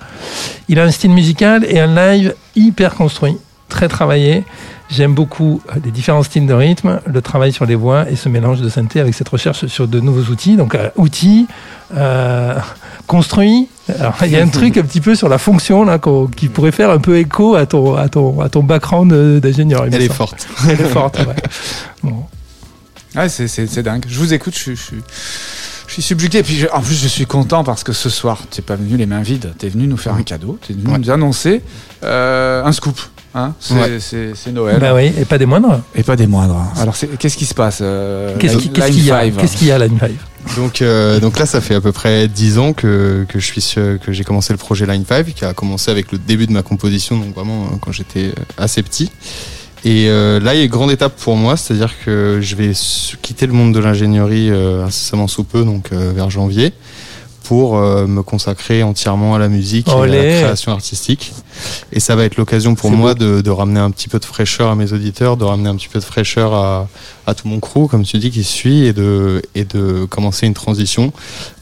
il 0.68 0.78
a 0.78 0.84
un 0.84 0.90
style 0.90 1.10
musical 1.10 1.64
et 1.66 1.80
un 1.80 1.94
live 1.94 2.34
hyper 2.54 2.94
construit, 2.94 3.36
très 3.70 3.88
travaillé. 3.88 4.44
J'aime 4.90 5.14
beaucoup 5.14 5.60
les 5.84 5.90
différents 5.90 6.22
styles 6.22 6.46
de 6.46 6.54
rythme, 6.54 7.00
le 7.06 7.20
travail 7.22 7.52
sur 7.52 7.66
les 7.66 7.74
voix 7.74 8.08
et 8.10 8.16
ce 8.16 8.28
mélange 8.28 8.60
de 8.60 8.68
synthé 8.68 9.00
avec 9.00 9.14
cette 9.14 9.28
recherche 9.28 9.66
sur 9.66 9.88
de 9.88 10.00
nouveaux 10.00 10.30
outils. 10.30 10.56
Donc, 10.56 10.74
euh, 10.74 10.88
outils, 10.96 11.46
construits. 13.08 13.66
Alors, 13.98 14.14
il 14.22 14.30
y 14.30 14.36
a 14.36 14.42
un 14.42 14.48
truc 14.60 14.76
un 14.76 14.82
petit 14.82 15.00
peu 15.00 15.16
sur 15.16 15.28
la 15.28 15.38
fonction 15.38 15.84
là, 15.84 15.98
qui 16.36 16.48
pourrait 16.48 16.70
faire 16.70 16.90
un 16.90 16.98
peu 16.98 17.16
écho 17.18 17.56
à 17.56 17.66
ton, 17.66 17.96
à 17.96 18.08
ton, 18.08 18.40
à 18.40 18.48
ton 18.48 18.62
background 18.62 19.12
d'ingénieur. 19.40 19.84
elle 19.90 20.00
est 20.02 20.12
forte 20.12 20.46
Elle 20.68 20.80
est 20.80 20.88
forte, 20.88 21.18
ouais. 21.18 21.34
Bon. 22.04 22.24
Ouais, 23.16 23.28
c'est, 23.28 23.82
dingue. 23.82 24.04
Je 24.06 24.18
vous 24.18 24.32
écoute, 24.34 24.54
je, 24.54 24.60
suis- 24.60 24.76
je, 24.76 24.82
suis- 24.82 25.02
je 25.88 25.92
suis 25.94 26.02
subjugué. 26.02 26.38
Et 26.38 26.42
puis, 26.42 26.56
je- 26.56 26.66
en 26.72 26.80
plus, 26.80 26.94
je 26.94 27.08
suis 27.08 27.26
content 27.26 27.64
parce 27.64 27.82
que 27.82 27.92
ce 27.92 28.10
soir, 28.10 28.42
tu 28.50 28.60
n'es 28.60 28.64
pas 28.64 28.76
venu 28.76 28.96
les 28.96 29.06
mains 29.06 29.22
vides. 29.22 29.52
Tu 29.58 29.66
es 29.66 29.68
venu 29.70 29.86
nous 29.88 29.96
faire 29.96 30.14
un 30.14 30.22
cadeau. 30.22 30.58
Tu 30.60 30.72
es 30.72 30.74
venu 30.76 30.92
Ouais. 30.92 30.98
nous 30.98 31.10
annoncer 31.10 31.62
euh, 32.04 32.62
un 32.64 32.72
scoop. 32.72 33.00
Hein 33.34 33.54
c'est, 33.60 33.74
Ouais. 33.74 34.52
Noël. 34.52 34.78
Bah 34.80 34.94
oui, 34.94 35.12
et 35.18 35.24
pas 35.24 35.38
des 35.38 35.46
moindres. 35.46 35.80
Et 35.94 36.02
pas 36.02 36.16
des 36.16 36.26
moindres. 36.26 36.62
Alors, 36.78 36.94
qu'est-ce 37.18 37.36
qui 37.36 37.44
se 37.46 37.54
passe 37.54 37.78
euh, 37.82 38.36
Qu'est-ce 38.38 38.56
qu'il 38.58 39.04
y 39.04 39.10
a 39.10 39.20
Five. 39.22 39.36
Qu'est-ce 39.36 39.56
qu'il 39.56 39.66
y 39.68 39.72
à 39.72 39.78
Line 39.78 39.98
5 39.98 40.10
Donc, 40.56 40.82
euh, 40.82 41.20
donc 41.20 41.38
là, 41.38 41.46
ça 41.46 41.60
fait 41.60 41.74
à 41.74 41.80
peu 41.80 41.92
près 41.92 42.26
10 42.26 42.58
ans 42.58 42.72
que, 42.72 43.24
que 43.28 43.38
je 43.38 43.44
suis 43.44 43.60
sur- 43.60 43.98
que 44.00 44.12
j'ai 44.12 44.24
commencé 44.24 44.52
le 44.52 44.56
projet 44.58 44.86
Line 44.86 45.04
5, 45.08 45.26
qui 45.34 45.44
a 45.44 45.54
commencé 45.54 45.90
avec 45.90 46.10
le 46.10 46.18
début 46.18 46.46
de 46.46 46.52
ma 46.52 46.62
composition, 46.62 47.16
donc 47.16 47.34
vraiment 47.34 47.64
euh, 47.66 47.76
quand 47.80 47.92
j'étais 47.92 48.26
euh, 48.26 48.32
assez 48.56 48.82
petit. 48.82 49.10
Et 49.84 50.08
euh, 50.08 50.40
là, 50.40 50.54
il 50.54 50.58
y 50.58 50.60
a 50.60 50.64
une 50.64 50.70
grande 50.70 50.90
étape 50.90 51.14
pour 51.16 51.36
moi, 51.36 51.56
c'est-à-dire 51.56 51.92
que 52.04 52.40
je 52.42 52.56
vais 52.56 52.72
quitter 53.22 53.46
le 53.46 53.52
monde 53.52 53.72
de 53.72 53.78
l'ingénierie 53.78 54.50
euh, 54.50 54.84
incessamment 54.84 55.28
sous 55.28 55.44
peu, 55.44 55.62
donc 55.64 55.92
euh, 55.92 56.12
vers 56.12 56.30
janvier, 56.30 56.72
pour 57.48 57.78
euh, 57.78 58.06
me 58.06 58.22
consacrer 58.22 58.82
entièrement 58.82 59.34
à 59.34 59.38
la 59.38 59.48
musique 59.48 59.88
et 59.88 59.90
à 59.90 60.06
la 60.06 60.40
création 60.42 60.72
artistique. 60.72 61.32
Et 61.92 61.98
ça 62.00 62.14
va 62.14 62.24
être 62.24 62.36
l'occasion 62.36 62.74
pour 62.74 62.90
moi 62.90 63.14
de, 63.14 63.40
de 63.40 63.50
ramener 63.50 63.80
un 63.80 63.90
petit 63.90 64.08
peu 64.08 64.18
de 64.18 64.24
fraîcheur 64.26 64.70
à 64.70 64.74
mes 64.74 64.92
auditeurs, 64.92 65.38
de 65.38 65.44
ramener 65.44 65.70
un 65.70 65.76
petit 65.76 65.88
peu 65.88 65.98
de 65.98 66.04
fraîcheur 66.04 66.52
à, 66.52 66.88
à 67.26 67.34
tout 67.34 67.48
mon 67.48 67.58
crew, 67.58 67.88
comme 67.90 68.04
tu 68.04 68.18
dis, 68.18 68.30
qui 68.30 68.44
suit, 68.44 68.84
et 68.84 68.92
de, 68.92 69.40
et 69.54 69.64
de 69.64 70.04
commencer 70.04 70.46
une 70.46 70.52
transition 70.54 71.10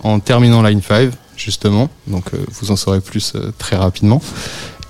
en 0.02 0.18
terminant 0.18 0.60
Line 0.62 0.82
5, 0.82 1.10
justement. 1.36 1.88
Donc 2.08 2.24
euh, 2.34 2.38
vous 2.60 2.72
en 2.72 2.76
saurez 2.76 3.00
plus 3.00 3.32
euh, 3.36 3.52
très 3.56 3.76
rapidement. 3.76 4.20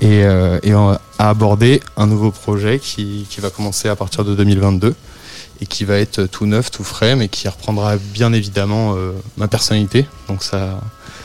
Et, 0.01 0.24
euh, 0.24 0.59
et 0.62 0.74
on- 0.74 0.99
à 1.18 1.28
aborder 1.30 1.80
un 1.97 2.07
nouveau 2.07 2.30
projet 2.30 2.78
qui, 2.78 3.26
qui 3.30 3.40
va 3.40 3.49
commencer 3.51 3.88
à 3.88 3.97
partir 3.97 4.24
de 4.24 4.34
2022 4.34 4.94
et 5.61 5.67
qui 5.67 5.85
va 5.85 5.97
être 5.99 6.25
tout 6.25 6.47
neuf, 6.47 6.71
tout 6.71 6.85
frais, 6.85 7.17
mais 7.17 7.29
qui 7.29 7.49
reprendra 7.49 7.97
bien 7.97 8.33
évidemment 8.33 8.95
euh, 8.97 9.13
ma 9.37 9.49
personnalité. 9.49 10.07
Donc 10.29 10.43
ça, 10.43 10.81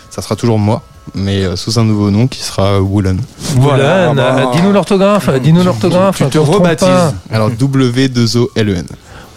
ça 0.10 0.22
sera 0.22 0.36
toujours 0.36 0.60
moi, 0.60 0.84
mais 1.16 1.44
euh, 1.44 1.56
sous 1.56 1.80
un 1.80 1.84
nouveau 1.84 2.12
nom 2.12 2.28
qui 2.28 2.42
sera 2.42 2.80
Woolen. 2.82 3.20
Voilà, 3.56 4.08
Voilà, 4.08 4.14
bah, 4.14 4.36
euh, 4.40 4.56
dis-nous 4.56 4.72
l'orthographe, 4.72 5.30
dis-nous 5.42 5.64
l'orthographe. 5.64 6.18
tu 6.18 6.24
te 6.26 6.38
qu'on 6.38 6.46
se 6.46 6.52
trompe 6.52 6.64
rebaptises. 6.64 7.14
Alors 7.32 7.50
W2OLEN. 7.52 8.86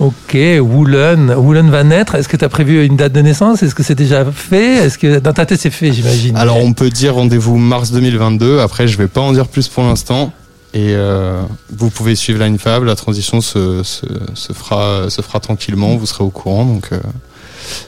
Ok, 0.00 0.36
Woolen. 0.60 1.32
Woolen 1.36 1.70
va 1.70 1.84
naître. 1.84 2.16
Est-ce 2.16 2.28
que 2.28 2.36
tu 2.36 2.44
as 2.44 2.48
prévu 2.48 2.84
une 2.84 2.96
date 2.96 3.12
de 3.12 3.20
naissance? 3.20 3.62
Est-ce 3.62 3.76
que 3.76 3.84
c'est 3.84 3.94
déjà 3.94 4.24
fait? 4.24 4.74
Est-ce 4.84 4.98
que 4.98 5.20
dans 5.20 5.32
ta 5.32 5.46
tête 5.46 5.60
c'est 5.60 5.70
fait, 5.70 5.92
j'imagine? 5.92 6.36
Alors 6.36 6.56
on 6.56 6.72
peut 6.72 6.90
dire 6.90 7.14
rendez-vous 7.14 7.56
mars 7.58 7.92
2022. 7.92 8.58
Après, 8.58 8.88
je 8.88 8.98
vais 8.98 9.06
pas 9.06 9.20
en 9.20 9.32
dire 9.32 9.46
plus 9.46 9.68
pour 9.68 9.84
l'instant. 9.84 10.32
Et 10.74 10.92
euh, 10.94 11.42
vous 11.70 11.88
pouvez 11.88 12.16
suivre 12.16 12.42
Line 12.42 12.58
Fab. 12.58 12.82
La 12.82 12.96
transition 12.96 13.40
se, 13.40 13.82
se, 13.84 14.06
se 14.34 14.52
fera 14.52 15.08
se 15.08 15.22
fera 15.22 15.38
tranquillement. 15.40 15.96
Vous 15.96 16.06
serez 16.06 16.24
au 16.24 16.30
courant. 16.30 16.64
Donc 16.64 16.88
euh, 16.92 16.98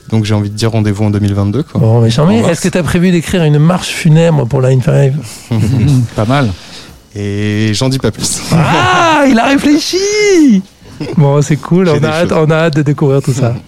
donc 0.08 0.24
j'ai 0.24 0.34
envie 0.34 0.50
de 0.50 0.54
dire 0.54 0.70
rendez-vous 0.70 1.04
en 1.04 1.10
2022. 1.10 1.64
Quoi. 1.64 1.80
Bon, 1.80 2.00
mais 2.00 2.10
charmé. 2.10 2.38
Est-ce 2.38 2.60
que 2.60 2.68
tu 2.68 2.78
as 2.78 2.82
prévu 2.82 3.10
d'écrire 3.10 3.42
une 3.42 3.58
marche 3.58 3.88
funèbre 3.88 4.46
pour 4.46 4.60
Line 4.60 4.80
5 4.82 5.12
Pas 6.16 6.24
mal. 6.24 6.50
Et 7.14 7.72
j'en 7.74 7.88
dis 7.88 7.98
pas 7.98 8.10
plus. 8.10 8.42
Ah, 8.52 9.24
il 9.28 9.38
a 9.38 9.46
réfléchi 9.46 10.62
Bon, 11.16 11.42
c'est 11.42 11.56
cool, 11.56 11.88
on 11.88 12.02
a, 12.04 12.08
hâte, 12.08 12.32
on 12.32 12.50
a 12.50 12.54
hâte 12.54 12.76
de 12.76 12.82
découvrir 12.82 13.22
tout 13.22 13.32
ça. 13.32 13.54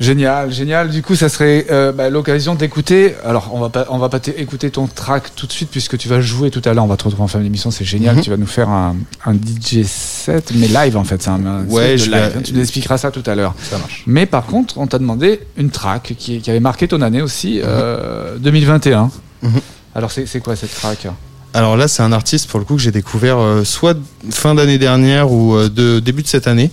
Génial, 0.00 0.52
génial. 0.52 0.90
Du 0.90 1.02
coup, 1.02 1.16
ça 1.16 1.28
serait 1.28 1.66
euh, 1.72 1.90
bah, 1.90 2.08
l'occasion 2.08 2.54
d'écouter. 2.54 3.16
Alors, 3.24 3.50
on 3.52 3.58
va 3.58 3.68
pas, 3.68 3.86
on 3.90 3.98
va 3.98 4.08
pas 4.08 4.20
écouter 4.36 4.70
ton 4.70 4.86
track 4.86 5.34
tout 5.34 5.46
de 5.48 5.52
suite 5.52 5.70
puisque 5.70 5.98
tu 5.98 6.08
vas 6.08 6.20
jouer 6.20 6.50
tout 6.52 6.62
à 6.66 6.72
l'heure. 6.72 6.84
On 6.84 6.88
va 6.88 6.96
te 6.96 7.02
retrouver 7.02 7.24
en 7.24 7.28
fin 7.28 7.40
d'émission, 7.40 7.72
c'est 7.72 7.84
génial. 7.84 8.14
Mhm. 8.16 8.22
Tu 8.22 8.30
vas 8.30 8.36
nous 8.36 8.46
faire 8.46 8.68
un, 8.68 8.94
un 9.26 9.34
DJ 9.34 9.82
set, 9.84 10.52
mais 10.54 10.68
live 10.68 10.96
en 10.96 11.02
fait. 11.02 11.20
C'est 11.20 11.30
un, 11.30 11.64
Ouais, 11.66 11.98
je 11.98 12.10
live. 12.10 12.32
vais- 12.36 12.42
Tu 12.42 12.54
nous 12.54 12.60
expliqueras 12.60 12.96
ça 12.96 13.10
tout 13.10 13.24
à 13.26 13.34
l'heure. 13.34 13.54
Ça 13.60 13.76
marche. 13.78 14.04
Mais 14.06 14.26
par 14.26 14.46
contre, 14.46 14.78
on 14.78 14.86
t'a 14.86 14.98
demandé 15.00 15.40
une 15.56 15.70
track 15.70 16.14
qui, 16.16 16.40
qui 16.40 16.50
avait 16.50 16.60
marqué 16.60 16.86
ton 16.86 17.02
année 17.02 17.20
aussi, 17.20 17.60
euh, 17.64 18.38
2021. 18.38 19.10
Mhm. 19.42 19.50
Alors, 19.96 20.12
c'est 20.12 20.26
c'est 20.26 20.38
quoi 20.38 20.54
cette 20.54 20.74
track? 20.74 21.08
Alors 21.54 21.76
là, 21.76 21.88
c'est 21.88 22.02
un 22.02 22.12
artiste 22.12 22.48
pour 22.50 22.58
le 22.58 22.64
coup 22.64 22.76
que 22.76 22.82
j'ai 22.82 22.90
découvert 22.90 23.38
euh, 23.38 23.64
soit 23.64 23.96
fin 24.30 24.54
d'année 24.54 24.78
dernière 24.78 25.32
ou 25.32 25.54
euh, 25.54 25.68
de 25.68 25.98
début 25.98 26.22
de 26.22 26.28
cette 26.28 26.46
année, 26.46 26.70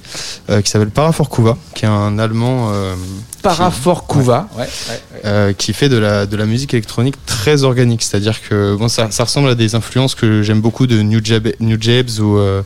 euh, 0.49 0.61
qui 0.61 0.69
s'appelle 0.69 0.89
Parafor 0.89 1.29
Kuva, 1.29 1.57
qui 1.73 1.85
est 1.85 1.87
un 1.87 2.19
Allemand 2.19 2.71
Parafor 3.49 4.07
Kuva. 4.07 4.47
Ouais. 4.55 4.61
ouais, 4.63 4.67
ouais. 4.89 5.21
euh, 5.25 5.53
qui 5.53 5.73
fait 5.73 5.89
de 5.89 5.97
la, 5.97 6.25
de 6.25 6.35
la 6.35 6.45
musique 6.45 6.73
électronique 6.73 7.15
très 7.25 7.63
organique. 7.63 8.03
C'est-à-dire 8.03 8.41
que 8.47 8.75
bon, 8.75 8.87
ça, 8.87 9.11
ça 9.11 9.23
ressemble 9.23 9.49
à 9.49 9.55
des 9.55 9.75
influences 9.75 10.15
que 10.15 10.41
j'aime 10.43 10.61
beaucoup 10.61 10.87
de 10.87 11.01
New, 11.01 11.19
Jab, 11.23 11.47
New 11.59 11.77
Jabs 11.79 12.19
ou, 12.19 12.37
euh, 12.37 12.61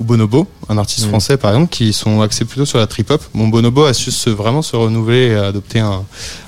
ou 0.00 0.04
Bonobo, 0.04 0.46
un 0.68 0.78
artiste 0.78 1.04
Mhm. 1.04 1.08
français 1.10 1.36
par 1.36 1.50
exemple, 1.52 1.70
qui 1.70 1.92
sont 1.92 2.20
axés 2.22 2.44
plutôt 2.44 2.66
sur 2.66 2.78
la 2.78 2.86
trip-hop. 2.86 3.22
Bon, 3.34 3.48
Bonobo 3.48 3.84
a 3.84 3.92
su 3.94 4.10
se, 4.10 4.30
vraiment 4.30 4.62
se 4.62 4.76
renouveler 4.76 5.28
et 5.28 5.34
adopter 5.36 5.80
un, 5.80 6.04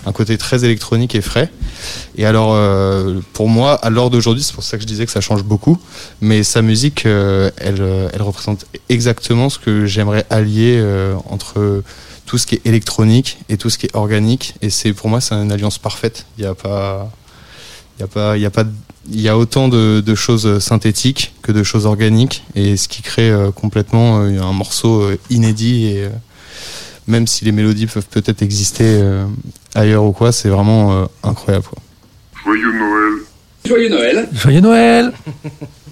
un 0.06 0.12
côté 0.12 0.38
très 0.38 0.64
électronique 0.64 1.14
et 1.14 1.20
frais. 1.20 1.50
Et 2.16 2.24
alors, 2.26 2.52
euh, 2.54 3.20
pour 3.32 3.48
moi, 3.48 3.74
à 3.74 3.90
l'heure 3.90 4.10
d'aujourd'hui, 4.10 4.42
c'est 4.42 4.54
pour 4.54 4.62
ça 4.64 4.76
que 4.76 4.82
je 4.82 4.86
disais 4.86 5.04
que 5.06 5.12
ça 5.12 5.20
change 5.20 5.42
beaucoup, 5.44 5.78
mais 6.20 6.42
sa 6.42 6.62
musique, 6.62 7.04
euh, 7.06 7.50
elle, 7.58 7.82
elle 8.12 8.22
représente 8.22 8.64
exactement 8.88 9.48
ce 9.50 9.58
que 9.58 9.86
j'aimerais 9.86 10.24
allier 10.30 10.78
euh, 10.80 11.14
entre 11.28 11.82
tout 12.26 12.38
ce 12.38 12.46
qui 12.46 12.56
est 12.56 12.66
électronique 12.66 13.38
et 13.48 13.56
tout 13.56 13.70
ce 13.70 13.78
qui 13.78 13.86
est 13.86 13.94
organique. 13.96 14.54
Et 14.62 14.70
c'est 14.70 14.92
pour 14.92 15.08
moi, 15.08 15.20
c'est 15.20 15.34
une 15.34 15.52
alliance 15.52 15.78
parfaite. 15.78 16.26
Il 16.36 16.42
n'y 16.42 16.46
a 16.48 16.54
pas, 16.54 17.08
il 17.96 18.02
y 18.02 18.04
a 18.04 18.08
pas, 18.08 18.36
il 18.36 18.42
y 18.42 18.46
a 18.46 18.50
pas, 18.50 18.64
il 19.10 19.20
y 19.20 19.28
a 19.28 19.38
autant 19.38 19.68
de, 19.68 20.02
de 20.04 20.14
choses 20.14 20.58
synthétiques 20.58 21.34
que 21.42 21.52
de 21.52 21.62
choses 21.62 21.86
organiques, 21.86 22.44
et 22.54 22.76
ce 22.76 22.88
qui 22.88 23.02
crée 23.02 23.30
euh, 23.30 23.52
complètement 23.52 24.20
euh, 24.20 24.40
un 24.42 24.52
morceau 24.52 25.02
euh, 25.02 25.18
inédit. 25.30 25.86
Et 25.86 26.04
euh, 26.04 26.08
même 27.06 27.26
si 27.28 27.44
les 27.44 27.52
mélodies 27.52 27.86
peuvent 27.86 28.08
peut-être 28.10 28.42
exister 28.42 28.84
euh, 28.84 29.24
ailleurs 29.74 30.04
ou 30.04 30.12
quoi, 30.12 30.32
c'est 30.32 30.48
vraiment 30.48 30.92
euh, 30.92 31.06
incroyable. 31.22 31.66
Quoi. 31.66 31.78
Joyeux 32.44 32.72
Noël. 32.72 33.12
Joyeux 33.64 33.88
Noël. 33.88 34.28
Joyeux 34.32 34.60
Noël 34.60 35.12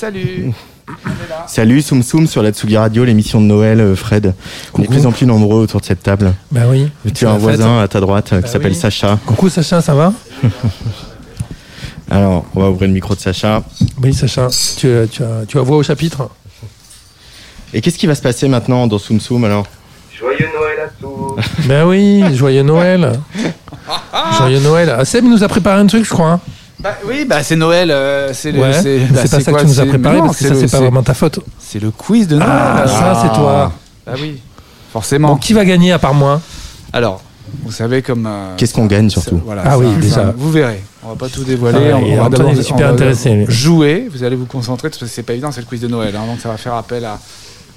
salut. 0.00 0.52
Salut 1.46 1.82
Soum 1.82 2.02
Soum 2.02 2.26
sur 2.26 2.42
la 2.42 2.50
Tsugi 2.52 2.76
Radio, 2.76 3.04
l'émission 3.04 3.40
de 3.40 3.46
Noël, 3.46 3.80
euh, 3.80 3.94
Fred. 3.94 4.34
On 4.74 4.82
est 4.82 4.86
de 4.86 4.90
plus 4.90 5.06
en 5.06 5.12
plus 5.12 5.26
nombreux 5.26 5.62
autour 5.62 5.80
de 5.80 5.84
cette 5.86 6.02
table. 6.02 6.32
Bah 6.50 6.62
oui. 6.68 6.90
Tu 7.14 7.26
as 7.26 7.30
un 7.30 7.34
fête. 7.34 7.42
voisin 7.42 7.80
à 7.80 7.86
ta 7.88 8.00
droite 8.00 8.32
euh, 8.32 8.36
qui 8.38 8.42
Bah 8.44 8.48
s'appelle 8.48 8.72
oui. 8.72 8.78
Sacha. 8.78 9.18
Coucou 9.26 9.48
Sacha, 9.50 9.80
ça 9.82 9.94
va? 9.94 10.12
Alors, 12.10 12.44
on 12.54 12.60
va 12.60 12.70
ouvrir 12.70 12.88
le 12.88 12.94
micro 12.94 13.14
de 13.14 13.20
Sacha. 13.20 13.62
Oui 14.02 14.12
Sacha, 14.14 14.48
tu, 14.78 14.88
tu, 15.12 15.22
as, 15.22 15.44
tu 15.46 15.58
as 15.58 15.62
voix 15.62 15.76
au 15.76 15.82
chapitre? 15.82 16.28
Et 17.72 17.80
qu'est-ce 17.80 17.98
qui 17.98 18.06
va 18.06 18.14
se 18.14 18.22
passer 18.22 18.48
maintenant 18.48 18.86
dans 18.86 18.98
Soum 18.98 19.20
Soum 19.20 19.44
alors? 19.44 19.66
Joyeux 20.18 20.48
Noël 20.58 20.78
à 20.86 20.88
tous. 21.00 21.66
Ben 21.68 21.86
oui, 21.86 22.22
joyeux 22.34 22.62
Noël. 22.62 23.12
joyeux 24.38 24.60
Noël. 24.60 24.94
Ah, 24.98 25.04
Seb 25.04 25.24
nous 25.24 25.44
a 25.44 25.48
préparé 25.48 25.78
un 25.80 25.86
truc, 25.86 26.04
je 26.04 26.10
crois. 26.10 26.32
hein. 26.32 26.40
Bah, 26.82 26.96
oui, 27.06 27.24
bah 27.28 27.42
c'est 27.42 27.56
Noël. 27.56 27.90
euh, 27.90 28.32
c'est 28.32 28.52
Ouais. 28.52 28.70
bah, 29.10 29.20
pas 29.20 29.26
ça 29.26 29.52
que 29.52 29.58
tu 29.60 29.66
nous 29.66 29.80
as 29.80 29.82
c'est- 29.84 29.86
préparé 29.86 30.16
non, 30.18 30.26
parce 30.26 30.38
que 30.38 30.44
ça 30.48 30.54
le- 30.54 30.60
c'est 30.60 30.70
pas 30.70 30.80
vraiment 30.80 31.02
ta 31.02 31.14
faute. 31.14 31.40
C'est 31.58 31.78
le 31.80 31.90
quiz 31.90 32.26
de 32.28 32.36
Noël. 32.36 32.48
Ah, 32.50 32.84
ça 32.86 33.22
c'est 33.22 33.34
toi. 33.38 33.72
Bah 34.06 34.12
oui, 34.20 34.40
forcément. 34.92 35.28
Bon, 35.28 35.36
qui 35.36 35.52
va 35.52 35.64
gagner 35.64 35.92
à 35.92 35.98
part 35.98 36.14
moi 36.14 36.40
Alors, 36.92 37.22
vous 37.64 37.72
savez 37.72 38.00
comme. 38.02 38.26
euh, 38.26 38.54
Qu'est-ce 38.56 38.72
qu'on 38.74 38.86
gagne 38.86 39.10
surtout 39.10 39.40
voilà, 39.44 39.62
Ah 39.64 39.70
ça, 39.72 39.78
oui, 39.78 39.86
ça, 39.94 40.00
déjà. 40.00 40.34
Vous 40.36 40.50
verrez. 40.50 40.82
On 41.02 41.08
va 41.10 41.14
pas 41.16 41.28
tout 41.28 41.44
dévoiler. 41.44 41.90
Ah, 41.92 41.96
on 41.96 42.28
va 42.28 42.62
super 42.62 42.76
on 42.76 42.88
va 42.88 42.94
intéressé. 42.94 43.44
Jouer. 43.48 44.08
Vous 44.12 44.22
allez 44.24 44.36
vous 44.36 44.46
concentrer 44.46 44.88
parce 44.90 45.00
que 45.00 45.06
c'est 45.06 45.22
pas 45.22 45.32
évident, 45.32 45.50
c'est 45.52 45.60
le 45.60 45.66
quiz 45.66 45.80
de 45.80 45.88
Noël. 45.88 46.14
hein, 46.16 46.26
donc 46.26 46.40
ça 46.40 46.48
va 46.50 46.56
faire 46.56 46.74
appel 46.74 47.04
à, 47.04 47.18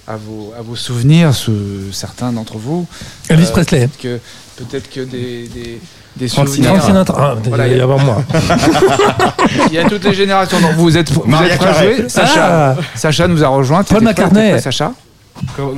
à, 0.08 0.16
vos, 0.18 0.54
à 0.58 0.62
vos 0.62 0.76
souvenirs, 0.76 1.34
ce- 1.34 1.92
certains 1.92 2.32
d'entre 2.32 2.58
vous. 2.58 2.86
Elvis 3.30 3.46
Euh, 3.48 3.52
Presley. 3.52 3.88
Peut-être 3.88 3.98
que, 4.02 4.20
peut-être 4.64 4.90
que 4.90 5.00
des, 5.02 5.48
des, 5.48 5.80
des 6.18 6.28
Frank 6.28 6.48
souvenirs. 6.48 6.74
Ah, 7.18 7.36
Voilà, 7.46 7.68
il 7.68 7.78
y 7.78 7.80
a- 7.80 7.84
avant 7.84 8.00
moi. 8.00 8.24
Il 9.68 9.74
y 9.74 9.78
a 9.80 9.88
toutes 9.90 10.04
les 10.04 10.14
générations. 10.14 10.60
Donc 10.60 10.74
vous 10.78 10.98
êtes, 10.98 11.12
vous 11.12 11.22
êtes 11.44 12.10
Sacha, 12.12 12.72
Ah. 12.72 12.76
Sacha 12.96 13.28
nous 13.28 13.44
a 13.44 13.48
rejoint. 13.48 13.84
Paul 13.84 14.04
McCartney. 14.04 14.60
Sacha 14.60 14.94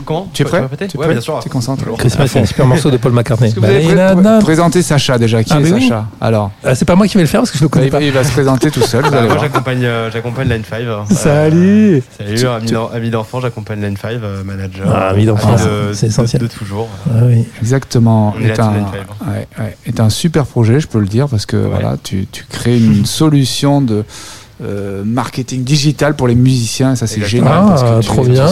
Comment 0.06 0.30
Tu 0.34 0.44
es 0.44 0.46
prêt 0.46 0.64
Tu 0.78 0.84
es 0.84 0.98
Ouais, 0.98 1.06
prêt 1.06 1.14
bien 1.14 1.22
sûr. 1.22 1.40
Tu 1.42 1.48
es 1.48 1.52
concentré. 1.52 1.90
Christmas, 1.98 2.28
c'est 2.28 2.40
un 2.40 2.46
super 2.46 2.66
morceau 2.68 2.92
de 2.92 2.98
Paul 2.98 3.12
McCartney. 3.14 3.48
Est-ce 3.48 3.56
que 3.56 3.60
vous 3.60 3.66
avez 3.66 4.22
pré- 4.22 4.40
présenté 4.40 4.82
Sacha 4.82 5.18
déjà 5.18 5.44
Qui 5.44 5.54
Ah, 5.54 5.60
est 5.60 5.72
oui. 5.72 5.82
Sacha 5.84 6.06
Alors, 6.22 6.52
Ah, 6.64 6.76
c'est 6.76 6.86
pas 6.86 6.96
moi 6.96 7.08
qui 7.08 7.16
vais 7.18 7.24
le 7.24 7.28
faire 7.30 7.42
parce 7.42 7.52
que 7.52 7.58
je 7.58 7.64
le 7.64 7.70
connais 7.70 7.88
il, 7.88 7.92
pas. 7.92 8.02
il 8.02 8.12
va 8.12 8.24
se 8.24 8.32
présenter 8.32 8.70
tout 8.72 8.82
seul. 8.82 9.04
Vous 9.06 9.12
Bah, 9.12 9.20
allez 9.20 9.28
moi 9.28 9.38
j'accompagne 9.40 9.84
euh, 9.86 10.12
j'accompagne 10.12 10.50
Line 10.50 10.64
5. 10.70 10.82
euh, 10.82 11.02
Salut. 11.10 12.04
Salut, 12.18 12.48
ami 12.48 12.72
ami 12.94 13.10
d'enfant, 13.10 13.40
j'accompagne 13.42 13.82
Line 13.82 13.98
5, 13.98 14.10
euh, 14.24 14.44
manager. 14.44 14.88
Ah, 14.94 15.10
ami 15.10 15.26
d'enfant, 15.26 15.58
c'est- 15.58 15.66
de- 15.66 15.94
c'est 15.94 16.06
de- 16.08 16.12
essentiel. 16.12 16.42
De, 16.42 16.48
toujours. 16.48 16.88
Ah 17.10 17.20
oui. 17.24 17.46
Exactement. 17.62 18.36
Est 18.42 18.60
un, 18.60 18.68
tout 18.68 18.74
Line 18.76 18.86
Five. 18.92 19.30
ouais, 19.34 19.48
ouais, 19.60 19.78
est 19.86 20.00
un 20.00 20.10
super 20.10 20.46
projet, 20.46 20.80
je 20.80 20.88
peux 20.88 21.00
le 21.00 21.08
dire, 21.08 21.28
parce 21.28 21.46
que 21.46 21.58
voilà, 21.58 21.96
tu, 22.02 22.28
tu 22.32 22.46
crées 22.50 22.78
une 22.78 23.06
solution 23.06 23.82
de 23.82 24.04
euh, 24.64 25.04
marketing 25.06 25.64
digital 25.64 26.16
pour 26.16 26.28
les 26.28 26.36
musiciens. 26.36 26.96
Ça, 26.96 27.08
c'est 27.08 27.26
génial. 27.26 27.66
parce 27.68 27.84
Ah, 27.84 28.00
trop 28.04 28.24
bien. 28.24 28.48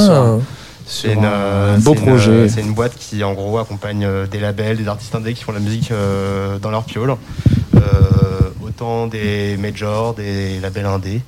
Sur 0.86 1.10
C'est 1.10 1.14
une, 1.14 1.26
un 1.26 1.32
euh, 1.32 1.78
beau 1.78 1.94
projet. 1.94 2.32
euh, 2.32 2.48
C'est 2.50 2.62
une 2.62 2.74
boîte 2.74 2.96
qui, 2.98 3.24
en 3.24 3.34
gros, 3.34 3.58
accompagne 3.58 4.04
euh, 4.06 4.28
des 4.28 4.40
labels, 4.40 4.78
des 4.78 4.88
artistes 4.88 5.16
indés 5.16 5.34
qui 5.34 5.44
font 5.44 5.52
de 5.52 5.58
la 5.58 5.64
musique 5.64 5.92
euh, 5.92 6.60
dans 6.60 6.72
leur 6.72 6.84
piole. 6.84 7.16
Euh, 7.76 7.80
autant 8.62 9.08
des 9.08 9.58
majors, 9.58 10.14
des 10.14 10.60
labels 10.60 10.86
indés, 10.86 11.22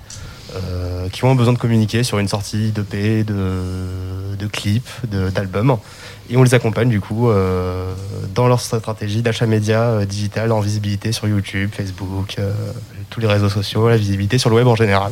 euh, 0.55 1.09
qui 1.09 1.23
ont 1.25 1.35
besoin 1.35 1.53
de 1.53 1.57
communiquer 1.59 2.03
sur 2.03 2.19
une 2.19 2.27
sortie 2.27 2.71
d'EP, 2.71 3.23
de, 3.23 4.35
de 4.37 4.47
clips, 4.47 4.89
d'albums. 5.07 5.77
Et 6.29 6.37
on 6.37 6.43
les 6.43 6.53
accompagne, 6.55 6.89
du 6.89 7.01
coup, 7.01 7.29
euh, 7.29 7.93
dans 8.33 8.47
leur 8.47 8.59
stratégie 8.59 9.21
d'achat 9.21 9.45
média 9.45 9.81
euh, 9.81 10.05
digital, 10.05 10.51
en 10.51 10.59
visibilité 10.59 11.11
sur 11.11 11.27
YouTube, 11.27 11.69
Facebook, 11.71 12.35
euh, 12.39 12.51
tous 13.11 13.19
les 13.19 13.27
réseaux 13.27 13.49
sociaux, 13.49 13.89
la 13.89 13.97
visibilité 13.97 14.37
sur 14.39 14.49
le 14.49 14.55
web 14.55 14.67
en 14.67 14.75
général. 14.75 15.11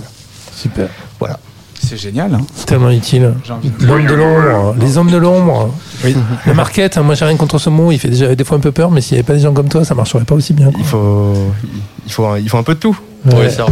Super. 0.56 0.90
Voilà. 1.20 1.40
C'est 1.86 1.98
génial. 1.98 2.34
Hein 2.34 2.42
Tellement 2.66 2.90
utile. 2.92 3.34
J'ai 3.44 3.54
envie 3.54 3.70
de- 3.70 3.86
L'homme 3.86 4.06
de 4.06 4.14
l'ombre, 4.14 4.76
les 4.80 4.98
hommes 4.98 5.12
de 5.12 5.18
l'ombre. 5.18 5.74
Le 6.46 6.54
market, 6.54 6.98
moi 6.98 7.14
j'ai 7.16 7.26
rien 7.26 7.36
contre 7.38 7.58
ce 7.60 7.70
mot, 7.70 7.92
il 7.92 8.00
fait 8.00 8.08
déjà 8.10 8.34
des 8.34 8.44
fois 8.44 8.58
un 8.58 8.62
peu 8.62 8.72
peur, 8.72 8.90
mais 8.92 9.02
s'il 9.02 9.16
n'y 9.16 9.20
avait 9.20 9.28
pas 9.28 9.34
des 9.34 9.42
gens 9.42 9.54
comme 9.54 9.70
toi, 9.70 9.84
ça 9.86 9.94
marcherait 9.96 10.24
pas 10.24 10.36
aussi 10.36 10.54
bien. 10.54 10.72
quoi. 10.72 10.80
Il 10.80 10.86
faut, 10.86 11.34
il 12.06 12.12
faut, 12.12 12.26
un, 12.26 12.38
il 12.40 12.50
faut 12.50 12.58
un 12.58 12.64
peu 12.64 12.76
de 12.76 12.80
tout 12.80 12.98
pour 13.30 13.40
Ouais. 13.40 13.46
réussir. 13.48 13.68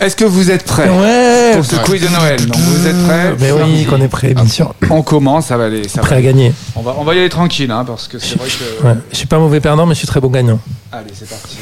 Est-ce 0.00 0.14
que 0.14 0.24
vous 0.24 0.48
êtes 0.52 0.64
prêts 0.64 0.88
Ouais 0.88 1.54
pour 1.56 1.64
ce 1.64 1.74
quiz 1.76 2.00
de 2.00 2.08
Noël? 2.08 2.46
Donc 2.46 2.56
vous 2.56 2.86
êtes 2.86 3.02
prêts? 3.04 3.34
Mais 3.40 3.50
oui, 3.50 3.84
qu'on 3.84 4.00
est 4.00 4.06
prêt, 4.08 4.32
bien 4.32 4.46
sûr. 4.46 4.72
On 4.90 5.02
commence, 5.02 5.46
ça 5.46 5.56
va 5.56 5.64
aller. 5.64 5.88
Ça 5.88 6.00
va 6.00 6.06
Prêt 6.06 6.14
à 6.14 6.18
aller. 6.18 6.26
gagner. 6.28 6.52
On 6.76 6.82
va, 6.82 6.94
on 6.98 7.02
va 7.04 7.14
y 7.16 7.18
aller 7.18 7.28
tranquille, 7.28 7.70
hein, 7.72 7.84
parce 7.84 8.06
que 8.06 8.20
c'est 8.20 8.38
vrai 8.38 8.46
que. 8.48 8.86
Ouais. 8.86 8.94
Je 9.10 9.16
suis 9.16 9.26
pas 9.26 9.40
mauvais 9.40 9.58
perdant, 9.58 9.86
mais 9.86 9.94
je 9.94 9.98
suis 9.98 10.06
très 10.06 10.20
bon 10.20 10.28
gagnant. 10.30 10.60
Allez, 10.92 11.10
c'est 11.12 11.28
parti. 11.28 11.56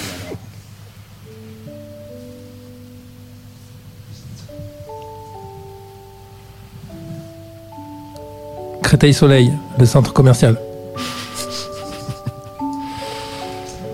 Créteil 8.86 9.12
Soleil, 9.12 9.52
le 9.80 9.84
centre 9.84 10.12
commercial. 10.12 10.56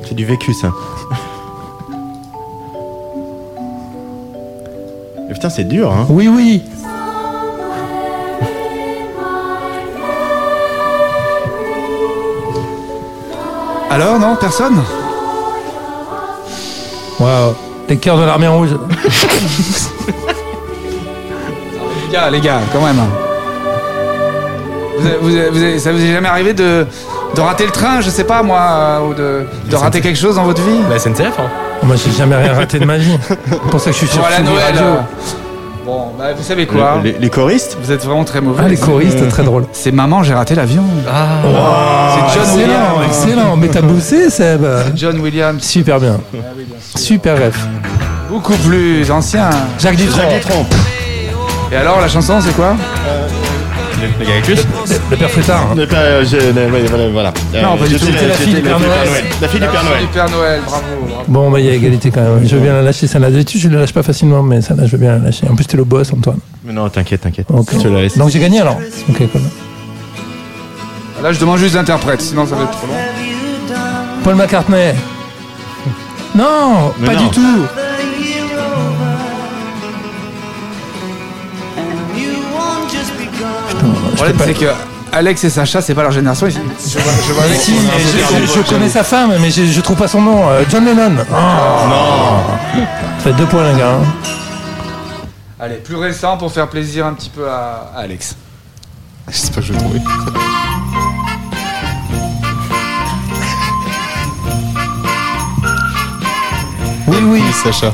C'est 0.07 0.15
du 0.15 0.27
vécu 0.27 0.53
ça. 0.53 0.71
Mais 5.27 5.33
putain, 5.33 5.49
c'est 5.49 5.65
dur, 5.65 5.91
hein. 5.91 6.05
Oui, 6.11 6.29
oui. 6.29 6.63
Alors, 13.89 14.19
non, 14.19 14.37
personne? 14.37 14.79
Waouh. 17.19 17.55
Les 17.89 17.97
cœurs 17.97 18.19
de 18.19 18.25
l'armée 18.25 18.49
rouge. 18.49 18.77
Les 22.05 22.13
gars, 22.13 22.29
les 22.29 22.41
gars, 22.43 22.61
quand 22.71 22.83
même. 22.85 23.01
Vous 24.99 25.07
avez- 25.07 25.17
vous 25.21 25.37
avez- 25.37 25.51
vous 25.51 25.63
avez- 25.63 25.79
ça 25.79 25.93
vous 25.93 26.03
est 26.03 26.13
jamais 26.13 26.29
arrivé 26.29 26.53
de, 26.55 26.87
de 27.35 27.41
rater 27.41 27.65
le 27.65 27.71
train, 27.73 28.01
je 28.01 28.11
sais 28.11 28.25
pas 28.25 28.43
moi, 28.43 28.61
euh, 28.61 29.01
ou 29.09 29.15
de, 29.15 29.47
de 29.71 29.77
rater 29.77 30.01
quelque 30.01 30.19
chose 30.19 30.37
dans 30.37 30.45
votre 30.45 30.63
vie 30.63 30.79
La 30.91 30.99
SNCF, 30.99 31.39
hein. 31.39 31.51
Moi, 31.83 31.97
j'ai 31.97 32.13
jamais 32.13 32.37
rien 32.37 32.53
raté 32.55 32.79
de 32.79 32.85
ma 32.85 32.97
vie. 32.99 33.17
C'est 33.27 33.59
pour 33.71 33.81
ça 33.81 33.87
que 33.87 33.93
je 33.93 33.99
suis 33.99 34.07
sur 34.07 34.19
Pour 34.19 34.27
aller 34.27 34.37
à 34.37 34.39
Tsugi 34.39 34.51
Noël. 34.53 34.65
Radio. 34.67 34.83
euh, 34.83 35.01
Bon, 35.85 36.13
bah, 36.17 36.27
vous 36.37 36.43
savez 36.45 36.65
quoi 36.67 37.01
Le- 37.03 37.11
les, 37.11 37.17
les 37.19 37.29
choristes 37.31 37.77
Vous 37.83 37.91
êtes 37.91 38.05
vraiment 38.05 38.23
très 38.23 38.41
mauvais. 38.41 38.63
Ah, 38.65 38.69
les 38.69 38.77
choristes, 38.77 39.27
très 39.29 39.43
drôle. 39.43 39.65
C'est 39.73 39.91
maman, 39.91 40.23
j'ai 40.23 40.33
raté 40.35 40.55
l'avion. 40.55 40.85
c'est 41.05 41.11
John 42.35 42.43
excellent, 42.45 42.55
Williams. 42.57 43.07
excellent. 43.09 43.57
Mais 43.57 43.67
t'as 43.69 43.81
bossé, 43.83 44.31
Seb. 44.31 44.65
John 44.95 45.19
Williams. 45.19 45.61
Super 45.63 45.99
bien. 45.99 46.21
Super 46.95 47.37
ref. 47.37 47.59
Beaucoup 48.31 48.55
plus 48.59 49.11
ancien. 49.11 49.51
Jacques 49.81 49.97
Dutronc. 49.97 50.29
Et 51.73 51.77
alors, 51.77 52.01
la 52.01 52.07
chanson, 52.09 52.39
c'est 52.41 52.55
quoi? 52.55 52.77
Le 54.03 55.17
père 55.17 55.31
Frétard. 55.31 55.69
Pas, 55.89 55.97
euh, 55.97 56.25
je- 56.25 56.37
ne- 56.37 56.71
ouais, 56.73 56.83
voilà, 56.89 57.09
voilà. 57.11 57.33
Euh, 57.55 57.63
Non, 57.63 57.77
pas 57.77 57.85
du 57.87 57.93
j'étais 57.93 58.07
tout. 58.07 58.13
la- 58.13 58.19
C'était 58.19 58.29
la 58.29 58.35
fille 58.35 58.55
du 58.55 58.61
Père 58.63 58.81
Noël. 58.81 59.09
La 59.41 59.49
fille 59.49 59.61
du 59.61 59.67
Père 59.67 59.85
Noël. 59.85 60.01
Du 60.01 60.07
Père 60.09 60.31
Noël, 60.31 60.61
bravo. 60.67 60.83
bravo. 61.09 61.25
Bon, 61.29 61.51
bah, 61.51 61.61
il 61.61 61.67
y 61.67 61.69
a 61.71 61.75
égalité 61.75 62.11
quand 62.11 62.21
même. 62.23 62.41
Je 62.47 62.57
veux 62.57 62.63
bien 62.63 62.73
la 62.73 62.83
lâcher, 62.83 63.07
celle-là. 63.07 63.31
D'habitude, 63.31 63.61
je 63.61 63.69
ne 63.69 63.75
la 63.75 63.81
lâche 63.81 63.93
pas 63.93 64.03
facilement, 64.03 64.43
mais 64.43 64.61
celle-là, 64.61 64.87
je 64.87 64.93
veux 64.93 64.99
bien 64.99 65.13
la 65.13 65.19
lâcher. 65.27 65.47
En 65.51 65.55
plus, 65.55 65.65
t'es 65.67 65.77
le 65.77 65.85
boss, 65.85 66.13
Antoine. 66.13 66.39
Mais 66.65 66.73
non, 66.73 66.89
t'inquiète, 66.89 67.21
t'inquiète. 67.21 67.47
Ok. 67.53 67.69
Je 67.75 67.79
te 67.79 67.89
la 67.89 68.03
laisse. 68.03 68.19
Donc, 68.19 68.31
j'ai 68.31 68.41
gagné 68.41 68.61
alors 68.61 68.79
Ok, 69.09 69.19
cool. 69.31 69.41
Là, 71.23 71.33
je 71.33 71.39
demande 71.39 71.59
juste 71.59 71.75
l'interprète, 71.77 72.21
sinon 72.21 72.45
ça 72.47 72.57
va 72.57 72.65
être 72.65 72.73
trop 72.73 72.87
long. 72.89 72.95
Paul 74.25 74.35
McCartney. 74.35 74.95
Non, 76.35 76.93
Mais 76.99 77.07
pas 77.07 77.15
non. 77.15 77.23
du 77.23 77.29
tout. 77.31 77.59
Problème, 84.31 84.37
c'est 84.47 84.55
que 84.67 84.71
Alex 85.13 85.45
et 85.45 85.51
Sacha, 85.51 85.83
c'est 85.83 85.95
pas 85.95 86.03
leur 86.03 86.11
génération. 86.13 86.47
ils- 86.47 86.53
Je 86.55 86.99
vois, 86.99 87.13
vois 87.35 87.55
si, 87.57 88.71
connais 88.73 88.89
sa 88.89 89.05
femme, 89.05 89.33
mais 89.41 89.51
je, 89.51 89.65
je 89.65 89.81
trouve 89.81 89.97
pas 89.97 90.09
son 90.09 90.23
nom. 90.23 90.49
Euh, 90.49 90.63
John 90.71 90.85
Lennon. 90.85 91.13
Oh. 91.31 91.35
non. 91.89 92.81
Ça 93.19 93.25
fait 93.25 93.33
deux 93.35 93.45
points, 93.47 93.71
les 93.73 93.79
gars. 93.79 93.93
hein. 94.01 94.05
Allez, 95.61 95.77
plus 95.77 95.97
récent 95.97 96.37
pour 96.39 96.51
faire 96.51 96.69
plaisir 96.69 97.07
un 97.07 97.13
petit 97.15 97.31
peu 97.31 97.49
à 97.49 97.93
à 97.95 98.01
Alex. 98.01 98.37
Je 99.31 99.37
sais 99.37 99.49
pas 99.53 99.61
que 99.61 99.67
je 99.67 99.73
vais 99.75 99.79
trouver. 99.79 100.01
Oui, 107.09 107.17
oui. 107.25 107.43
Sacha. 107.53 107.93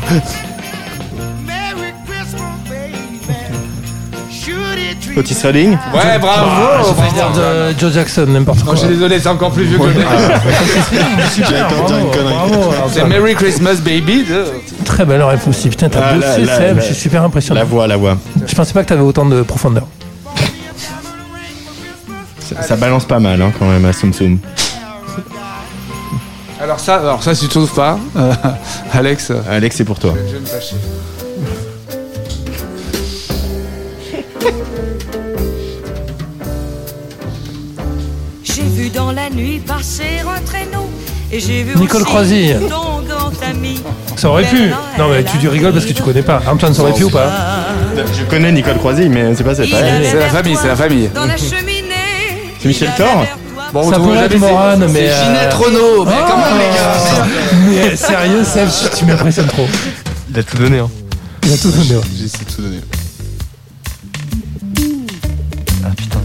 Otis 5.16 5.36
Redding. 5.42 5.70
Ouais, 5.94 6.18
bravo. 6.20 6.88
Je 6.96 7.02
vais 7.02 7.10
dire 7.12 7.30
de 7.32 7.78
Joe 7.78 7.92
Jackson, 7.92 8.26
n'importe 8.28 8.58
Non, 8.60 8.64
quoi. 8.66 8.74
je 8.74 8.80
suis 8.80 8.88
désolé, 8.88 9.18
c'est 9.20 9.28
encore 9.28 9.50
plus 9.50 9.64
vieux 9.64 9.78
que 9.78 9.84
le 9.84 9.92
Super, 9.92 11.48
J'allais 11.48 11.68
dire 11.68 11.68
une 11.70 11.84
bravo, 11.86 12.10
connerie. 12.10 12.34
bravo. 12.34 12.70
Alors, 12.70 12.90
C'est 12.92 13.04
Merry 13.04 13.34
Christmas 13.34 13.76
Baby 13.76 14.24
de... 14.24 14.44
Très 14.84 15.04
belle 15.04 15.22
ref 15.22 15.46
aussi. 15.48 15.68
Putain, 15.68 15.88
t'as 15.88 16.00
Ah, 16.10 16.14
bossé, 16.14 16.46
Seb. 16.46 16.78
Je 16.80 16.84
suis 16.86 16.94
super 16.94 17.22
impressionné. 17.22 17.60
La 17.60 17.64
voix, 17.66 17.86
la 17.86 17.96
voix. 17.96 18.16
Je 18.46 18.54
pensais 18.54 18.72
pas 18.72 18.82
que 18.84 18.88
t'avais 18.88 19.02
autant 19.02 19.26
de 19.26 19.42
profondeur. 19.42 19.86
Ça, 22.40 22.62
ça 22.62 22.76
balance 22.76 23.04
pas 23.04 23.18
mal 23.20 23.40
hein, 23.42 23.52
quand 23.58 23.66
même 23.66 23.84
à 23.84 23.92
Soum 23.92 24.12
Soum. 24.12 24.38
Alors 26.60 26.80
ça, 26.80 26.96
alors 26.96 27.22
ça, 27.22 27.34
si 27.34 27.42
tu 27.42 27.48
trouves 27.50 27.72
pas, 27.72 27.98
euh, 28.16 28.32
Alex, 28.92 29.30
euh, 29.30 29.40
Alex, 29.48 29.76
c'est 29.76 29.84
pour 29.84 29.98
toi. 29.98 30.14
je 30.28 30.34
vais 30.34 30.40
me 30.40 30.46
fâcher. 30.46 30.76
dans 39.08 39.14
la 39.14 39.30
nuit 39.30 39.58
passer 39.60 40.20
un 40.20 40.40
traîneau 40.42 40.86
et 41.32 41.40
j'ai 41.40 41.62
vu 41.62 41.78
Nicole 41.78 42.04
Croisy. 42.04 42.52
ton 42.68 43.00
grand 43.02 43.32
ami. 43.48 43.80
Ça 44.16 44.28
aurait 44.28 44.44
pu. 44.44 44.68
Non, 44.98 45.08
mais 45.08 45.24
tu, 45.24 45.38
tu 45.38 45.48
rigoles 45.48 45.72
parce 45.72 45.86
que 45.86 45.92
tu 45.94 46.02
connais 46.02 46.22
pas. 46.22 46.42
Antoine, 46.46 46.74
ça 46.74 46.82
aurait 46.82 46.92
pu 46.92 47.04
ou 47.04 47.10
pas 47.10 47.30
Je 47.96 48.24
connais 48.24 48.52
Nicole 48.52 48.76
Croisy, 48.76 49.08
mais 49.08 49.34
c'est 49.34 49.44
pas 49.44 49.52
elle. 49.54 50.04
C'est 50.04 50.18
la 50.20 50.28
famille, 50.28 50.56
c'est 50.60 50.68
la 50.68 50.76
famille. 50.76 51.08
Dans 51.14 51.24
la 51.24 51.36
cheminée. 51.38 51.94
C'est 52.60 52.68
Michel 52.68 52.90
Thor 52.96 53.24
Bon, 53.72 53.90
Ça 53.90 53.98
pourrait 53.98 54.14
jamais 54.14 54.26
être 54.26 54.38
Morane, 54.40 54.86
mais. 54.92 55.08
C'est 55.08 55.10
euh, 55.10 55.24
Ginette 55.24 55.54
Renault, 55.54 56.04
mais 56.06 56.12
Oh 56.18 56.24
quand 56.28 56.38
même, 56.38 56.58
les 56.58 57.76
gars. 57.80 57.88
Mais 57.90 57.96
sérieux, 57.96 58.44
Seb, 58.44 58.68
tu 58.98 59.04
m'impressionnes 59.06 59.46
trop. 59.46 59.66
Il 60.30 60.38
a 60.38 60.42
tout 60.42 60.56
donné. 60.56 60.78
Hein. 60.78 60.90
Il 61.44 61.52
a 61.52 61.56
tout 61.56 61.70
donné. 61.70 61.96
ouais. 61.96 62.02
J'ai 62.16 62.24
essayé 62.24 62.44
de 62.46 62.50
tout 62.50 62.62
donner. 62.62 62.80
Ah 65.84 65.88
putain. 65.96 66.20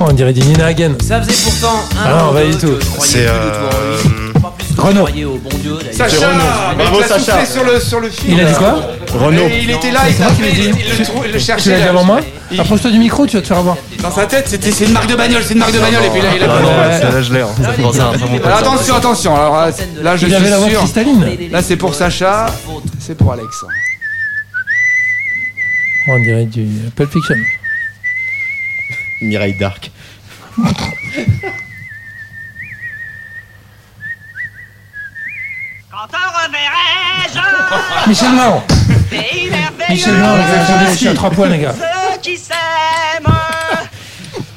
On 0.00 0.12
dirait 0.12 0.32
du 0.32 0.40
Nina 0.42 0.66
Hagen. 0.66 0.92
Ça 1.06 1.20
faisait 1.20 1.34
pourtant 1.50 1.76
un 1.96 2.04
Ah 2.06 2.18
non, 2.22 2.30
an 2.30 2.32
pas 2.32 2.44
du 2.44 2.56
tout. 2.56 2.68
que 2.68 2.80
je 2.80 2.86
croyais 2.86 3.12
C'est, 3.12 3.18
plus 3.18 3.28
euh, 3.28 3.96
lui. 4.04 4.32
Plus 4.32 4.68
que 4.68 4.74
je 4.76 4.80
Renaud. 4.80 5.04
croyais 5.06 5.24
au 5.24 5.38
bon 5.38 5.50
Dieu 5.60 5.72
d'ailleurs. 5.78 5.94
Sacha, 6.10 6.28
Renaud. 6.28 6.40
Bravo, 6.78 7.02
sur 7.46 7.64
le 7.64 7.80
sur 7.80 8.00
le 8.00 8.08
fil. 8.10 8.30
Il 8.32 8.40
a 8.40 8.44
dit 8.44 8.54
quoi 8.54 8.80
Renaud. 9.12 9.42
Et 9.48 9.60
il 9.64 9.70
était 9.70 9.90
là, 9.90 10.00
il 10.08 10.14
C'est 10.14 10.22
moi 10.22 10.32
qui 10.32 10.38
tapait, 10.42 10.50
l'ai 10.50 10.52
dit. 10.72 10.78
il 10.92 10.98
le 10.98 11.04
trou- 11.04 11.22
il 11.24 11.32
le 11.32 11.38
Tu 11.38 11.44
cherchait. 11.44 11.70
l'as 11.70 11.76
dit 11.78 11.82
là. 11.84 11.90
avant 11.90 12.04
moi 12.04 12.20
Il- 12.52 12.60
Approche-toi 12.60 12.90
du 12.92 12.98
micro, 13.00 13.26
tu 13.26 13.36
vas 13.36 13.42
te 13.42 13.46
faire 13.48 13.58
avoir. 13.58 13.76
Dans 14.00 14.10
sa 14.12 14.26
tête, 14.26 14.46
c'était 14.48 14.70
c'est 14.70 14.84
une 14.84 14.92
marque 14.92 15.08
de 15.10 15.16
bagnole, 15.16 15.42
c'est 15.44 15.54
une 15.54 15.58
marque 15.60 15.72
de 15.74 15.80
bagnole, 15.80 16.04
et 16.04 16.10
puis 16.10 16.22
là, 16.22 16.28
il 16.36 16.42
a 16.42 16.46
Ah 16.48 16.54
pas 16.56 16.60
non, 16.62 16.68
ouais. 16.68 17.12
là 17.12 17.22
je 17.22 17.32
l'ai. 17.34 17.40
hein. 17.40 17.48
Ça 17.60 17.72
fait 17.72 17.82
penser 17.82 18.00
à 18.00 18.06
un 18.06 18.12
très 18.12 18.26
bon 18.28 18.36
pote. 18.36 18.46
Alors 18.46 18.58
attention, 18.58 18.94
attention. 18.94 19.34
Alors 19.36 19.56
là, 19.56 19.70
là, 20.02 20.16
je 20.16 20.26
Il 20.28 20.34
avait 20.34 20.48
la 20.50 20.56
voix 20.58 20.66
suis 20.66 20.74
sûr. 20.76 20.80
cristalline. 20.84 21.26
Là, 21.50 21.60
c'est 21.62 21.76
pour 21.76 21.94
Sacha, 21.94 22.46
c'est 23.00 23.16
pour 23.16 23.32
Alex. 23.32 23.48
On 26.10 26.20
dirait 26.20 26.44
du 26.44 26.66
Pulp 26.96 27.12
Fiction. 27.12 27.34
Mireille 29.20 29.54
Dark. 29.58 29.90
Quand 35.90 36.06
on 36.12 36.28
reverrai-je 36.46 38.08
Michel 38.08 38.30
merveilleux, 39.50 39.86
Michel 39.90 40.14
Blanc, 40.16 40.36
les 40.36 40.42
gars, 40.42 40.90
je 40.90 40.96
suis 40.96 41.08
à 41.08 41.14
3 41.14 41.30
points, 41.30 41.48
les 41.48 41.58
gars. 41.58 41.74
ceux 41.74 42.18
qui 42.20 42.36
s'aiment, 42.36 43.34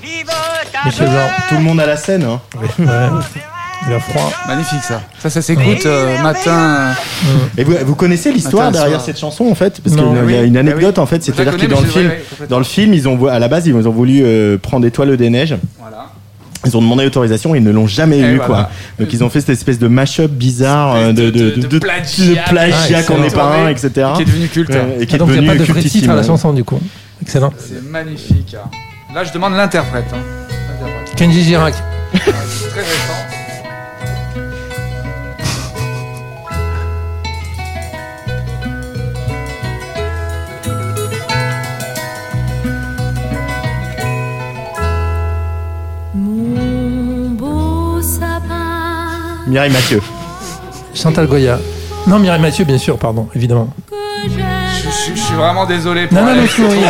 vive 0.01 0.27
ta 0.71 0.85
Michel 0.85 1.09
Blanc. 1.09 1.29
Tout 1.49 1.55
le 1.55 1.61
monde 1.61 1.79
à 1.79 1.85
la 1.85 1.97
scène. 1.97 2.23
Hein. 2.23 2.41
Ouais. 2.55 2.67
Il 3.87 3.93
a 3.93 3.99
froid. 3.99 4.31
Magnifique 4.47 4.83
ça. 4.83 5.01
Ça, 5.19 5.29
ça 5.29 5.41
s'écoute 5.41 5.85
euh, 5.85 6.21
matin. 6.21 6.91
Et 7.57 7.63
vous, 7.63 7.73
vous 7.85 7.95
connaissez 7.95 8.31
l'histoire 8.31 8.71
derrière 8.71 8.99
soir. 8.99 9.05
cette 9.05 9.19
chanson 9.19 9.45
en 9.49 9.55
fait? 9.55 9.81
Parce 9.81 9.95
Non. 9.95 10.13
qu'il 10.25 10.35
y 10.35 10.37
a 10.37 10.43
une 10.43 10.55
Ah 10.57 10.59
anecdote 10.59 10.95
oui. 10.97 11.03
en 11.03 11.05
fait, 11.07 11.23
c'est-à-dire 11.23 11.53
que 11.53 11.61
connais, 11.61 11.67
dans 11.73 11.81
mais 11.81 11.81
le 11.81 11.87
je- 11.87 11.91
film, 11.93 12.05
ouais, 12.05 12.11
ouais, 12.11 12.23
complètement. 12.29 12.47
dans 12.55 12.59
le 12.59 12.63
film, 12.65 12.93
ils 12.93 13.07
ont 13.09 13.15
vou- 13.17 13.27
à 13.27 13.39
la 13.39 13.47
base 13.47 13.65
ils 13.67 13.75
ont 13.75 13.91
voulu 13.91 14.21
euh, 14.23 14.57
prendre 14.59 14.85
Étoile 14.85 15.17
des 15.17 15.29
neiges. 15.29 15.55
Voilà. 15.79 16.07
Ils 16.63 16.77
ont 16.77 16.81
demandé 16.81 17.03
l'autorisation 17.05 17.55
et 17.55 17.57
ils 17.57 17.63
ne 17.63 17.71
l'ont 17.71 17.87
jamais 17.87 18.19
Et 18.19 18.21
eu 18.21 18.35
voilà. 18.37 18.45
quoi. 18.45 18.69
Donc 18.99 19.11
ils 19.13 19.23
ont 19.23 19.29
fait 19.31 19.39
cette 19.39 19.49
espèce 19.49 19.79
de 19.79 19.87
mash-up 19.87 20.29
bizarre 20.29 20.95
euh, 20.95 21.07
de, 21.11 21.31
de- 21.31 21.49
de, 21.49 21.61
de- 21.61 21.67
de 21.67 21.79
plagiat. 21.79 22.43
de 22.43 22.49
plagiat 22.49 22.97
Ah, 22.99 23.03
qu'on 23.03 23.17
n'est 23.17 23.31
pas 23.31 23.55
un, 23.55 23.67
etc. 23.69 23.89
Qui 24.15 24.21
est 24.21 24.25
devenu 24.25 24.47
culte. 24.47 24.69
Ouais, 24.69 24.97
et 24.99 25.05
qui 25.07 25.13
Ah, 25.13 25.15
est 25.15 25.17
donc 25.19 25.29
il 25.29 25.31
n'y 25.31 25.37
a 25.39 25.41
devenu 25.41 25.47
pas 25.47 25.53
de 25.53 25.63
vrai 25.63 25.73
cultissime. 25.73 26.01
titre 26.01 26.13
à 26.13 26.15
la 26.15 26.23
chanson 26.23 26.53
du 26.53 26.63
coup. 26.63 26.79
Excellent. 27.19 27.51
C'est 27.57 27.83
magnifique. 27.83 28.55
Là, 29.15 29.23
je 29.23 29.33
demande 29.33 29.53
l'interprète. 29.55 30.05
hein. 30.13 30.17
L'interprète. 30.79 31.15
Kenji 31.15 31.43
Girac. 31.43 31.73
Très 32.13 32.31
récent. 32.81 33.40
Mireille 49.51 49.71
Mathieu. 49.73 50.01
Chantal 50.95 51.27
Goya. 51.27 51.59
Non, 52.07 52.19
Mireille 52.19 52.41
Mathieu, 52.41 52.63
bien 52.63 52.77
sûr, 52.77 52.97
pardon, 52.97 53.27
évidemment. 53.35 53.67
Je, 54.23 54.29
je- 54.29 55.13
je 55.15 55.19
suis 55.21 55.35
vraiment 55.35 55.65
désolé 55.65 56.07
pour 56.07 56.15
Nana 56.15 56.35
Mouskouri, 56.41 56.77
ouais, 56.77 56.83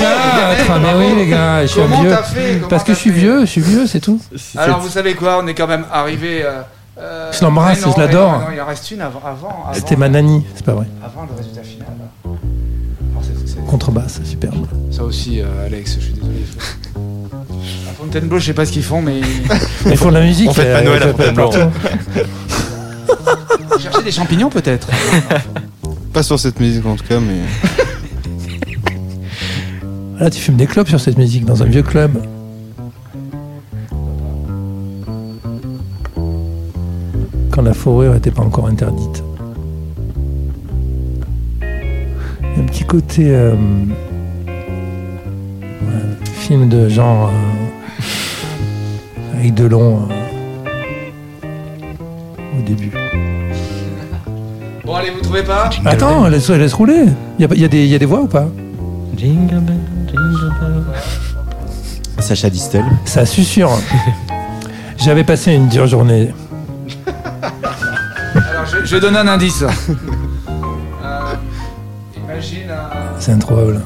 Quatre, 0.00 0.80
mais 0.80 0.94
oui, 0.98 1.14
les 1.18 1.26
gars, 1.28 1.62
je 1.62 1.66
suis 1.68 1.80
Comment 1.80 2.00
vieux. 2.02 2.16
fait? 2.34 2.60
Parce 2.68 2.82
que 2.84 2.94
je 2.94 2.98
suis 2.98 3.10
vieux, 3.12 3.40
je 3.42 3.46
suis 3.50 3.60
vieux, 3.60 3.86
c'est 3.86 4.00
tout. 4.00 4.20
Alors, 4.56 4.80
vous 4.80 4.88
savez 4.88 5.14
quoi? 5.14 5.38
On 5.42 5.46
est 5.46 5.54
quand 5.54 5.66
même 5.68 5.84
arrivé. 5.92 6.42
euh, 6.44 6.62
euh, 6.98 7.30
Je 7.32 7.44
l'embrasse, 7.44 7.86
non, 7.86 7.92
je 7.96 8.00
l'adore. 8.00 8.32
non, 8.32 8.46
Il 8.54 8.60
en 8.60 8.66
reste 8.66 8.90
une 8.90 9.02
avant. 9.02 9.20
avant, 9.24 9.48
avant 9.66 9.72
C'était 9.74 9.96
ma 9.96 10.08
nanny, 10.08 10.44
c'est 10.56 10.64
pas 10.66 10.72
vrai. 10.72 10.86
Avant 11.04 11.26
le 11.30 11.36
résultat 11.36 11.62
final. 11.62 11.86
Contrebasse, 13.66 14.20
superbe. 14.24 14.66
Ça 14.90 15.04
aussi, 15.04 15.40
euh, 15.40 15.66
Alex, 15.66 15.96
je 15.98 16.04
suis 16.04 16.12
désolé. 16.12 16.44
À 17.88 17.92
Fontainebleau, 17.92 18.38
je 18.38 18.46
sais 18.46 18.54
pas 18.54 18.66
ce 18.66 18.72
qu'ils 18.72 18.82
font, 18.82 19.02
mais. 19.02 19.20
Ils 19.86 19.96
font 19.96 20.08
de 20.08 20.14
la 20.14 20.22
musique. 20.24 20.48
On 20.48 20.54
fête 20.54 20.72
pas 20.72 20.82
Noël 20.82 21.02
à 21.02 21.08
Fontainebleau. 21.08 21.50
Chercher 23.78 24.02
des 24.02 24.12
champignons, 24.12 24.50
peut-être 24.50 24.88
Pas 26.12 26.22
sur 26.22 26.38
cette 26.38 26.60
musique 26.60 26.84
en 26.84 26.96
tout 26.96 27.04
cas, 27.06 27.18
mais. 27.20 27.40
Là, 30.18 30.28
tu 30.30 30.40
fumes 30.40 30.56
des 30.56 30.66
clopes 30.66 30.88
sur 30.88 31.00
cette 31.00 31.16
musique 31.16 31.44
dans 31.46 31.62
un 31.62 31.66
vieux 31.66 31.82
club. 31.82 32.20
Quand 37.50 37.62
la 37.62 37.72
fourrure 37.72 38.12
n'était 38.12 38.30
pas 38.30 38.42
encore 38.42 38.66
interdite. 38.66 39.22
Un 42.58 42.62
petit 42.64 42.84
côté 42.84 43.24
euh, 43.28 43.54
film 46.34 46.68
de 46.68 46.88
genre 46.88 47.30
euh, 47.30 49.36
avec 49.38 49.54
Delon 49.54 50.08
euh, 51.44 51.48
au 52.58 52.62
début. 52.62 52.90
Bon, 54.84 54.94
allez, 54.94 55.10
vous 55.10 55.20
trouvez 55.20 55.44
pas? 55.44 55.70
Attends, 55.84 56.26
laisse, 56.28 56.50
laisse 56.50 56.72
rouler. 56.74 57.04
Il 57.38 57.42
y 57.42 57.44
a, 57.44 57.48
il 57.54 57.60
y 57.60 57.64
a 57.64 57.68
des- 57.68 57.84
il 57.84 57.90
y 57.90 57.94
a 57.94 57.98
des 57.98 58.06
voix 58.06 58.20
ou 58.22 58.26
pas? 58.26 58.48
Jingle 59.16 59.60
bell, 59.60 59.76
jingle 60.06 60.52
bell. 60.60 60.82
Sacha 62.18 62.50
Distel. 62.50 62.84
Ça 63.04 63.24
susurre. 63.24 63.78
J'avais 64.98 65.24
passé 65.24 65.52
une 65.54 65.68
dure 65.68 65.86
journée. 65.86 66.32
Alors, 68.34 68.66
je, 68.66 68.84
je 68.84 68.94
vais 68.96 69.00
donner 69.00 69.18
un 69.18 69.28
indice. 69.28 69.64
C'est 73.30 73.36
introuvable. 73.36 73.80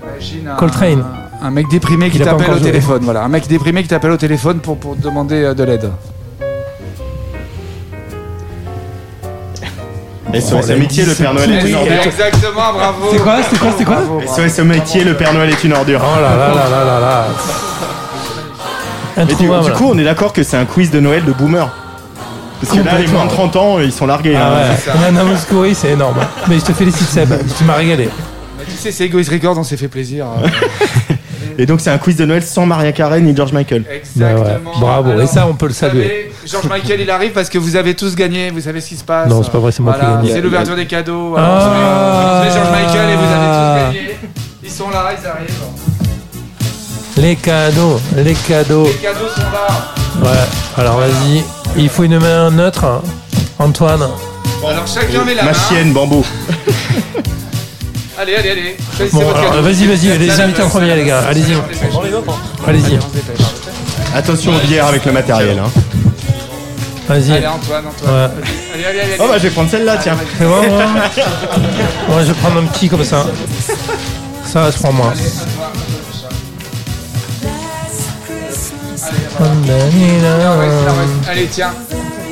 Imagine 0.00 0.48
un, 0.48 0.54
Coltrane. 0.54 1.04
Un 1.42 1.50
mec 1.50 1.66
déprimé 1.68 2.08
qui 2.08 2.20
t'appelle 2.20 2.52
au 2.52 2.60
téléphone. 2.60 3.00
Voilà, 3.02 3.24
un 3.24 3.28
mec 3.28 3.48
déprimé 3.48 3.82
qui 3.82 3.88
t'appelle 3.88 4.12
au 4.12 4.16
téléphone 4.16 4.60
pour, 4.60 4.78
pour 4.78 4.96
te 4.96 5.02
demander 5.02 5.42
euh, 5.42 5.54
de 5.54 5.64
l'aide. 5.64 5.90
SOS 10.32 10.70
Amitié, 10.70 11.04
le 11.04 11.14
Père 11.14 11.34
Noël 11.34 11.50
est 11.50 11.68
une 11.68 11.74
ordure. 11.74 11.92
Exactement, 12.04 12.72
bravo. 12.72 13.06
C'est 13.10 13.18
quoi 13.18 13.42
C'était 13.42 13.58
quoi 13.58 13.70
C'était 13.72 13.84
quoi 13.84 13.94
Bravo, 13.96 14.20
bravo. 14.24 14.48
SOS 14.48 14.58
Amitié, 14.60 15.02
le 15.04 15.14
Père 15.14 15.34
Noël 15.34 15.50
est 15.50 15.64
une 15.64 15.72
ordure. 15.72 16.00
Oh 16.04 16.20
là 16.20 16.36
là 16.36 16.54
là 16.54 16.70
là 16.70 16.84
là 16.84 17.00
là. 17.00 17.24
Mais 19.16 19.24
du, 19.24 19.34
du 19.34 19.72
coup, 19.72 19.90
on 19.90 19.98
est 19.98 20.04
d'accord 20.04 20.32
que 20.32 20.44
c'est 20.44 20.56
un 20.56 20.64
quiz 20.64 20.92
de 20.92 21.00
Noël 21.00 21.24
de 21.24 21.32
boomer. 21.32 21.68
Parce 22.60 22.78
que 22.78 22.84
là, 22.84 22.98
les 22.98 23.08
moins 23.08 23.24
de 23.24 23.30
30 23.30 23.56
ans, 23.56 23.80
ils 23.80 23.92
sont 23.92 24.06
largués. 24.06 24.36
Ah 24.36 24.60
hein. 24.62 24.92
ouais, 24.94 25.00
Nana 25.00 25.24
Mouskouri, 25.24 25.74
c'est 25.74 25.90
énorme. 25.90 26.18
Mais 26.48 26.58
je 26.58 26.64
te 26.64 26.72
félicite 26.72 27.08
Seb, 27.08 27.34
tu 27.58 27.64
m'as 27.64 27.74
régalé. 27.74 28.08
Tu 28.70 28.76
sais, 28.76 28.92
c'est 28.92 29.04
Egoist 29.06 29.30
Records, 29.30 29.58
on 29.58 29.62
s'est 29.64 29.76
fait 29.76 29.88
plaisir. 29.88 30.26
euh, 30.26 30.46
Et 31.58 31.64
donc, 31.64 31.80
c'est 31.80 31.88
un 31.90 31.96
quiz 31.98 32.16
de 32.16 32.24
Noël 32.26 32.42
sans 32.42 32.66
Maria 32.66 32.92
Carey 32.92 33.20
ni 33.22 33.34
George 33.34 33.52
Michael. 33.52 33.84
Exactement. 33.90 34.72
Bah 34.78 35.00
ouais, 35.00 35.02
bravo. 35.04 35.20
Et 35.20 35.26
ça, 35.26 35.46
on 35.48 35.54
peut 35.54 35.68
le 35.68 35.72
saluer. 35.72 36.02
savez, 36.02 36.32
George 36.46 36.68
Michael, 36.68 37.00
il 37.00 37.10
arrive 37.10 37.32
parce 37.32 37.48
que 37.48 37.56
vous 37.58 37.76
avez 37.76 37.94
tous 37.94 38.14
gagné, 38.14 38.50
vous 38.50 38.60
savez 38.60 38.80
ce 38.82 38.88
qui 38.88 38.96
se 38.96 39.04
passe. 39.04 39.28
Non, 39.30 39.42
c'est 39.42 39.50
pas 39.50 39.58
vrai, 39.58 39.72
c'est 39.72 39.82
moi 39.82 39.94
qui 39.94 40.00
ai 40.00 40.02
Voilà, 40.02 40.16
gagné. 40.20 40.32
C'est 40.34 40.40
l'ouverture 40.42 40.76
des 40.76 40.86
cadeaux. 40.86 41.34
Ah. 41.38 42.42
Alors, 42.42 42.52
George 42.52 42.70
Michael 42.70 43.10
et 43.10 43.16
vous 43.16 43.22
avez 43.32 43.46
tous 43.46 43.96
gagné. 43.98 44.16
Ils 44.64 44.70
sont 44.70 44.90
là, 44.90 45.10
ils 45.18 45.26
arrivent. 45.26 45.62
Les 47.18 47.36
cadeaux, 47.36 47.98
les 48.16 48.34
cadeaux. 48.34 48.84
Les 48.84 48.92
cadeaux 48.92 49.28
sont 49.34 49.40
là. 49.50 50.28
Ouais, 50.30 50.38
alors 50.76 50.98
vas-y. 50.98 51.42
Il 51.78 51.88
faut 51.88 52.02
une 52.04 52.18
main 52.18 52.50
neutre. 52.50 52.84
hein. 52.84 53.00
Antoine. 53.58 54.02
Alors 54.62 54.86
chacun 54.86 55.24
met 55.24 55.34
la 55.34 55.44
Ma 55.44 55.52
main. 55.52 55.56
chienne, 55.68 55.92
bambou. 55.94 56.22
Allez, 58.18 58.34
allez, 58.34 58.50
allez. 58.50 58.76
Bon, 59.12 59.20
votre 59.20 59.38
alors, 59.38 59.62
vas-y, 59.62 59.86
vas-y, 59.86 60.40
invités 60.40 60.62
en 60.62 60.68
premier, 60.68 60.94
les 60.94 61.04
gars. 61.04 61.22
Allez-y. 61.28 61.54
Allez-y. 62.66 62.98
Attention 64.14 64.54
aux 64.56 64.66
bières 64.66 64.86
avec 64.86 65.04
le 65.04 65.12
matériel. 65.12 65.58
Hein. 65.58 65.70
Vas-y. 67.08 67.32
Allez, 67.32 67.46
Antoine, 67.46 67.84
Antoine. 67.86 68.14
Ouais. 68.14 68.30
Allez, 68.74 68.84
allez, 68.84 69.00
allez. 69.00 69.16
Oh 69.18 69.26
bah, 69.28 69.36
je 69.36 69.42
vais 69.42 69.50
prendre 69.50 69.70
celle-là, 69.70 69.98
tiens. 69.98 70.16
Fais 70.38 70.44
voir, 70.46 70.62
moi. 70.62 70.84
Moi, 72.08 72.22
je 72.22 72.28
vais 72.28 72.34
prendre 72.34 72.60
un 72.60 72.64
petit 72.64 72.88
comme 72.88 73.04
ça. 73.04 73.26
Ça, 74.44 74.70
je 74.70 74.78
prends 74.78 74.92
moi. 74.92 75.12
Allez, 81.28 81.48
tiens, 81.52 81.74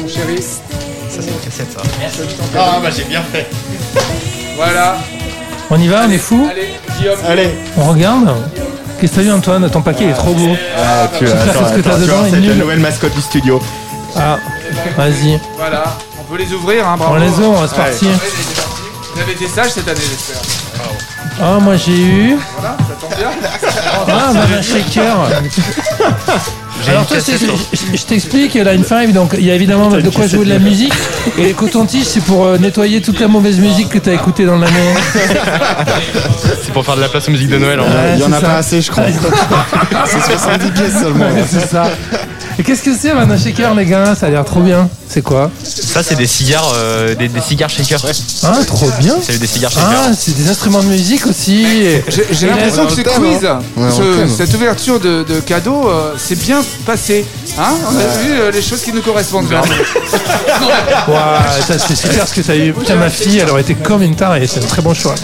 mon 0.00 0.08
chéri. 0.08 0.40
Ça, 0.40 1.20
c'est 1.20 1.28
une 1.28 1.38
cassette, 1.38 1.72
ça. 1.72 1.82
Ah 2.56 2.78
bah, 2.82 2.88
j'ai 2.90 3.04
bien 3.04 3.22
fait. 3.30 3.46
Voilà. 4.56 4.96
On 5.76 5.80
y 5.80 5.88
va, 5.88 6.04
on 6.06 6.10
est 6.10 6.18
fou 6.18 6.48
Allez, 6.48 6.72
Guillaume. 6.96 7.18
Allez. 7.28 7.50
On 7.76 7.86
regarde 7.86 8.32
Qu'est-ce 9.00 9.10
que 9.10 9.16
t'as 9.16 9.22
vu 9.22 9.32
Antoine 9.32 9.68
Ton 9.68 9.82
paquet 9.82 10.04
il 10.04 10.10
est 10.10 10.14
trop 10.14 10.32
beau. 10.32 10.56
Ah, 10.78 11.08
tu 11.18 11.26
J'espère 11.26 11.50
attends, 11.50 11.68
ce 11.68 11.74
que 11.74 11.80
t'as 11.80 11.98
dedans 11.98 12.24
c'est 12.30 12.40
la 12.40 12.54
nouvelle 12.54 12.78
mascotte 12.78 13.12
du 13.12 13.20
studio. 13.20 13.60
Ah, 14.16 14.38
vas-y. 14.96 15.40
Voilà, 15.56 15.82
on 16.20 16.22
peut 16.32 16.38
les 16.38 16.52
ouvrir, 16.52 16.86
hein, 16.86 16.94
bravo. 16.96 17.16
On 17.16 17.18
les 17.18 17.44
ouvre, 17.44 17.66
c'est 17.68 17.76
parti. 17.76 18.06
Vous 18.06 19.20
avez 19.20 19.32
été 19.32 19.48
sage 19.48 19.72
cette 19.72 19.88
année, 19.88 20.00
j'espère. 20.00 20.42
Ah, 21.42 21.58
moi 21.60 21.74
j'ai 21.74 21.92
eu. 21.92 22.38
Voilà, 22.56 22.76
ça 22.78 22.94
tombe 23.00 23.18
bien. 23.18 23.30
Ah, 24.06 24.32
bah, 24.32 24.40
un 24.56 24.62
shaker. 24.62 25.28
Alors 26.88 27.06
toi, 27.06 27.16
c'est- 27.20 27.38
je, 27.38 27.96
je- 27.96 28.04
t'explique, 28.04 28.54
la 28.54 28.76
N5, 28.76 29.12
donc 29.12 29.34
il 29.38 29.44
y 29.46 29.50
a 29.50 29.54
évidemment 29.54 29.88
de 29.88 30.10
quoi 30.10 30.26
jouer 30.26 30.44
de 30.44 30.50
la 30.50 30.58
musique, 30.58 30.92
et 31.38 31.42
les 31.44 31.52
cotons-tiges, 31.52 32.04
c'est 32.04 32.22
pour 32.22 32.44
euh, 32.46 32.58
nettoyer 32.58 33.00
toute 33.00 33.20
la 33.20 33.28
mauvaise 33.28 33.58
musique 33.58 33.88
que 33.88 33.98
t'as 33.98 34.12
écoutée 34.12 34.44
dans 34.44 34.58
l'année. 34.58 34.94
C'est 36.62 36.72
pour 36.72 36.84
faire 36.84 36.96
de 36.96 37.00
la 37.02 37.08
place 37.08 37.28
aux 37.28 37.30
musiques 37.30 37.50
de 37.50 37.58
Noël. 37.58 37.78
en 37.80 37.84
vrai. 37.84 38.14
Il 38.16 38.20
y 38.20 38.24
en 38.24 38.32
a 38.32 38.36
c'est 38.36 38.40
ça. 38.40 38.46
pas 38.48 38.56
assez, 38.56 38.82
je 38.82 38.90
crois. 38.90 39.04
C'est 40.06 40.20
70 40.32 40.70
pièces 40.72 41.00
seulement. 41.00 41.26
Ouais, 41.26 41.44
c'est 41.48 41.66
ça. 41.68 41.90
Et 42.58 42.62
qu'est-ce 42.62 42.82
que 42.82 42.94
c'est, 42.94 43.10
un 43.10 43.36
shaker, 43.38 43.74
les 43.74 43.84
gars? 43.86 44.14
Ça 44.14 44.26
a 44.26 44.30
l'air 44.30 44.44
trop 44.44 44.60
bien. 44.60 44.88
C'est 45.08 45.22
quoi? 45.22 45.50
Ça, 45.62 46.02
c'est 46.02 46.14
des 46.16 46.26
cigares, 46.26 46.72
euh, 46.76 47.14
des, 47.14 47.28
des 47.28 47.40
cigares 47.40 47.68
shakers. 47.70 48.00
Ah, 48.42 48.58
trop 48.66 48.90
bien. 48.98 49.16
C'est 49.22 49.38
des 49.38 49.46
cigares 49.46 49.70
shakers. 49.70 49.88
Ah, 50.08 50.10
c'est 50.16 50.36
des 50.36 50.48
instruments 50.48 50.82
de 50.82 50.88
musique 50.88 51.26
aussi. 51.26 51.66
J'ai 52.32 52.46
l'impression 52.46 52.86
que 52.86 52.92
ce 52.94 53.00
quiz, 53.02 53.44
hein. 53.44 53.60
Ouais, 53.76 53.88
ce- 53.90 54.26
cette 54.36 54.54
ouverture 54.54 54.98
de, 55.00 55.24
de 55.28 55.40
cadeaux, 55.40 55.88
euh, 55.88 56.14
s'est 56.16 56.36
bien 56.36 56.62
passé. 56.86 57.24
Hein? 57.58 57.74
On 57.88 57.96
a 57.96 58.18
vu 58.22 58.32
euh, 58.32 58.50
les 58.50 58.62
choses 58.62 58.82
qui 58.82 58.92
nous 58.92 59.02
correspondent. 59.02 59.48
ça 61.66 61.78
c'est 61.78 61.94
super 61.96 62.26
ce 62.26 62.34
que 62.34 62.40
t'as 62.40 62.56
eu. 62.56 62.72
Putain, 62.72 62.96
ma 62.96 63.10
fille, 63.10 63.38
elle 63.38 63.50
aurait 63.50 63.60
été 63.62 63.74
comme 63.74 64.02
une 64.02 64.16
tarée. 64.16 64.46
C'est 64.46 64.62
un 64.62 64.66
très 64.66 64.82
bon 64.82 64.94
choix. 64.94 65.14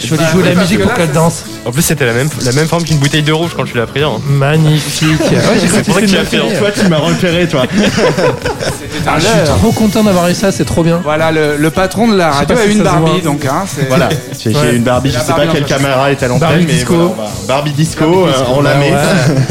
Je 0.00 0.14
vais 0.14 0.16
lui 0.22 0.30
jouer 0.32 0.42
la 0.54 0.60
musique 0.60 0.80
pour 0.82 0.92
qu'elle 0.94 1.12
danse. 1.12 1.44
En 1.64 1.72
plus, 1.72 1.82
c'était 1.82 2.06
la 2.06 2.12
même, 2.12 2.28
la 2.44 2.52
même 2.52 2.66
forme 2.68 2.84
qu'une 2.84 2.98
bouteille 2.98 3.22
de 3.22 3.32
rouge 3.32 3.52
quand 3.56 3.64
tu 3.64 3.76
l'as 3.76 3.86
pris. 3.86 4.02
hein. 4.02 4.12
Magnifique. 4.26 5.06
Ouais, 5.46 5.58
que 5.60 5.66
pour 5.84 5.94
ça 5.94 6.00
c'était 6.00 6.06
qu'il 6.06 6.14
une 6.14 6.20
a 6.20 6.24
fait, 6.24 6.38
tu 6.80 6.88
m'as 6.88 6.98
repéré, 6.98 7.46
toi. 7.48 7.62
C'était 7.70 9.08
un 9.08 9.18
Je 9.18 9.26
suis 9.26 9.36
leurre. 9.38 9.56
trop 9.58 9.72
content 9.72 10.02
d'avoir 10.04 10.28
eu 10.28 10.34
ça, 10.34 10.52
c'est 10.52 10.64
trop 10.64 10.82
bien. 10.82 11.00
Voilà, 11.02 11.30
le, 11.32 11.56
le 11.56 11.70
patron 11.70 12.08
de 12.08 12.16
la 12.16 12.32
sais 12.32 12.38
radio 12.38 12.56
pas 12.56 12.62
a 12.62 12.64
si 12.66 12.70
une 12.72 12.78
ça 12.78 12.78
se 12.78 12.84
Barbie, 12.84 13.10
voit. 13.12 13.20
donc 13.20 13.44
hein, 13.44 13.64
c'est 13.66 13.88
Voilà, 13.88 14.08
j'ai 14.44 14.76
une 14.76 14.82
Barbie, 14.82 15.10
je 15.10 15.14
La 15.14 15.20
sais 15.20 15.26
pas 15.32 15.38
Barbie 15.38 15.52
quelle 15.54 15.64
en 15.64 15.66
caméra 15.66 16.10
est 16.10 16.22
à 16.22 16.28
Barbie 16.28 16.44
l'antenne, 16.44 16.64
mais 16.66 16.72
disco. 16.72 16.94
voilà, 16.94 17.10
on 17.12 17.22
va- 17.22 17.28
Barbie 17.48 17.72
disco, 17.72 18.04
euh, 18.26 18.32
on 18.54 18.62
la 18.62 18.72
Bah 18.74 18.78
met, 18.80 18.90
ouais. 18.92 18.96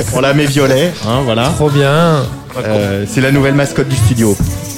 on 0.14 0.22
la 0.22 0.34
met 0.34 0.46
violet, 0.46 0.94
hein, 1.08 1.22
voilà. 1.26 1.44
Trop 1.56 1.70
bien. 1.70 2.24
Euh, 2.66 3.06
c'est 3.08 3.22
la 3.22 3.32
nouvelle 3.32 3.56
mascotte 3.56 3.90
du 3.90 3.96
studio. 3.98 4.36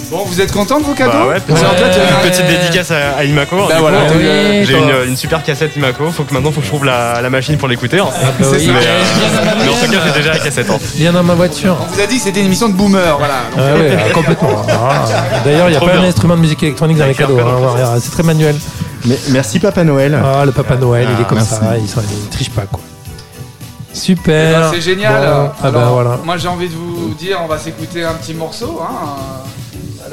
Bon, 0.10 0.24
vous 0.26 0.40
êtes 0.40 0.54
content 0.54 0.80
de 0.80 0.86
vos 0.86 0.94
cadeaux 0.94 1.12
Bah 1.12 1.26
ouais, 1.28 1.34
Ouais. 1.34 1.40
fait, 1.42 1.54
il 1.54 1.58
y 1.58 1.66
en 1.66 1.68
a- 1.70 2.24
Une 2.24 2.30
petite 2.32 2.48
dédicace 2.48 2.92
à, 2.92 3.18
à 3.18 3.24
Imaco. 3.26 3.58
Bah 3.68 3.76
voilà, 3.80 4.00
hein. 4.02 4.08
oui, 4.16 4.66
J'ai 4.66 4.74
toi. 4.74 4.82
une, 5.04 5.10
une 5.10 5.18
super 5.18 5.44
cassette 5.44 5.76
Imaco. 5.76 6.10
Faut 6.12 6.24
que 6.24 6.34
maintenant 6.34 6.52
faut 6.52 6.62
que 6.62 6.66
je 6.66 6.72
trouve 6.72 6.86
la, 6.86 7.22
la 7.22 7.30
machine 7.30 7.58
pour 7.58 7.68
l'écouter. 7.68 8.00
hein. 8.00 8.06
bah 8.40 8.46
oui. 8.54 8.70
Mais, 8.72 8.74
euh, 8.74 9.04
Viens 9.20 9.30
dans 9.40 9.46
ma 9.46 9.56
mais 9.64 9.70
en 9.70 9.74
tout 9.74 9.92
cas, 9.92 9.98
j'ai 10.06 10.20
déjà 10.22 10.32
la 10.34 10.40
cassette. 10.40 10.70
hein. 10.70 10.78
Viens 10.96 11.12
dans 11.12 11.24
ma 11.24 11.34
voiture. 11.34 11.76
On 11.82 11.94
vous 11.94 12.00
a 12.02 12.06
dit 12.06 12.16
que 12.18 12.22
c'était 12.24 12.40
une 12.40 12.46
émission 12.46 12.70
de 12.70 12.74
boomer, 12.74 13.18
voilà. 13.18 13.34
Donc, 13.54 13.60
Ah 13.60 13.78
ouais, 13.78 13.98
ah, 13.98 14.10
complètement. 14.14 14.66
Ah. 14.70 15.06
D'ailleurs, 15.44 15.68
il 15.68 15.72
n'y 15.72 15.78
a 15.78 15.80
pas 15.82 15.86
bien. 15.92 16.02
un 16.02 16.06
instrument 16.08 16.36
de 16.36 16.42
musique 16.42 16.64
électronique 16.64 16.98
dans 16.98 17.06
les 17.06 17.14
cadeaux. 17.16 17.40
hein, 17.40 17.98
C'est 18.02 18.12
très 18.12 18.24
manuel. 18.24 18.56
Mais, 19.06 19.18
merci 19.32 19.60
Papa 19.60 19.84
Noël. 19.84 20.18
Ah, 20.24 20.46
le 20.46 20.52
Papa 20.54 20.76
Noël, 20.78 21.08
il 21.10 21.12
est 21.22 21.24
Ah, 21.26 21.30
comme 21.30 21.38
merci. 21.40 21.54
ça. 21.56 21.74
Il, 21.78 21.84
il 21.84 22.30
triche 22.30 22.50
pas, 22.50 22.62
quoi. 22.64 22.80
eh 23.94 23.98
Super. 23.98 24.62
ben, 24.62 24.72
c'est 24.74 24.82
génial. 24.82 25.14
Bon, 25.22 25.50
ah 25.64 25.72
bah 25.72 25.80
Alors, 25.80 25.94
voilà. 25.94 26.20
Moi, 26.24 26.38
j'ai 26.38 26.48
envie 26.48 26.70
de 26.70 26.76
vous 26.76 27.14
dire, 27.20 27.40
on 27.44 27.48
va 27.48 27.58
s'écouter 27.58 28.04
un 28.06 28.14
petit 28.14 28.34
morceau. 28.34 28.82
Hein. 28.82 29.44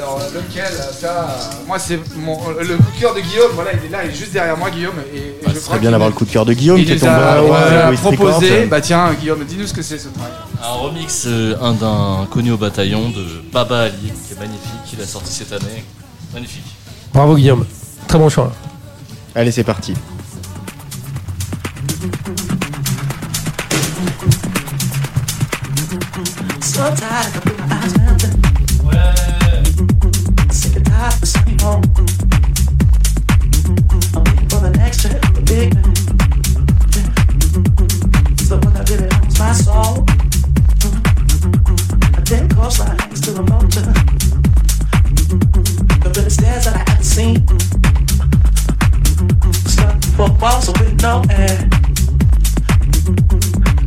Alors, 0.05 0.19
lequel 0.35 0.71
Ça, 0.93 1.27
euh, 1.29 1.65
moi, 1.67 1.79
c'est 1.79 1.99
mon 2.15 2.37
le 2.59 2.77
coup 2.77 2.83
de 2.95 2.99
cœur 3.01 3.15
de 3.15 3.21
Guillaume. 3.21 3.51
Voilà, 3.55 3.71
il 3.73 3.85
est 3.85 3.89
là, 3.89 4.05
il 4.05 4.11
est 4.11 4.15
juste 4.15 4.31
derrière 4.33 4.55
moi, 4.55 4.69
Guillaume. 4.69 4.93
Et, 5.13 5.17
et 5.17 5.35
Bah, 5.43 5.49
je 5.51 5.55
ce 5.55 5.59
crois 5.61 5.61
serait 5.61 5.79
bien 5.79 5.87
qu'il- 5.87 5.91
d'avoir 5.91 6.09
le 6.09 6.15
coup 6.15 6.25
de 6.25 6.29
cœur 6.31 6.45
de 6.45 6.53
Guillaume 6.53 6.77
Il 6.77 6.85
qui 6.85 6.91
est 6.91 6.97
tombé 6.97 7.11
a, 7.11 7.31
à 7.33 7.89
Records. 7.89 8.01
proposé. 8.13 8.65
Bah 8.67 8.81
tiens, 8.81 9.11
Guillaume, 9.19 9.43
dis-nous 9.45 9.65
ce 9.65 9.73
que 9.73 9.81
c'est 9.81 9.97
ce 9.97 10.09
track. 10.09 10.31
Un 10.63 10.73
remix 10.73 11.23
euh, 11.25 11.55
un 11.59 11.73
d'un 11.73 12.27
connu 12.29 12.51
au 12.51 12.57
bataillon 12.57 13.09
de 13.09 13.25
Baba 13.51 13.81
Ali, 13.85 14.11
qui 14.27 14.33
est 14.33 14.39
magnifique, 14.39 14.93
il 14.93 15.01
a 15.01 15.05
sorti 15.07 15.31
cette 15.33 15.51
année. 15.53 15.83
Magnifique. 16.33 16.65
Bravo, 17.11 17.35
Guillaume. 17.35 17.65
Très 18.07 18.19
bon 18.19 18.29
choix. 18.29 18.51
Allez, 19.33 19.51
c'est 19.51 19.63
parti. 19.63 19.95
So 26.61 26.81
tired, 26.95 27.54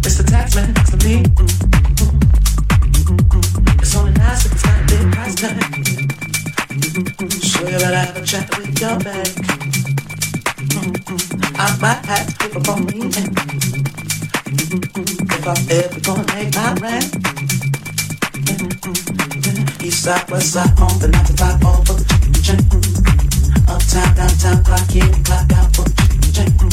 It's 0.04 0.16
the 0.16 0.24
tax 0.24 0.54
man 0.56 0.72
next 0.72 0.90
to 0.90 1.06
me. 1.06 1.57
But 7.88 7.96
I've 7.96 8.16
a 8.18 8.20
chat 8.22 8.44
with 8.58 8.78
your 8.82 8.98
babe. 9.00 9.32
Mm-hmm. 10.60 11.56
I 11.56 11.66
might 11.80 12.04
have 12.04 12.26
to 12.28 12.32
pick 12.36 12.52
up 12.56 12.68
on 12.68 12.84
me. 12.84 13.00
Mm-hmm. 13.08 13.88
If 15.32 15.48
I'm 15.48 15.56
ever 15.72 16.00
gonna 16.04 16.28
make 16.36 16.52
my 16.52 16.68
rent. 16.84 17.08
Mm-hmm. 18.44 19.86
East 19.86 20.04
side, 20.04 20.30
west 20.30 20.52
side, 20.52 20.78
on 20.78 20.98
the 21.00 21.08
95 21.08 21.64
over. 21.64 21.96
Mm-hmm. 22.44 23.72
Uptown, 23.72 24.14
downtown, 24.16 24.64
clock 24.64 24.94
in, 24.94 25.24
clock 25.24 25.50
out 25.56 25.72
for 25.74 25.88
mm-hmm. 25.88 26.68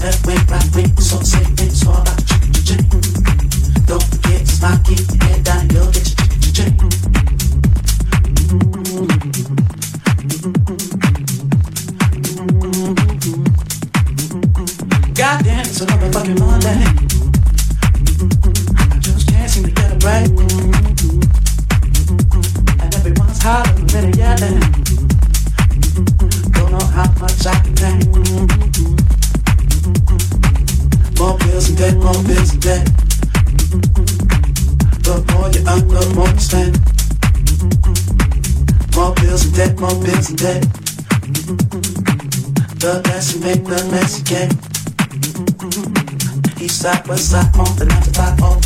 Left 0.00 0.26
wing, 0.26 0.46
right 0.48 0.68
wing, 0.74 0.96
so 0.96 1.20
say 1.20 1.44
things 1.44 1.86
all 1.86 2.00
about 2.00 2.16
mm-hmm. 2.16 3.84
Don't 3.84 4.02
forget, 4.02 4.40
it's 4.40 4.62
my 4.62 4.80
key. 4.80 5.11
Side, 46.82 47.06
west 47.06 47.30
side, 47.30 47.56
on 47.56 47.76
the 47.76 47.84
9 47.84 48.02
to 48.02 48.10
5, 48.10 48.42
all 48.42 48.61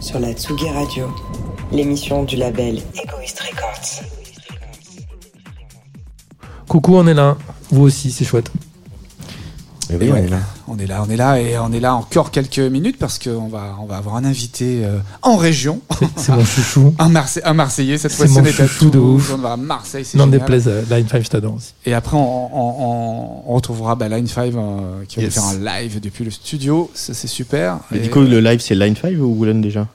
Sur 0.00 0.20
la 0.20 0.34
Tsugi 0.34 0.68
Radio, 0.68 1.06
l'émission 1.70 2.22
du 2.24 2.36
label 2.36 2.82
Egoist 3.02 3.40
Records. 3.40 4.04
Coucou, 6.68 6.96
on 6.96 7.06
est 7.06 7.14
là. 7.14 7.38
Vous 7.70 7.84
aussi, 7.84 8.10
c'est 8.10 8.26
chouette. 8.26 8.52
Ouais, 10.10 10.24
On 10.68 10.78
est 10.78 10.86
là, 10.86 11.04
on 11.06 11.10
est 11.10 11.16
là 11.16 11.38
et 11.40 11.58
on 11.58 11.72
est 11.72 11.80
là 11.80 11.94
encore 11.94 12.30
quelques 12.30 12.58
minutes 12.58 12.96
parce 12.98 13.18
qu'on 13.18 13.48
va, 13.48 13.76
on 13.80 13.86
va 13.86 13.96
avoir 13.98 14.16
un 14.16 14.24
invité 14.24 14.82
euh, 14.84 14.98
en 15.22 15.36
région. 15.36 15.80
C'est 16.16 16.32
mon 16.32 16.44
chouchou. 16.44 16.94
un, 16.98 17.08
Marse- 17.08 17.40
un 17.44 17.52
Marseillais, 17.54 17.98
cette 17.98 18.10
C'est 18.12 18.16
fois-ci 18.16 18.32
mon 18.34 18.40
on 18.40 18.44
est 18.44 18.60
à 18.60 18.66
chouchou 18.66 18.90
de 18.90 18.98
ouf. 18.98 19.32
on 19.34 19.38
va 19.38 19.52
à 19.52 19.56
Marseille, 19.56 20.04
c'est 20.04 20.16
N'en 20.18 20.24
génial. 20.24 20.40
déplaise, 20.40 20.64
euh, 20.68 20.82
Line 20.90 21.06
5, 21.08 21.22
je 21.24 21.28
t'adore 21.28 21.54
aussi. 21.54 21.74
Et 21.86 21.94
après, 21.94 22.16
on, 22.16 22.20
on- 22.20 22.74
on- 22.80 23.42
on 23.48 23.54
retrouvera 23.54 23.94
bah, 23.94 24.08
Line 24.08 24.26
5 24.26 24.54
euh, 24.54 25.04
qui 25.06 25.16
va 25.16 25.22
Yes. 25.22 25.34
faire 25.34 25.44
un 25.44 25.58
live 25.80 26.00
depuis 26.00 26.24
le 26.24 26.30
studio. 26.30 26.90
Ça, 26.94 27.12
c'est 27.14 27.28
super. 27.28 27.78
Et 27.92 27.96
Et- 27.96 28.00
du 28.00 28.10
coup, 28.10 28.20
le 28.22 28.40
live, 28.40 28.60
c'est 28.60 28.74
Line 28.74 28.96
5 28.96 29.14
ou 29.18 29.34
Woolen 29.38 29.60
déjà? 29.60 29.86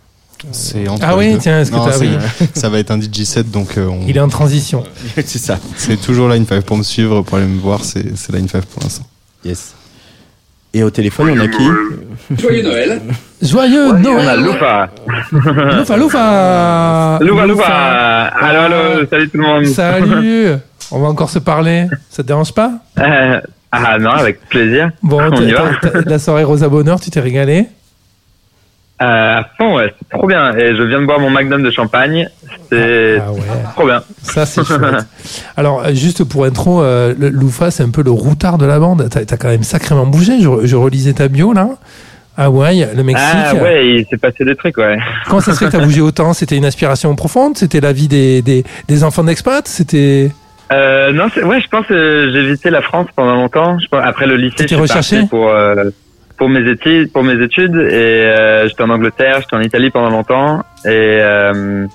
C'est 0.52 0.88
entre 0.88 1.04
Ah 1.04 1.18
oui, 1.18 1.34
deux. 1.34 1.40
tiens, 1.40 1.62
est-ce 1.62 1.72
que 1.72 1.76
Non, 1.78 1.86
t'as- 1.88 1.94
c'est- 1.94 2.06
oui. 2.08 2.48
Ça 2.54 2.70
va 2.70 2.78
être 2.78 2.92
un 2.92 3.02
DJ 3.02 3.24
set, 3.24 3.50
donc 3.50 3.76
euh, 3.76 3.88
on- 3.88 4.06
Il 4.08 4.16
est 4.16 4.20
en 4.20 4.28
transition. 4.30 4.84
c'est 5.16 5.40
ça. 5.40 5.58
c'est 5.78 6.00
toujours 6.00 6.30
Line 6.30 6.46
5 6.46 6.64
pour 6.64 6.78
me 6.78 6.84
suivre, 6.84 7.24
pour 7.24 7.40
aller 7.40 7.48
me 7.48 7.60
voir, 7.60 7.84
c'est 7.84 8.16
c'est 8.16 8.32
Line 8.34 8.48
5 8.48 8.64
pour 8.66 8.84
l'instant. 8.84 9.06
Yes. 9.44 9.74
Et 10.74 10.84
au 10.84 10.90
téléphone, 10.90 11.30
on 11.32 11.40
a 11.40 11.48
qui 11.48 11.68
Joyeux 12.38 12.64
Noël. 12.64 13.02
Joyeux 13.42 13.88
On 13.90 13.94
a 13.96 14.00
Noël 14.00 14.40
Loufa. 14.44 14.90
Loufa, 15.78 15.98
Loufa 15.98 17.20
Loufa, 17.22 17.46
Loufa. 17.48 18.24
Allô, 18.26 18.60
allô, 18.60 19.06
salut 19.10 19.30
tout 19.30 19.38
le 19.38 19.44
monde. 19.44 19.66
Salut 19.66 20.48
On 20.92 21.00
va 21.00 21.08
encore 21.08 21.30
se 21.30 21.40
parler. 21.40 21.88
Ça 22.10 22.24
te 22.24 22.28
dérange 22.28 22.54
pas? 22.54 22.72
Euh, 23.00 23.42
ah 23.72 23.98
non, 24.00 24.12
avec 24.12 24.40
plaisir. 24.50 24.92
Bon, 25.04 25.22
on 25.32 25.42
y 25.42 25.52
va. 25.52 25.72
la 26.06 26.20
soirée 26.20 26.44
Rosa 26.44 26.70
Bonheur, 26.70 27.00
tu 27.00 27.10
t'es 27.10 27.20
régalé? 27.20 27.68
Euh, 29.02 29.40
à 29.40 29.44
fond, 29.58 29.76
ouais, 29.78 29.94
c'est 30.00 30.18
trop 30.18 30.28
bien. 30.28 30.56
Et 30.56 30.76
je 30.76 30.82
viens 30.82 31.00
de 31.02 31.06
boire 31.06 31.20
mon 31.20 31.30
magnum 31.30 31.62
de 31.62 31.70
champagne. 31.70 32.28
C'est 32.72 33.18
Ah, 33.20 33.70
trop 33.76 33.86
bien. 33.86 34.02
Ça, 34.24 34.46
c'est 34.46 34.64
chouette. 34.66 34.82
Alors, 35.58 35.84
euh, 35.86 35.94
juste 35.94 36.24
pour 36.24 36.46
intro, 36.46 36.82
euh, 36.82 37.14
Loufa, 37.18 37.70
c'est 37.70 37.84
un 37.84 37.92
peu 37.92 38.02
le 38.02 38.10
routard 38.12 38.58
de 38.58 38.66
la 38.66 38.80
bande. 38.80 39.08
T'as 39.10 39.22
as 39.22 39.38
quand 39.38 39.50
même 39.50 39.64
sacrément 39.64 40.08
bougé. 40.08 40.42
Je, 40.42 40.50
je 40.66 40.76
relisais 40.76 41.14
ta 41.14 41.28
bio, 41.28 41.54
là. 41.54 41.70
Hawaï, 42.40 42.88
le 42.96 43.04
Mexique. 43.04 43.28
Ah 43.32 43.56
ouais, 43.56 43.88
il 44.00 44.06
s'est 44.10 44.18
passé 44.18 44.46
des 44.46 44.56
trucs, 44.56 44.78
ouais. 44.78 44.98
Comment 45.28 45.42
ça 45.42 45.54
se 45.54 45.60
fait 45.60 45.66
que 45.66 45.72
t'as 45.72 45.84
bougé 45.84 46.02
autant? 46.02 46.34
C'était 46.34 46.56
une 46.58 46.66
aspiration 46.66 47.16
profonde? 47.16 47.58
C'était 47.58 47.80
la 47.82 47.94
vie 47.94 48.08
des, 48.08 48.42
des, 48.42 48.64
des 48.88 49.04
enfants 49.04 49.24
d'expat 49.24 49.68
C'était... 49.68 50.30
Euh, 50.72 51.14
non, 51.14 51.28
ouais, 51.46 51.62
je 51.62 51.68
pense 51.70 51.86
que 51.88 52.30
j'ai 52.34 52.44
visité 52.44 52.70
la 52.70 52.82
France 52.82 53.08
pendant 53.16 53.36
longtemps. 53.36 53.80
Je 53.80 53.88
pense, 53.88 54.02
après 54.04 54.28
le 54.28 54.36
lycée, 54.36 54.56
je 54.64 54.68
suis 54.68 54.76
recherché? 54.76 55.16
parti 55.18 55.30
pour 55.30 55.50
euh, 55.50 55.86
pour 56.38 56.50
mes 56.50 56.70
études, 56.70 57.12
pour 57.12 57.24
mes 57.24 57.44
études, 57.44 57.76
et 57.76 58.26
euh, 58.26 58.68
j'étais 58.68 58.84
en 58.84 58.90
Angleterre, 58.90 59.42
j'étais 59.42 59.56
en 59.56 59.62
Italie 59.62 59.90
pendant 59.90 60.10
longtemps, 60.10 60.60
et 60.86 61.18
euh, 61.20 61.88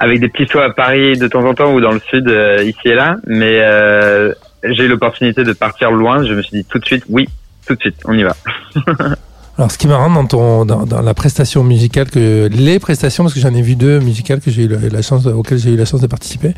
avec 0.00 0.20
des 0.20 0.28
petits 0.28 0.50
sauts 0.50 0.60
à 0.60 0.70
Paris 0.70 1.18
de 1.18 1.28
temps 1.28 1.44
en 1.44 1.54
temps 1.54 1.72
ou 1.74 1.80
dans 1.80 1.92
le 1.92 2.00
sud, 2.00 2.26
euh, 2.28 2.64
ici 2.64 2.80
et 2.86 2.94
là. 2.94 3.16
Mais 3.26 3.60
euh, 3.60 4.32
j'ai 4.64 4.84
eu 4.84 4.88
l'opportunité 4.88 5.44
de 5.44 5.52
partir 5.52 5.90
loin. 5.90 6.24
Je 6.24 6.32
me 6.32 6.42
suis 6.42 6.56
dit 6.56 6.64
tout 6.64 6.78
de 6.78 6.84
suite, 6.86 7.04
oui, 7.10 7.28
tout 7.66 7.74
de 7.74 7.80
suite, 7.80 7.96
on 8.06 8.14
y 8.14 8.22
va. 8.22 8.34
Alors, 9.58 9.70
ce 9.70 9.76
qui 9.76 9.86
est 9.86 9.90
marrant 9.90 10.08
dans, 10.08 10.24
ton, 10.24 10.64
dans, 10.64 11.02
la 11.02 11.12
prestation 11.12 11.62
musicale, 11.62 12.08
que 12.08 12.48
les 12.50 12.78
prestations, 12.78 13.24
parce 13.24 13.34
que 13.34 13.40
j'en 13.40 13.52
ai 13.52 13.60
vu 13.60 13.76
deux 13.76 13.98
musicales 13.98 14.40
que 14.40 14.50
j'ai 14.50 14.62
eu 14.62 14.68
la, 14.68 15.02
chance, 15.02 15.26
auxquelles 15.26 15.58
j'ai 15.58 15.72
eu 15.72 15.76
la 15.76 15.84
chance 15.84 16.00
de 16.00 16.06
participer, 16.06 16.54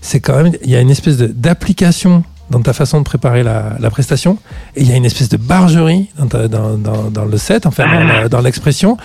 c'est 0.00 0.20
quand 0.20 0.40
même, 0.40 0.52
il 0.62 0.70
y 0.70 0.76
a 0.76 0.80
une 0.80 0.90
espèce 0.90 1.18
d'application 1.18 2.22
dans 2.50 2.60
ta 2.60 2.72
façon 2.72 2.98
de 2.98 3.04
préparer 3.04 3.42
la, 3.42 3.90
prestation, 3.90 4.38
et 4.76 4.82
il 4.82 4.90
y 4.90 4.92
a 4.92 4.96
une 4.96 5.04
espèce 5.04 5.28
de 5.28 5.36
bargerie 5.36 6.10
dans, 6.18 7.24
le 7.24 7.38
set, 7.38 7.66
enfin 7.66 8.28
dans, 8.28 8.40
l'expression. 8.40 8.96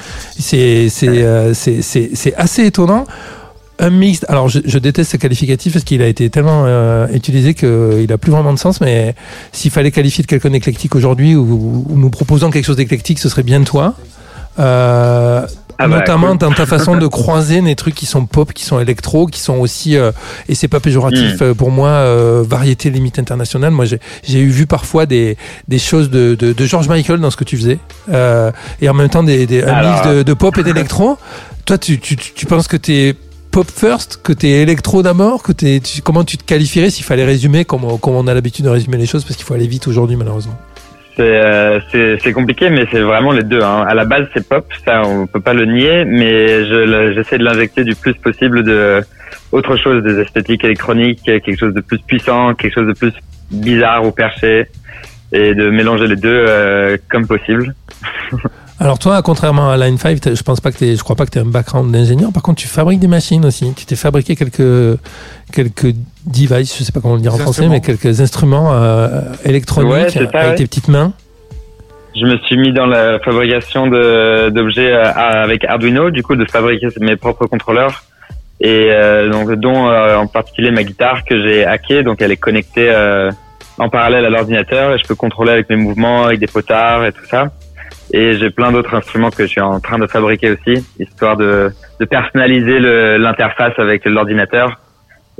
Euh, 0.53 1.53
c'est- 1.53 2.35
assez 2.35 2.65
étonnant. 2.65 3.05
Un 3.81 3.91
mix. 3.91 4.25
Alors, 4.27 4.49
je, 4.49 4.77
déteste 4.77 5.11
ce 5.11 5.17
qualificatif 5.17 5.71
parce 5.71 5.85
qu'il 5.85 6.01
a 6.01 6.07
été 6.07 6.29
tellement 6.29 6.63
euh, 6.65 7.07
utilisé 7.13 7.53
qu'il 7.53 8.11
a 8.11 8.17
plus 8.17 8.29
vraiment 8.29 8.51
de 8.51 8.59
sens. 8.59 8.81
Mais 8.81 9.15
s'il 9.53 9.71
fallait 9.71 9.91
qualifier 9.91 10.21
de 10.21 10.27
quelqu'un 10.27 10.49
d'éclectique 10.49 10.95
aujourd'hui 10.95 11.33
ou, 11.33 11.85
ou 11.87 11.97
nous 11.97 12.09
proposant 12.09 12.49
quelque 12.49 12.65
chose 12.65 12.75
d'éclectique, 12.75 13.19
ce 13.19 13.29
serait 13.29 13.43
bien 13.43 13.63
toi. 13.63 13.95
Euh, 14.59 15.45
Ah 15.81 15.87
bah, 15.87 15.99
notamment 15.99 16.29
cool. 16.31 16.37
dans 16.39 16.51
ta 16.51 16.65
façon 16.65 16.97
de 16.97 17.07
croiser 17.19 17.61
des 17.61 17.75
trucs 17.75 17.95
qui 17.95 18.05
sont 18.05 18.25
pop, 18.25 18.51
qui 18.51 18.65
sont 18.65 18.79
électro, 18.81 19.27
qui 19.27 19.39
sont 19.39 19.55
aussi, 19.59 19.95
euh, 19.95 20.11
et 20.49 20.55
c'est 20.55 20.67
pas 20.67 20.81
péjoratif 20.81 21.39
Mm. 21.39 21.43
euh, 21.43 21.53
pour 21.53 21.71
moi, 21.71 21.87
euh, 21.89 22.43
variété 22.45 22.89
limite 22.89 23.17
internationale. 23.19 23.71
Moi, 23.71 23.85
j'ai 23.85 24.39
eu 24.39 24.49
vu 24.49 24.65
parfois 24.67 25.05
des, 25.05 25.37
des 25.69 25.79
choses 25.79 26.09
de, 26.09 26.35
de, 26.35 26.51
de 26.51 26.65
George 26.65 26.89
Michael 26.89 27.21
dans 27.21 27.31
ce 27.31 27.37
que 27.37 27.45
tu 27.45 27.55
faisais, 27.57 27.79
euh, 28.11 28.51
et 28.81 28.89
en 28.89 28.93
même 28.93 29.07
temps 29.09 29.23
des, 29.23 29.45
des, 29.47 29.63
un 29.63 29.89
mix 29.93 30.07
de, 30.07 30.23
de 30.23 30.33
pop 30.33 30.57
et 30.57 30.63
d'électro. 30.63 31.17
Toi, 31.65 31.77
tu, 31.77 31.99
tu, 31.99 32.17
tu 32.17 32.45
penses 32.45 32.67
que 32.67 32.75
t'es 32.77 33.15
pop 33.51 33.67
first, 33.73 34.19
que 34.21 34.33
t'es 34.33 34.49
électro 34.61 35.01
d'abord, 35.01 35.41
que 35.43 35.51
t'es, 35.53 35.81
comment 36.03 36.23
tu 36.25 36.37
te 36.37 36.43
qualifierais 36.43 36.89
s'il 36.89 37.05
fallait 37.05 37.25
résumer 37.25 37.63
comme, 37.63 37.97
comme 37.99 38.15
on 38.15 38.27
a 38.27 38.33
l'habitude 38.33 38.65
de 38.65 38.69
résumer 38.69 38.97
les 38.97 39.05
choses, 39.05 39.23
parce 39.23 39.37
qu'il 39.37 39.45
faut 39.45 39.53
aller 39.53 39.67
vite 39.67 39.87
aujourd'hui 39.87 40.17
malheureusement. 40.17 40.57
C'est 41.15 41.43
euh, 41.43 41.79
c'est 41.91 42.33
compliqué, 42.33 42.69
mais 42.69 42.85
c'est 42.91 43.01
vraiment 43.01 43.31
les 43.31 43.43
deux. 43.43 43.61
Hein. 43.61 43.85
À 43.87 43.93
la 43.93 44.05
base, 44.05 44.27
c'est 44.33 44.47
pop, 44.47 44.65
ça 44.85 45.01
on 45.05 45.27
peut 45.27 45.41
pas 45.41 45.53
le 45.53 45.65
nier, 45.65 46.05
mais 46.05 46.65
je 46.65 47.13
j'essaie 47.13 47.37
de 47.37 47.43
l'injecter 47.43 47.83
du 47.83 47.95
plus 47.95 48.13
possible 48.13 48.63
de 48.63 49.01
autre 49.51 49.75
chose, 49.75 50.03
des 50.03 50.19
esthétiques 50.19 50.63
électroniques, 50.63 51.21
quelque 51.23 51.57
chose 51.57 51.73
de 51.73 51.81
plus 51.81 51.99
puissant, 51.99 52.53
quelque 52.53 52.73
chose 52.73 52.87
de 52.87 52.93
plus 52.93 53.13
bizarre 53.51 54.05
ou 54.05 54.11
perché, 54.11 54.67
et 55.31 55.53
de 55.53 55.69
mélanger 55.69 56.07
les 56.07 56.15
deux 56.15 56.45
euh, 56.47 56.97
comme 57.09 57.27
possible. 57.27 57.73
Alors 58.81 58.97
toi, 58.97 59.21
contrairement 59.21 59.69
à 59.69 59.75
Line 59.77 59.97
5, 59.97 60.21
t'as- 60.21 60.35
je 60.35 60.41
pense 60.43 60.61
pas 60.61 60.71
que 60.71 60.77
t'es, 60.77 60.95
je 60.95 61.03
crois 61.03 61.17
pas 61.17 61.25
que 61.25 61.31
tu 61.31 61.37
as 61.37 61.41
un 61.41 61.45
background 61.45 61.91
d'ingénieur. 61.91 62.31
Par 62.31 62.41
contre, 62.41 62.61
tu 62.61 62.67
fabriques 62.69 62.99
des 63.01 63.09
machines 63.09 63.45
aussi. 63.45 63.73
Tu 63.75 63.85
t'es 63.85 63.97
fabriqué 63.97 64.35
quelques 64.37 64.97
quelques 65.51 65.93
devices, 66.25 66.77
je 66.77 66.83
sais 66.83 66.91
pas 66.93 67.01
comment 67.01 67.15
le 67.15 67.21
dire 67.21 67.33
en 67.33 67.37
français, 67.39 67.67
mais 67.67 67.81
quelques 67.81 68.21
instruments 68.21 68.71
euh, 68.71 69.21
électroniques 69.43 69.91
Ouais, 69.91 70.09
c'est 70.09 70.19
ça, 70.31 70.39
avec 70.39 70.49
ouais. 70.51 70.55
tes 70.55 70.63
petites 70.65 70.87
mains. 70.87 71.11
je 72.15 72.25
me 72.25 72.37
suis 72.39 72.57
mis 72.57 72.71
dans 72.71 72.85
la 72.85 73.19
fabrication 73.19 73.87
de- 73.87 74.49
d'objets 74.49 74.93
euh, 74.93 75.11
avec 75.13 75.65
Arduino, 75.65 76.09
du 76.11 76.23
coup 76.23 76.35
de 76.35 76.45
fabriquer 76.45 76.87
mes 77.01 77.15
propres 77.17 77.47
contrôleurs 77.47 78.03
et 78.61 78.87
euh, 78.91 79.29
donc 79.29 79.51
dont 79.55 79.89
euh, 79.89 80.15
en 80.17 80.27
particulier 80.27 80.71
ma 80.71 80.83
guitare 80.83 81.23
que 81.25 81.41
j'ai 81.41 81.65
hackée, 81.65 82.03
donc 82.03 82.21
elle 82.21 82.31
est 82.31 82.37
connectée 82.37 82.89
euh, 82.89 83.29
en 83.77 83.89
parallèle 83.89 84.25
à 84.25 84.29
l'ordinateur 84.29 84.93
et 84.93 84.97
je 84.99 85.07
peux 85.07 85.15
contrôler 85.15 85.51
avec 85.51 85.69
mes 85.69 85.75
mouvements, 85.77 86.25
avec 86.25 86.39
des 86.39 86.47
potards 86.47 87.05
et 87.05 87.11
tout 87.11 87.25
ça. 87.29 87.51
Et 88.11 88.33
j'ai 88.37 88.49
plein 88.49 88.71
d'autres 88.71 88.95
instruments 88.95 89.29
que 89.29 89.43
je 89.43 89.49
suis 89.49 89.61
en 89.61 89.79
train 89.79 89.99
de 89.99 90.07
fabriquer 90.07 90.51
aussi, 90.51 90.85
histoire 90.99 91.37
de, 91.37 91.71
de 91.99 92.05
personnaliser 92.05 92.79
l'interface 93.17 93.73
avec 93.77 94.05
l'ordinateur 94.05 94.79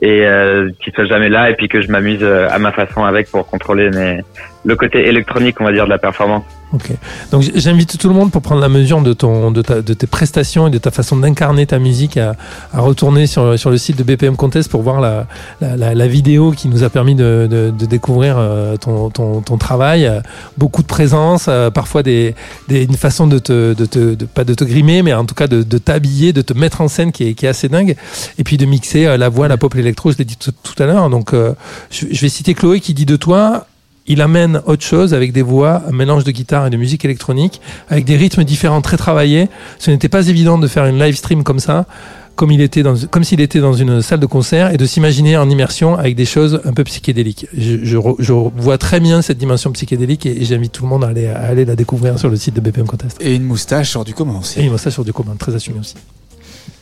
et 0.02 0.26
euh, 0.26 0.70
qu'il 0.80 0.94
soit 0.94 1.06
jamais 1.06 1.30
là 1.30 1.50
et 1.50 1.56
puis 1.56 1.68
que 1.68 1.82
je 1.82 1.92
m'amuse 1.92 2.20
euh, 2.22 2.48
à 2.50 2.58
ma 2.60 2.72
façon 2.72 3.04
avec 3.04 3.30
pour 3.30 3.46
contrôler 3.48 3.90
mes, 3.90 4.22
le 4.64 4.76
côté 4.76 5.08
électronique, 5.08 5.60
on 5.60 5.66
va 5.66 5.72
dire, 5.72 5.86
de 5.86 5.90
la 5.90 5.98
performance. 5.98 6.44
Ok. 6.72 6.92
Donc 7.32 7.44
j'invite 7.56 7.98
tout 7.98 8.08
le 8.10 8.14
monde 8.14 8.32
pour 8.32 8.44
prendre 8.44 8.62
la 8.62 8.70
mesure 8.70 9.02
de 9.02 9.14
ton, 9.14 9.50
de, 9.50 9.64
ta, 9.64 9.82
de 9.82 9.94
tes 9.96 10.06
prestations 10.06 10.68
et 10.68 10.70
de 10.70 10.78
ta 10.78 10.92
façon 10.92 11.18
d'incarner 11.18 11.66
ta 11.66 11.80
musique 11.80 12.18
à, 12.18 12.36
à 12.74 12.82
retourner 12.82 13.26
sur, 13.26 13.58
sur 13.58 13.72
le 13.72 13.78
site 13.78 13.98
de 13.98 14.04
BPM 14.04 14.36
Contest 14.36 14.70
pour 14.70 14.84
voir 14.84 15.02
la, 15.02 15.26
la, 15.62 15.96
la, 15.96 16.08
vidéo 16.08 16.52
qui 16.52 16.68
nous 16.68 16.84
a 16.84 16.90
permis 16.92 17.16
de, 17.16 17.48
de, 17.50 17.72
de 17.72 17.86
découvrir 17.88 18.36
euh, 18.38 18.78
ton, 18.78 19.10
ton, 19.10 19.42
ton 19.42 19.58
travail. 19.58 20.12
Beaucoup 20.60 20.84
de 20.84 20.88
présence, 20.88 21.48
euh, 21.48 21.72
parfois 21.72 22.04
des, 22.04 22.36
des, 22.68 22.84
une 22.84 22.98
façon 22.98 23.26
de 23.26 23.40
te, 23.40 23.74
de 23.74 23.86
te 23.86 24.26
pas 24.26 24.44
de 24.44 24.54
te 24.54 24.64
grimer, 24.64 25.02
mais 25.02 25.14
en 25.14 25.26
tout 25.26 25.36
cas 25.36 25.48
de, 25.48 25.64
t'habiller, 25.80 26.34
de 26.34 26.44
te 26.44 26.54
mettre 26.54 26.82
en 26.82 26.88
scène 26.88 27.12
qui 27.12 27.30
est, 27.30 27.34
qui 27.34 27.48
est 27.48 27.50
assez 27.50 27.68
dingue. 27.68 27.96
Et 28.38 28.44
puis 28.44 28.58
de 28.58 28.66
mixer 28.66 29.08
euh, 29.08 29.18
la 29.18 29.30
voix, 29.30 29.48
la 29.48 29.58
pop, 29.58 29.74
l'électro, 29.74 30.12
je 30.12 30.18
l'ai 30.20 30.26
dit 30.26 30.38
tout, 30.38 30.54
à 30.78 30.86
l'heure. 30.86 31.10
Donc 31.10 31.34
je 31.92 32.22
vais 32.22 32.30
citer 32.30 32.54
Chloé 32.54 32.80
qui 32.80 32.94
dit 32.94 33.06
de 33.06 33.16
toi, 33.16 33.66
il 34.10 34.22
amène 34.22 34.62
autre 34.66 34.84
chose 34.84 35.14
avec 35.14 35.32
des 35.32 35.42
voix, 35.42 35.84
un 35.88 35.94
mélange 35.94 36.26
de 36.26 36.32
guitare 36.32 36.68
et 36.68 36.70
de 36.70 36.76
musique 36.78 37.06
électronique, 37.06 37.62
avec 37.90 38.04
des 38.04 38.18
rythmes 38.18 38.44
différents 38.44 38.82
très 38.82 38.98
travaillés. 38.98 39.48
Ce 39.78 39.90
n'était 39.92 40.10
pas 40.10 40.28
évident 40.28 40.58
de 40.58 40.68
faire 40.68 40.86
une 40.86 41.00
live 41.00 41.16
stream 41.16 41.44
comme 41.44 41.60
ça, 41.60 41.86
comme 42.36 42.52
il 42.52 42.62
était 42.62 42.84
dans, 42.84 42.96
comme 43.12 43.24
s'il 43.26 43.42
était 43.42 43.60
dans 43.60 43.74
une 43.74 44.02
salle 44.02 44.20
de 44.22 44.26
concert 44.26 44.74
et 44.74 44.78
de 44.78 44.86
s'imaginer 44.86 45.36
en 45.38 45.50
immersion 45.50 45.96
avec 45.98 46.16
des 46.16 46.26
choses 46.26 46.62
un 46.64 46.72
peu 46.74 46.84
psychédéliques. 46.86 47.48
Je, 47.56 47.84
je, 47.84 47.98
re- 47.98 48.16
je 48.20 48.32
vois 48.32 48.78
très 48.78 49.00
bien 49.02 49.22
cette 49.22 49.38
dimension 49.38 49.72
psychédélique 49.74 50.26
et, 50.26 50.42
et 50.42 50.46
j'invite 50.46 50.72
tout 50.72 50.84
le 50.84 50.90
monde 50.90 51.04
à 51.04 51.08
aller, 51.10 51.28
à 51.28 51.42
aller 51.42 51.66
la 51.66 51.76
découvrir 51.76 52.18
sur 52.18 52.30
le 52.30 52.38
site 52.38 52.56
de 52.56 52.62
BPM 52.62 52.88
Contest. 52.88 53.18
Et 53.22 53.36
une 53.36 53.44
moustache 53.44 53.96
hors 53.96 54.06
du 54.06 54.14
commun 54.14 54.40
aussi. 54.40 54.60
Et 54.60 54.64
une 54.64 54.72
moustache 54.72 54.94
sur 54.94 55.04
du 55.06 55.12
commun, 55.14 55.36
très 55.38 55.54
assumé 55.54 55.80
aussi. 55.80 55.96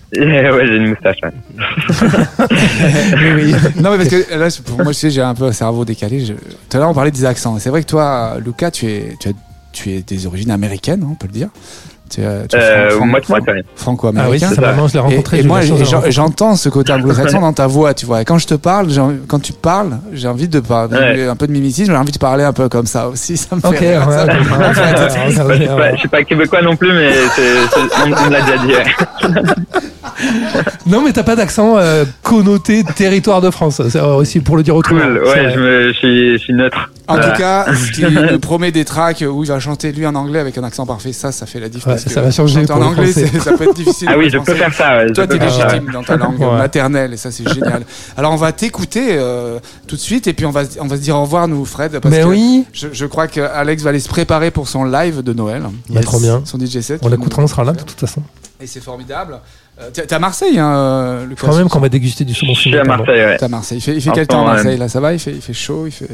ouais, 0.17 0.67
j'ai 0.67 0.75
une 0.77 0.87
moustache. 0.89 1.17
Ouais. 1.23 1.31
non, 3.81 3.91
mais 3.91 3.97
parce 3.97 4.09
que 4.09 4.35
là, 4.37 4.47
pour 4.65 4.77
moi, 4.83 4.91
je 4.93 4.97
sais, 4.97 5.09
j'ai 5.09 5.21
un 5.21 5.35
peu 5.35 5.43
un 5.45 5.51
cerveau 5.51 5.83
décalé. 5.85 6.25
Je- 6.25 6.33
Tout 6.33 6.39
à 6.73 6.77
l'heure, 6.77 6.89
on 6.89 6.93
parlait 6.93 7.11
des 7.11 7.25
accents. 7.25 7.57
C'est 7.59 7.69
vrai 7.69 7.81
que 7.81 7.87
toi, 7.87 8.37
Lucas, 8.43 8.71
tu 8.71 8.85
es, 8.87 9.15
tu 9.19 9.29
as, 9.29 9.31
tu 9.73 9.91
es 9.91 10.01
des 10.01 10.25
origines 10.25 10.51
américaines, 10.51 11.03
hein, 11.03 11.09
on 11.11 11.15
peut 11.15 11.27
le 11.27 11.33
dire. 11.33 11.49
Tu 12.09 12.21
tu 12.49 12.57
Euh, 12.57 12.89
franco-américain. 13.75 14.47
Ah 14.47 14.49
oui, 14.49 14.55
ça, 14.55 14.61
maman, 14.61 14.87
je 14.87 14.93
l'ai 14.93 14.99
rencontré, 14.99 15.39
Et, 15.39 15.43
moi, 15.43 15.59
j'entends 16.09 16.55
ce 16.55 16.69
côté 16.69 16.91
anglo-saxon 16.93 17.41
dans 17.41 17.53
ta 17.53 17.67
voix, 17.67 17.93
tu 17.93 18.05
vois. 18.05 18.21
Et 18.21 18.25
quand 18.25 18.37
je 18.37 18.47
te 18.47 18.53
parle, 18.55 18.87
quand 19.27 19.39
tu 19.39 19.53
parles, 19.53 19.97
j'ai 20.13 20.27
envie 20.27 20.47
de 20.47 20.59
parler 20.59 20.97
Ouais. 20.97 21.27
un 21.27 21.35
peu 21.35 21.47
de 21.47 21.51
mimétisme, 21.51 21.91
j'ai 21.91 21.97
envie 21.97 22.11
de 22.11 22.17
parler 22.17 22.43
un 22.43 22.53
peu 22.53 22.69
comme 22.69 22.85
ça 22.87 23.07
aussi. 23.09 23.37
Ça 23.37 23.55
me 23.55 23.61
Ok, 23.65 23.77
fait 23.77 23.97
ouais, 23.97 24.03
ça 24.05 24.25
ouais, 24.25 24.33
je, 24.39 25.53
suis 25.55 25.67
pas, 25.67 25.91
je 25.93 25.97
suis 25.97 26.07
pas 26.07 26.23
québécois 26.23 26.61
non 26.61 26.75
plus, 26.75 26.93
mais 26.93 27.11
c'est, 27.35 27.43
on, 28.03 28.07
me 28.07 28.31
l'a 28.31 28.41
déjà 28.41 28.57
dit. 28.57 28.73
Non, 30.87 31.03
mais 31.03 31.11
t'as 31.11 31.23
pas 31.23 31.35
d'accent 31.35 31.77
euh, 31.77 32.03
connoté 32.23 32.83
territoire 32.83 33.41
de 33.41 33.51
France. 33.51 33.81
C'est 33.89 33.99
aussi 34.01 34.39
pour 34.39 34.57
le 34.57 34.63
dire 34.63 34.75
autrement. 34.75 35.01
Cool, 35.01 35.21
ouais, 35.23 35.51
je, 35.53 35.59
me, 35.59 35.87
je, 35.93 35.97
suis, 35.97 36.33
je 36.33 36.37
suis 36.37 36.53
neutre. 36.53 36.89
En 37.07 37.15
Voilà. 37.15 37.29
tout 37.31 37.37
cas, 37.37 37.65
ce 37.73 37.91
qui 37.91 38.37
promet 38.41 38.71
des 38.71 38.83
tracks 38.83 39.23
où 39.29 39.43
il 39.43 39.47
va 39.47 39.59
chanter 39.59 39.91
lui 39.91 40.05
en 40.07 40.15
anglais 40.15 40.39
avec 40.39 40.57
un 40.57 40.63
accent 40.63 40.85
parfait, 40.85 41.13
ça, 41.13 41.31
ça 41.31 41.45
fait 41.45 41.59
la 41.59 41.69
différence. 41.69 41.96
Parce 42.03 42.13
ça 42.15 42.21
que 42.21 42.25
va 42.25 42.31
changer 42.31 42.71
en 42.71 42.81
anglais, 42.81 43.11
ça 43.11 43.53
peut 43.57 43.63
être 43.65 43.73
difficile. 43.75 44.07
Ah 44.11 44.17
oui, 44.17 44.29
je 44.29 44.37
peux 44.37 44.53
faire 44.55 44.73
ça. 44.73 44.97
ouais, 44.97 45.07
je 45.09 45.13
Toi, 45.13 45.27
t'es 45.27 45.37
ça, 45.39 45.45
légitime 45.45 45.87
ouais. 45.87 45.93
dans 45.93 46.03
ta 46.03 46.15
langue 46.17 46.39
Ouais. 46.39 46.57
maternelle 46.57 47.13
et 47.13 47.17
ça, 47.17 47.31
c'est 47.31 47.47
génial. 47.51 47.83
Alors, 48.15 48.31
on 48.33 48.37
va 48.37 48.51
t'écouter 48.51 49.09
euh, 49.17 49.59
tout 49.87 49.95
de 49.95 50.01
suite 50.01 50.27
et 50.27 50.33
puis 50.33 50.45
on 50.45 50.51
va, 50.51 50.63
on 50.79 50.87
va 50.87 50.95
se 50.95 51.01
dire 51.01 51.15
au 51.15 51.21
revoir, 51.21 51.47
nous, 51.47 51.63
Fred. 51.65 51.99
Parce 51.99 52.13
Mais 52.13 52.21
que 52.21 52.27
oui. 52.27 52.65
Je, 52.73 52.87
je 52.91 53.05
crois 53.05 53.27
que 53.27 53.41
Alex 53.41 53.83
va 53.83 53.89
aller 53.91 53.99
se 53.99 54.09
préparer 54.09 54.51
pour 54.51 54.67
son 54.67 54.85
live 54.85 55.21
de 55.23 55.33
Noël. 55.33 55.63
Bah, 55.89 56.01
trop 56.01 56.19
bien. 56.19 56.41
Son 56.45 56.57
DJ 56.59 56.79
set. 56.81 56.99
On 57.03 57.09
l'écoutera, 57.09 57.43
on 57.43 57.47
sera 57.47 57.63
là 57.63 57.73
de 57.73 57.79
toute 57.83 57.99
façon. 57.99 58.21
Et 58.59 58.65
c'est 58.67 58.81
formidable. 58.83 59.39
Euh, 59.79 59.91
t'es- 59.93 60.11
à 60.11 60.17
Marseille, 60.17 60.57
hein, 60.57 60.75
euh, 60.75 61.23
Je 61.25 61.29
Lucas 61.29 61.45
crois 61.47 61.57
même 61.59 61.69
qu'on 61.69 61.79
va 61.79 61.89
déguster 61.89 62.25
du 62.25 62.33
saumon 62.33 62.55
Je 62.55 62.61
suis 62.61 62.69
fumé. 62.71 62.81
à 62.81 62.85
pardon. 62.85 63.03
Marseille, 63.05 63.23
ouais. 63.25 63.37
T'es 63.37 63.45
à 63.45 63.47
Marseille. 63.47 63.77
Il 63.77 63.81
fait, 63.81 63.93
il 63.95 64.01
fait 64.01 64.09
quel 64.15 64.25
temps 64.25 64.41
à 64.47 64.53
Marseille 64.53 64.77
là? 64.77 64.89
Ça 64.89 64.99
va? 64.99 65.13
Il 65.13 65.19
fait, 65.19 65.31
il 65.33 65.41
fait 65.41 65.53
chaud 65.53 65.83
il 65.85 65.91
fait, 65.91 66.07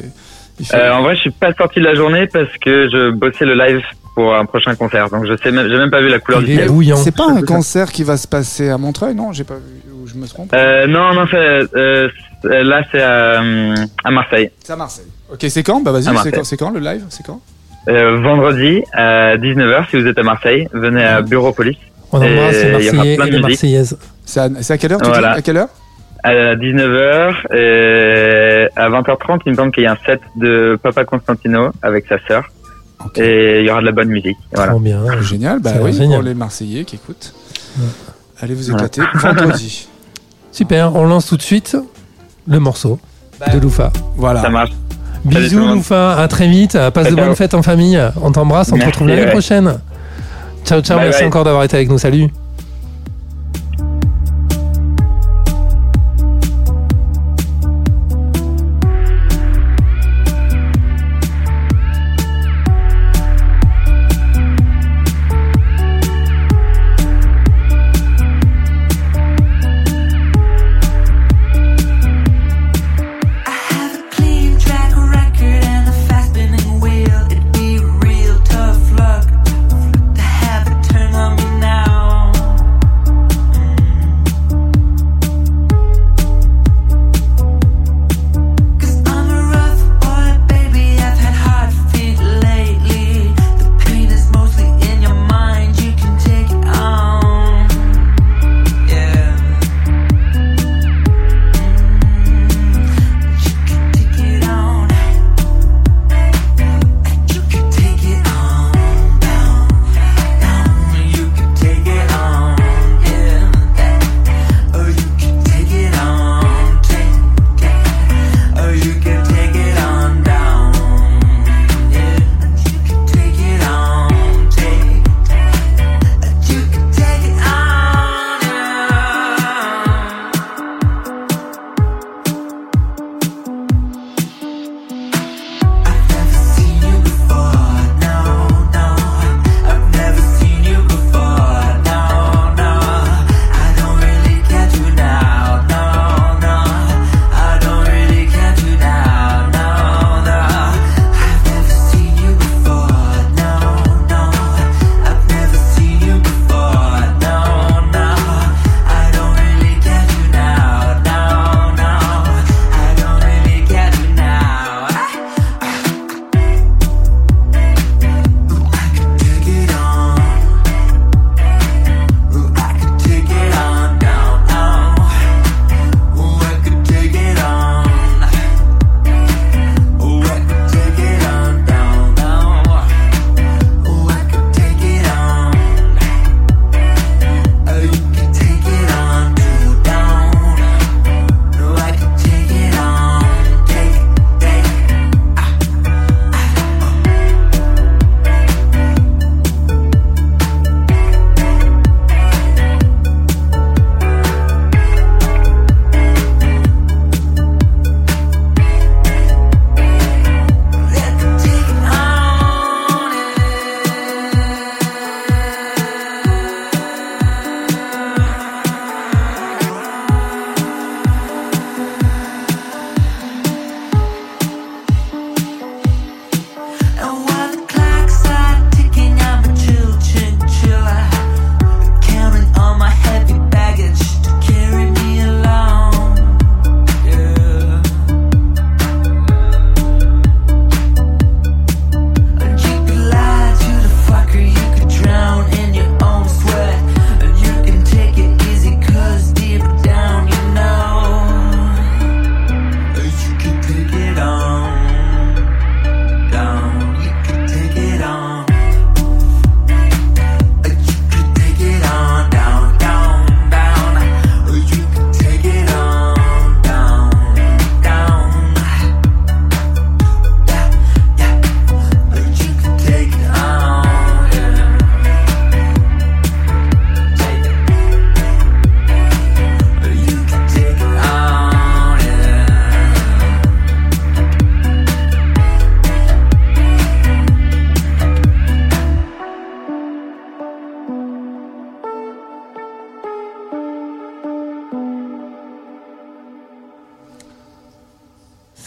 il 0.60 0.66
fait- 0.66 0.76
Euh, 0.76 0.94
en 0.94 1.02
vrai, 1.02 1.16
je 1.16 1.22
suis 1.22 1.30
pas 1.30 1.54
sorti 1.54 1.80
de 1.80 1.86
la 1.86 1.94
journée 1.94 2.26
parce 2.26 2.50
que 2.62 2.88
je 2.92 3.10
bossais 3.12 3.46
le 3.46 3.54
live 3.54 3.80
pour 4.14 4.34
un 4.34 4.44
prochain 4.44 4.74
concert. 4.74 5.08
Donc, 5.10 5.26
je 5.26 5.36
sais 5.42 5.50
même, 5.50 5.68
j'ai 5.68 5.76
même 5.76 5.90
pas 5.90 6.00
vu 6.00 6.08
la 6.08 6.18
couleur 6.20 6.40
Il 6.40 6.46
du 6.46 6.52
est 6.52 6.56
ciel. 6.56 6.68
bouillant. 6.68 6.96
C'est 6.96 7.16
pas 7.16 7.28
un 7.30 7.42
concert 7.42 7.90
qui 7.90 8.04
va 8.04 8.16
se 8.16 8.28
passer 8.28 8.68
à 8.70 8.78
Montreuil, 8.78 9.14
non? 9.14 9.32
J'ai 9.32 9.44
pas 9.44 9.54
vu. 9.54 9.92
Ou 10.02 10.06
je 10.06 10.14
me 10.14 10.26
trompe 10.26 10.52
Euh, 10.54 10.86
non, 10.86 11.12
non, 11.14 11.26
c'est, 11.30 11.36
euh, 11.76 12.08
là, 12.44 12.82
c'est 12.92 13.00
à, 13.02 13.42
euh, 13.42 13.74
à 14.04 14.10
Marseille. 14.10 14.50
C'est 14.62 14.72
à 14.72 14.76
Marseille. 14.76 15.06
Ok, 15.32 15.44
c'est 15.48 15.62
quand? 15.62 15.80
Bah 15.80 15.90
À 15.90 15.94
vas-y, 15.94 16.16
c'est 16.22 16.30
quand, 16.32 16.44
c'est 16.44 16.56
quand 16.56 16.70
le 16.70 16.80
live? 16.80 17.04
C'est 17.08 17.24
quand? 17.26 17.40
Euh, 17.88 18.18
vendredi 18.20 18.82
à 18.92 19.36
19h, 19.36 19.90
si 19.90 20.00
vous 20.00 20.06
êtes 20.06 20.18
à 20.18 20.22
Marseille, 20.22 20.68
venez 20.72 21.04
à 21.04 21.20
Bureau 21.22 21.52
Police. 21.52 21.76
On 22.12 22.18
embrasse 22.18 22.62
les 22.62 22.70
Marseillais 22.92 23.14
et 23.14 23.30
les. 23.30 23.40
Marseillaises. 23.40 23.98
C'est 24.24 24.40
à, 24.40 24.48
c'est 24.60 24.72
à 24.74 24.78
quelle 24.78 24.92
heure 24.92 25.00
tu 25.02 25.08
Voilà. 25.08 25.32
dis 25.32 25.38
À 25.38 25.42
quelle 25.42 25.56
heure? 25.56 25.68
À 26.22 26.54
19h, 26.54 27.34
et 27.54 28.68
à 28.76 28.88
20h30, 28.88 29.40
il 29.46 29.52
me 29.52 29.56
semble 29.56 29.72
qu'il 29.72 29.82
y 29.82 29.86
a 29.86 29.92
un 29.92 29.98
set 30.06 30.20
de 30.36 30.78
Papa 30.82 31.04
Constantino 31.04 31.70
avec 31.82 32.06
sa 32.08 32.16
sœur. 32.26 32.44
Et 33.16 33.60
il 33.60 33.66
y 33.66 33.70
aura 33.70 33.80
de 33.80 33.86
la 33.86 33.92
bonne 33.92 34.08
musique. 34.08 34.36
Voilà. 34.52 34.72
Trop 34.72 34.80
bien. 34.80 34.98
Génial, 35.22 35.60
bah 35.60 35.72
oui, 35.82 35.92
génial. 35.92 36.18
pour 36.20 36.22
les 36.28 36.34
Marseillais 36.34 36.84
qui 36.84 36.96
écoutent. 36.96 37.34
Ouais. 37.78 37.84
Allez 38.40 38.54
vous 38.54 38.64
Voilà. 38.70 38.86
éclater 38.86 39.02
vendredi. 39.18 39.88
Super, 40.52 40.94
on 40.96 41.06
lance 41.06 41.26
tout 41.26 41.36
de 41.36 41.42
suite 41.42 41.76
le 42.46 42.58
morceau 42.60 42.98
de 43.52 43.58
Loufa. 43.58 43.92
Voilà. 44.16 44.42
Ça 44.42 44.48
marche. 44.50 44.70
Bisous. 45.24 45.58
Loufa, 45.66 46.16
à 46.20 46.28
très 46.28 46.48
vite. 46.48 46.78
Passe 46.92 47.08
de 47.10 47.14
bonnes 47.14 47.34
fêtes 47.34 47.54
en 47.54 47.62
famille. 47.62 48.00
On 48.20 48.30
t'embrasse, 48.32 48.70
on 48.72 48.78
te 48.78 48.84
retrouve 48.84 49.08
l'année 49.08 49.24
ouais. 49.24 49.30
prochaine. 49.30 49.78
Ciao, 50.64 50.80
ciao, 50.80 50.96
Bye, 50.98 51.06
merci 51.06 51.20
bye. 51.20 51.28
encore 51.28 51.44
d'avoir 51.44 51.64
été 51.64 51.76
avec 51.76 51.88
nous. 51.88 51.98
Salut. 51.98 52.28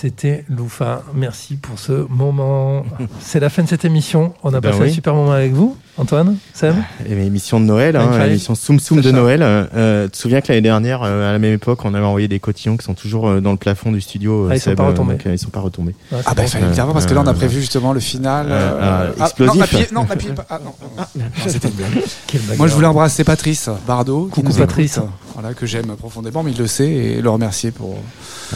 C'était 0.08 0.46
Loufa. 0.48 1.04
Merci 1.16 1.58
pour 1.58 1.78
ce 1.80 2.08
moment. 2.08 2.86
C'est 3.20 3.42
la 3.42 3.50
fin 3.50 3.64
de 3.64 3.68
cette 3.68 3.84
émission. 3.84 4.34
On 4.42 4.54
a 4.54 4.62
Ben 4.62 4.70
passé 4.72 4.84
oui. 4.84 4.90
un 4.90 4.94
super 4.94 5.14
moment 5.14 5.34
avec 5.34 5.52
vous, 5.52 5.76
Antoine, 6.00 6.38
Sam? 6.54 6.76
Et 7.10 7.16
l'émission 7.16 7.60
de 7.60 7.66
Noël, 7.66 7.96
hein, 7.96 8.12
l'émission 8.28 8.54
Soum 8.54 8.80
Soum 8.80 9.02
de. 9.02 9.10
Noël. 9.10 9.42
Euh, 9.42 9.66
euh, 9.76 10.06
tu 10.06 10.12
te 10.12 10.18
souviens 10.18 10.42
que 10.42 10.50
l'année 10.50 10.62
dernière, 10.62 11.02
euh, 11.04 11.28
à 11.28 11.32
la 11.32 11.40
même 11.40 11.54
époque, 11.56 11.80
on 11.86 11.94
avait 11.96 12.06
envoyé 12.06 12.28
des 12.28 12.40
cotillons 12.40 12.78
qui 12.78 12.86
sont 12.86 12.94
toujours 12.94 13.28
euh, 13.28 13.42
dans 13.42 13.50
le 13.50 13.58
plafond 13.58 13.92
du 13.92 14.00
studio. 14.00 14.48
Ah, 14.52 14.56
ils 14.56 14.60
sont 14.60 14.70
Seb, 14.70 14.78
pas 14.78 14.86
retombés. 14.88 15.14
donc, 15.14 15.26
euh, 15.26 15.34
ils 15.34 15.40
sont 15.40 15.50
pas 15.50 15.60
retombés. 15.60 15.96
Ah 16.12 16.36
bah 16.36 16.44
il 16.44 16.50
fallait 16.50 16.68
le 16.68 16.72
dire 16.72 16.84
avant 16.84 16.94
parce 16.94 17.08
que 17.08 17.16
là 17.16 17.22
on 17.24 17.28
a 17.28 17.34
prévu 17.34 17.62
justement 17.62 17.94
le 17.94 18.00
final. 18.00 18.48
Euh, 18.52 18.54
euh, 18.80 19.12
ah, 19.20 19.24
explosif. 19.26 19.54
non, 19.56 19.60
n'appuyez- 19.60 19.88
non, 19.94 20.04
n'appuyez 20.06 20.34
pas. 20.34 20.46
Ah, 20.52 20.60
non, 20.64 20.74
non, 20.98 21.04
non, 21.16 21.24
c'était 21.48 21.68
une 21.70 21.74
blague. 21.74 22.58
Moi 22.60 22.68
je 22.68 22.74
voulais 22.74 22.88
embrasser 22.88 23.24
Patrice 23.24 23.68
Bardot. 23.88 24.30
Coucou, 24.32 24.54
Patrice. 24.54 24.98
écoute, 24.98 25.10
voilà, 25.34 25.56
que 25.56 25.66
j'aime 25.66 25.96
profondément, 25.98 26.44
mais 26.44 26.52
il 26.52 26.58
le 26.60 26.68
sait, 26.68 26.88
et 26.90 27.22
le 27.22 27.30
remercier 27.32 27.72
pour 27.72 27.98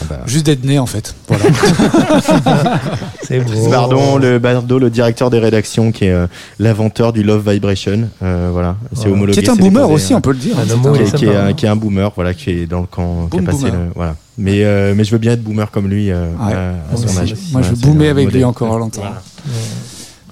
Ah 0.00 0.04
bah. 0.08 0.20
juste 0.26 0.46
d'être 0.46 0.64
né 0.64 0.78
en 0.78 0.86
fait. 0.86 1.14
Voilà. 1.26 1.44
C'est 3.22 3.40
beau. 3.40 3.68
Pardon, 3.70 4.16
le 4.16 4.38
Bardo, 4.38 4.78
le 4.78 4.90
directeur 4.90 5.30
des 5.30 5.38
rédactions, 5.38 5.92
qui 5.92 6.04
est 6.06 6.12
euh, 6.12 6.26
l'inventeur 6.58 7.12
du 7.12 7.22
Love 7.32 7.50
Vibration. 7.50 8.08
Euh, 8.22 8.50
voilà, 8.52 8.76
c'est 8.92 9.08
homologué. 9.08 9.40
Qui 9.40 9.46
est 9.46 9.50
un 9.50 9.56
boomer 9.56 9.82
déposé, 9.82 9.94
aussi, 9.94 10.12
hein. 10.12 10.18
on 10.18 10.20
peut 10.20 10.32
le 10.32 10.38
dire. 10.38 10.56
Qui, 10.56 10.62
est, 10.62 11.16
qui 11.16 11.24
est 11.24 11.28
sympa, 11.28 11.44
un, 11.44 11.52
qui 11.52 11.66
est 11.66 11.68
un 11.68 11.76
boomer, 11.76 12.12
voilà, 12.14 12.34
qui 12.34 12.50
est 12.50 12.66
dans 12.66 12.80
le 12.80 12.86
camp, 12.86 13.28
qui 13.30 13.40
passé 13.40 13.66
voilà. 13.94 14.16
Mais 14.38 14.64
euh, 14.64 14.94
mais 14.96 15.04
je 15.04 15.10
veux 15.12 15.18
bien 15.18 15.32
être 15.32 15.42
boomer 15.42 15.70
comme 15.70 15.88
lui 15.88 16.10
euh, 16.10 16.26
Ouais. 16.32 16.52
à, 16.54 16.96
son 16.96 17.04
aussi. 17.04 17.18
âge. 17.18 17.34
Moi 17.52 17.62
je 17.62 17.88
un 17.88 18.08
avec 18.10 18.32
lui 18.32 18.44
encore 18.44 18.78
longtemps. 18.78 19.02
Voilà. 19.02 19.22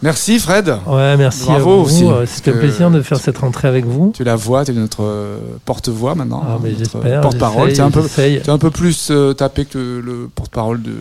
Merci 0.02 0.38
Fred. 0.38 0.74
Ouais, 0.86 1.16
merci 1.18 1.44
Bravo 1.44 1.72
à 1.72 1.76
vous. 1.76 1.82
aussi, 1.82 2.06
C'était 2.26 2.52
plaisir 2.52 2.90
de 2.90 3.02
faire 3.02 3.18
cette 3.18 3.36
rentrée 3.36 3.68
avec 3.68 3.84
vous. 3.84 4.12
Tu 4.14 4.22
es 4.22 4.24
la 4.24 4.36
voix, 4.36 4.64
tu 4.64 4.70
es 4.70 4.74
notre 4.74 5.38
porte-voix 5.66 6.14
maintenant. 6.14 6.42
Ah, 6.46 7.20
Porte-parole. 7.20 7.72
Tu 7.72 7.80
es 7.80 8.48
un 8.50 8.58
peu, 8.58 8.70
plus 8.70 9.08
euh, 9.10 9.34
tapé 9.34 9.66
que 9.66 10.00
le 10.02 10.30
porte-parole 10.34 10.80
de, 10.80 10.92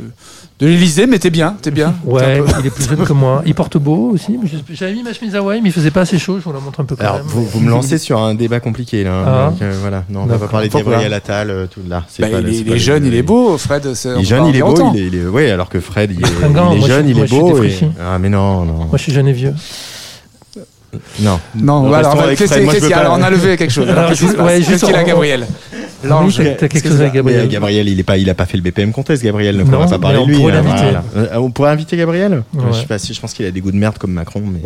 de 0.60 0.68
l'Elysée, 0.68 1.08
mais 1.08 1.20
t'es 1.20 1.30
bien, 1.30 1.56
t'es 1.62 1.72
bien. 1.72 1.96
Ouais, 2.04 2.40
peu- 2.40 2.46
il 2.60 2.68
est 2.68 2.70
plus 2.70 2.88
jeune 2.90 3.06
que 3.06 3.14
moi. 3.14 3.42
Il 3.46 3.56
porte 3.56 3.78
beau 3.78 4.12
aussi. 4.14 4.38
J'avais 4.72 4.94
mis 4.94 5.04
ma 5.04 5.14
chemise 5.14 5.34
Hawaï, 5.36 5.62
mais 5.62 5.70
il 5.70 5.72
faisait 5.72 5.90
pas 5.92 6.02
assez 6.02 6.20
chaud. 6.20 6.38
Je 6.38 6.44
vous 6.44 6.52
la 6.52 6.60
montre 6.60 6.82
un 6.82 6.84
peu 6.84 6.96
quand 6.98 7.04
Alors, 7.04 7.16
même. 7.18 7.24
vous, 7.28 7.46
vous 7.46 7.60
me 7.62 7.70
lancez 7.70 7.98
sur 7.98 8.20
un 8.20 8.34
débat 8.36 8.60
compliqué 8.60 9.06
là. 9.06 9.12
hein. 9.14 9.24
Ah. 9.26 9.50
Donc, 9.52 9.62
euh, 9.62 9.74
voilà, 9.80 10.04
non, 10.10 10.22
on 10.24 10.26
va 10.26 10.38
pas 10.38 10.48
parler 10.48 10.68
de 10.68 10.74
Gabriel 10.74 11.14
Attal, 11.14 11.68
tout 11.74 11.80
là. 11.88 12.04
Bah, 12.20 12.28
pas 12.28 12.40
il 12.42 12.50
est, 12.50 12.64
pas 12.64 12.72
est 12.72 12.74
le- 12.74 12.78
jeune, 12.78 13.06
il 13.06 13.16
est 13.16 13.22
beau, 13.24 13.58
Fred. 13.58 13.94
c'est- 13.94 14.10
Il 14.16 14.22
est 14.22 14.26
jeune, 14.26 14.46
il 14.48 14.56
est 14.58 14.62
beau, 14.62 14.92
il 14.94 15.00
est, 15.02 15.08
il 15.08 15.16
est- 15.16 15.26
ouais, 15.28 15.50
alors 15.50 15.70
que 15.70 15.80
Fred, 15.80 16.12
il 16.12 16.22
est, 16.22 16.28
fringant, 16.42 16.74
il 16.74 16.84
est 16.84 16.88
jeune, 16.88 17.06
suis- 17.08 17.16
il 17.18 17.24
est 17.24 17.30
beau. 17.30 17.64
et-. 17.64 17.80
Ah, 18.02 18.20
mais 18.20 18.28
non, 18.30 18.66
non. 18.66 18.74
Moi, 18.74 18.90
je 18.98 19.04
suis 19.04 19.14
jeune 19.14 19.28
et 19.30 19.34
vieux. 19.34 19.54
Non. 21.20 21.40
Non, 21.56 21.94
alors, 21.94 22.20
avec 22.20 22.38
qu'est-ce 22.38 22.52
Fred, 22.54 22.64
moi, 22.66 22.74
qu'est-ce 22.74 22.86
je 22.86 22.90
qu'il 22.90 22.96
y 22.98 23.00
veux 23.00 23.06
a 23.06 23.10
pas- 23.10 23.14
Alors, 23.14 23.20
on 23.20 23.24
a 23.24 23.30
levé 23.30 23.58
quelque 23.58 23.72
chose. 23.72 23.88
Alors, 23.90 24.10
passe 24.10 24.22
ouais, 24.22 24.58
Qu'est-ce 24.58 24.70
juste 24.72 24.86
qu'il 24.86 24.96
a, 24.96 25.04
Gabriel 25.04 25.46
L'ange. 26.04 26.38
t'as- 26.38 26.44
t'as 26.52 26.68
quelque 26.68 26.88
chose 26.90 27.02
avec 27.02 27.14
Gabriel. 27.14 27.42
Mais, 27.44 27.48
Gabriel, 27.48 27.88
il 27.90 28.00
est 28.00 28.04
pas, 28.04 28.18
il 28.18 28.30
a 28.30 28.34
pas 28.34 28.46
fait 28.46 28.58
le 28.58 28.64
BPM 28.64 28.92
contest, 28.92 29.24
Gabriel. 29.24 29.58
Donc 29.58 29.68
Non, 29.68 29.80
on 29.80 29.86
va 29.86 29.88
pas 29.88 30.00
parler 30.00 30.18
de 30.18 30.24
on 30.24 30.28
lui. 30.28 30.36
pourrait 30.38 30.54
hein, 30.54 30.62
l'inviter. 30.64 30.84
voilà. 30.84 31.04
Euh, 31.34 31.38
on 31.40 31.52
pourrait 31.52 31.72
inviter 31.72 31.98
Gabriel? 31.98 32.44
Ouais. 32.54 32.64
Je 32.72 32.78
sais 32.80 32.86
pas 32.86 32.98
si, 32.98 33.14
je 33.14 33.20
pense 33.20 33.34
qu'il 33.34 33.46
a 33.46 33.52
des 33.52 33.60
goûts 33.62 33.72
de 33.72 33.78
merde 33.78 33.98
comme 33.98 34.12
Macron, 34.14 34.42
mais. 34.46 34.60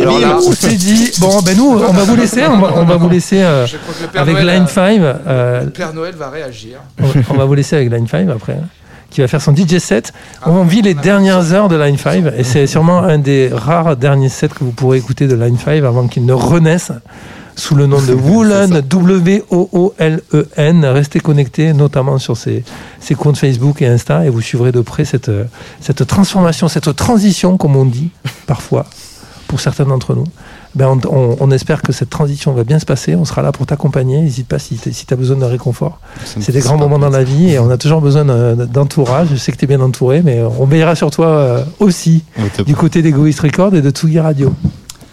Alors 0.00 0.18
là, 0.20 0.38
C'est 0.54 0.76
dit. 0.76 1.10
Bon, 1.20 1.40
ben 1.42 1.56
nous, 1.56 1.70
on 1.70 1.92
va 1.92 2.04
vous 2.04 2.16
laisser. 2.16 2.42
On 2.46 2.58
va, 2.58 2.72
on 2.76 2.84
va 2.84 2.96
vous 2.96 3.08
laisser 3.08 3.42
euh, 3.42 3.66
Je 3.66 3.76
crois 3.76 3.94
que 3.94 4.02
le 4.02 4.08
Père 4.08 4.22
avec 4.22 4.34
Noël 4.36 4.46
Line 4.46 4.62
a- 4.62 4.66
5. 4.66 5.00
euh, 5.00 5.64
le 5.64 5.70
Père 5.70 5.92
Noël 5.92 6.14
va 6.16 6.30
réagir. 6.30 6.78
on, 7.02 7.34
on 7.34 7.36
va 7.36 7.44
vous 7.44 7.54
laisser 7.54 7.76
avec 7.76 7.90
Line 7.92 8.06
5 8.06 8.28
après. 8.30 8.52
hein, 8.54 8.66
Qui 9.10 9.20
va 9.20 9.28
faire 9.28 9.42
son 9.42 9.54
DJ 9.54 9.78
set. 9.78 10.12
On 10.46 10.62
vit 10.64 10.82
les 10.82 10.94
dernières 10.94 11.52
heures 11.52 11.68
de 11.68 11.76
Line 11.76 11.98
5 11.98 12.24
et 12.36 12.44
c'est 12.44 12.66
sûrement 12.66 12.98
un 13.02 13.18
des 13.18 13.50
rares 13.52 13.96
derniers 13.96 14.28
sets 14.28 14.48
que 14.48 14.60
vous 14.64 14.70
pourrez 14.72 14.98
écouter 14.98 15.26
de 15.26 15.34
Line 15.34 15.58
5 15.58 15.82
avant 15.84 16.06
qu'il 16.08 16.24
ne 16.24 16.32
renaisse 16.32 16.92
sous 17.58 17.74
le 17.74 17.86
nom 17.86 18.00
de 18.00 18.14
Woolen, 18.14 18.80
W-O-O-L-E-N. 18.80 20.84
E 20.84 20.88
Restez 20.92 21.20
connectés, 21.20 21.72
notamment 21.72 22.18
sur 22.18 22.36
ses, 22.36 22.64
ses 23.00 23.14
comptes 23.14 23.38
Facebook 23.38 23.82
et 23.82 23.86
Insta, 23.86 24.24
et 24.24 24.30
vous 24.30 24.40
suivrez 24.40 24.72
de 24.72 24.80
près 24.80 25.04
cette, 25.04 25.30
cette 25.80 26.06
transformation, 26.06 26.68
cette 26.68 26.94
transition, 26.94 27.56
comme 27.56 27.76
on 27.76 27.84
dit 27.84 28.10
parfois, 28.46 28.86
pour 29.48 29.60
certains 29.60 29.84
d'entre 29.86 30.14
nous. 30.14 30.24
Ben, 30.74 30.86
on, 30.86 31.00
on- 31.16 31.36
on 31.40 31.50
espère 31.50 31.82
que 31.82 31.92
cette 31.92 32.10
transition 32.10 32.52
va 32.52 32.62
bien 32.62 32.78
se 32.78 32.84
passer. 32.84 33.16
On 33.16 33.24
sera 33.24 33.42
là 33.42 33.50
pour 33.52 33.66
t'accompagner. 33.66 34.20
N'hésite 34.20 34.46
pas 34.46 34.58
si 34.58 34.76
tu 34.78 34.90
as 35.12 35.16
besoin 35.16 35.36
de 35.36 35.44
réconfort. 35.44 35.98
C'est 36.24 36.52
des 36.52 36.60
grands 36.60 36.76
moments 36.76 36.98
dans 36.98 37.08
la 37.08 37.24
vie 37.24 37.50
et 37.52 37.58
on 37.58 37.70
a 37.70 37.78
toujours 37.78 38.00
besoin 38.02 38.24
de- 38.24 38.66
d'entourage. 38.66 39.28
Je 39.32 39.36
sais 39.36 39.50
que 39.50 39.56
tu 39.56 39.64
es 39.64 39.68
bien 39.68 39.80
entouré, 39.80 40.22
mais 40.22 40.42
on 40.42 40.66
veillera 40.66 40.94
sur 40.94 41.10
toi 41.10 41.26
euh, 41.26 41.64
aussi 41.80 42.22
du 42.66 42.76
côté 42.76 43.00
d'Egoist 43.02 43.40
Record 43.40 43.74
et 43.74 43.80
de 43.82 43.90
Tsugi 43.90 44.20
Radio. 44.20 44.52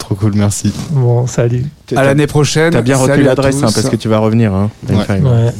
Trop 0.05 0.13
cool, 0.15 0.33
merci. 0.35 0.71
Bon, 0.91 1.25
salut. 1.25 1.65
À 1.95 2.03
l'année 2.03 2.27
prochaine. 2.27 2.71
T'as 2.71 2.81
bien 2.83 2.95
retenu 2.95 3.23
l'adresse, 3.23 3.55
hein, 3.57 3.69
parce 3.73 3.89
que 3.89 3.95
tu 3.95 4.07
vas 4.07 4.19
revenir. 4.19 4.53
Hein, 4.53 4.69
Ouais. 4.87 4.95
Ouais. 5.19 5.51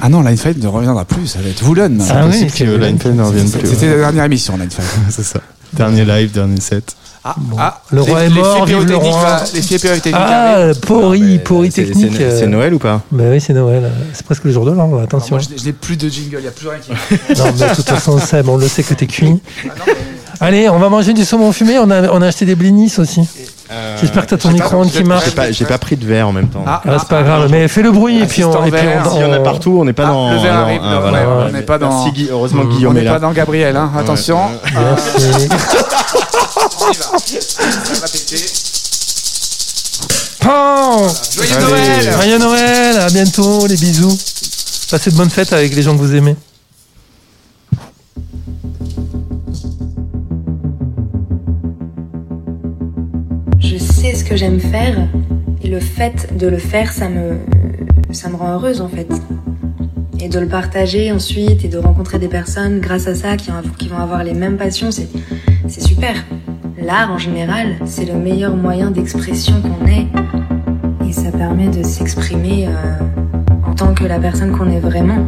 Ah 0.00 0.08
non, 0.08 0.22
Line 0.22 0.36
5 0.36 0.58
ne 0.58 0.68
reviendra 0.68 1.04
plus, 1.04 1.26
ça 1.26 1.40
va 1.42 1.48
être 1.48 1.66
Woolen. 1.66 2.00
Ah 2.08 2.26
oui, 2.30 2.46
que 2.46 2.64
ne 2.64 3.22
revienne 3.22 3.50
plus. 3.50 3.66
C'était 3.68 3.88
la 3.88 3.96
dernière 3.96 4.24
émission, 4.24 4.56
Line 4.56 4.70
5. 4.70 4.82
C'est 5.10 5.24
ça. 5.24 5.40
Dernier 5.72 6.04
live, 6.04 6.30
dernier 6.30 6.60
set. 6.60 6.94
Ah, 7.24 7.34
Bon. 7.36 7.56
ah, 7.58 7.82
Le 7.90 8.00
roi 8.00 8.22
est 8.24 8.30
mort, 8.30 8.64
vive 8.64 8.86
le 8.86 8.96
roi. 8.96 9.22
va- 9.22 9.42
Les 9.52 9.60
fiers 9.60 9.78
pyrotechniques 9.78 10.14
Ah, 10.16 10.68
Pori 10.80 11.40
c'est- 11.70 11.84
technique. 11.84 12.12
c'est- 12.16 12.42
euh, 12.44 12.46
Noël 12.46 12.72
ou 12.72 12.78
pas 12.78 13.02
Ben 13.12 13.30
oui, 13.32 13.40
c'est 13.40 13.52
Noël. 13.52 13.90
C'est 14.14 14.24
presque 14.24 14.44
le 14.44 14.52
jour 14.52 14.64
de 14.64 14.70
l'an, 14.70 14.98
attention. 15.02 15.36
moi, 15.36 15.44
je 15.44 15.50
n'ai- 15.52 15.58
je 15.58 15.64
n'ai 15.66 15.72
plus 15.72 15.96
de 15.96 16.08
jingle, 16.08 16.36
il 16.38 16.42
n'y 16.42 16.46
a 16.46 16.50
plus 16.52 16.68
rien 16.68 16.78
qui. 16.78 16.90
Non, 17.38 17.44
mais 17.58 17.68
de 17.68 17.74
toute 17.74 17.88
façon, 17.88 18.18
Seb, 18.18 18.48
on 18.48 18.56
le 18.56 18.66
sait 18.68 18.82
que 18.84 18.94
t'es 18.94 19.06
cuit. 19.06 19.34
Ah 19.64 19.66
non, 19.66 19.82
mais- 19.86 19.92
Allez, 20.42 20.70
on 20.70 20.78
va 20.78 20.88
manger 20.88 21.12
du 21.12 21.26
saumon 21.26 21.52
fumé. 21.52 21.78
On 21.78 21.90
a, 21.90 22.08
on 22.10 22.22
a 22.22 22.26
acheté 22.28 22.46
des 22.46 22.54
blinis 22.54 22.90
aussi. 22.96 23.20
Euh, 23.72 23.96
J'espère 24.00 24.24
que 24.24 24.30
t'as 24.30 24.36
ton 24.36 24.50
micro-ondes 24.50 24.90
qui 24.90 25.04
marche. 25.04 25.26
J'ai 25.26 25.30
pas, 25.30 25.52
j'ai 25.52 25.64
pas 25.64 25.78
pris 25.78 25.96
de 25.96 26.04
verre 26.04 26.26
en 26.28 26.32
même 26.32 26.48
temps. 26.48 26.64
Ah, 26.66 26.82
Ah, 26.84 26.96
c'est 26.98 27.08
pas 27.08 27.22
grave, 27.22 27.48
mais 27.50 27.68
fais 27.68 27.82
le 27.82 27.92
bruit 27.92 28.18
et 28.20 28.26
puis 28.26 28.42
on. 28.44 28.50
Et 28.66 28.70
puis 28.72 28.80
on, 29.04 29.10
S'il 29.10 29.20
y 29.20 29.24
en 29.24 29.32
a 29.32 29.38
on- 29.38 29.42
partout, 29.44 29.78
on 29.80 29.84
n'est 29.84 29.92
pas 29.92 30.04
Ah, 30.06 30.10
dans. 30.10 30.32
le 30.32 30.38
verre 30.40 30.54
arrive, 30.56 30.80
ah, 30.82 31.00
ouais, 31.12 31.20
on 31.48 31.52
n'est 31.52 31.62
pas 31.62 31.78
dans-. 31.78 32.04
Heureusement 32.30 32.62
que 32.62 32.66
Mm. 32.66 32.70
On 32.70 32.74
Guillaume 32.76 32.96
est 32.96 33.00
n'est 33.02 33.06
pas 33.06 33.12
là. 33.14 33.18
dans 33.20 33.30
Gabriel, 33.30 33.76
hein. 33.76 33.90
attention. 33.96 34.38
Merci. 34.74 35.48
On 36.80 36.92
y 36.92 36.96
va. 36.96 37.04
Ça 37.04 38.00
va 38.00 38.08
péter. 38.08 38.44
Oh 40.48 41.06
Joyeux 41.36 41.54
Allez. 41.54 41.66
Noël 41.66 42.12
Joyeux 42.12 42.38
Noël, 42.38 42.96
à 42.98 43.06
bientôt, 43.08 43.66
les 43.68 43.76
bisous. 43.76 44.16
Passez 44.90 45.10
de 45.10 45.16
bonnes 45.16 45.30
fêtes 45.30 45.52
avec 45.52 45.74
les 45.74 45.82
gens 45.82 45.92
que 45.92 45.98
vous 46.02 46.14
aimez. 46.14 46.34
Je 53.60 53.76
sais 53.76 54.14
ce 54.14 54.24
que 54.24 54.36
j'aime 54.36 54.58
faire 54.58 54.96
et 55.62 55.68
le 55.68 55.80
fait 55.80 56.36
de 56.36 56.46
le 56.46 56.56
faire, 56.56 56.92
ça 56.92 57.08
me, 57.08 57.38
ça 58.12 58.28
me 58.28 58.36
rend 58.36 58.54
heureuse 58.54 58.80
en 58.80 58.88
fait. 58.88 59.08
Et 60.18 60.28
de 60.28 60.38
le 60.38 60.48
partager 60.48 61.12
ensuite 61.12 61.64
et 61.64 61.68
de 61.68 61.78
rencontrer 61.78 62.18
des 62.18 62.28
personnes 62.28 62.80
grâce 62.80 63.06
à 63.06 63.14
ça 63.14 63.36
qui, 63.36 63.50
qui 63.78 63.88
vont 63.88 63.98
avoir 63.98 64.24
les 64.24 64.34
mêmes 64.34 64.56
passions, 64.56 64.90
c'est, 64.90 65.08
c'est 65.68 65.82
super. 65.82 66.14
L'art 66.82 67.12
en 67.12 67.18
général, 67.18 67.76
c'est 67.84 68.06
le 68.06 68.14
meilleur 68.14 68.56
moyen 68.56 68.90
d'expression 68.90 69.54
qu'on 69.60 69.86
ait 69.86 70.06
et 71.06 71.12
ça 71.12 71.30
permet 71.30 71.68
de 71.68 71.82
s'exprimer 71.82 72.66
euh, 72.66 73.70
en 73.70 73.74
tant 73.74 73.94
que 73.94 74.04
la 74.04 74.18
personne 74.18 74.56
qu'on 74.56 74.70
est 74.70 74.80
vraiment. 74.80 75.26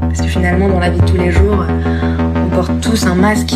Parce 0.00 0.22
que 0.22 0.28
finalement, 0.28 0.68
dans 0.68 0.80
la 0.80 0.90
vie 0.90 1.00
de 1.00 1.06
tous 1.06 1.16
les 1.16 1.30
jours, 1.30 1.64
on 2.36 2.54
porte 2.54 2.80
tous 2.80 3.06
un 3.06 3.14
masque. 3.14 3.54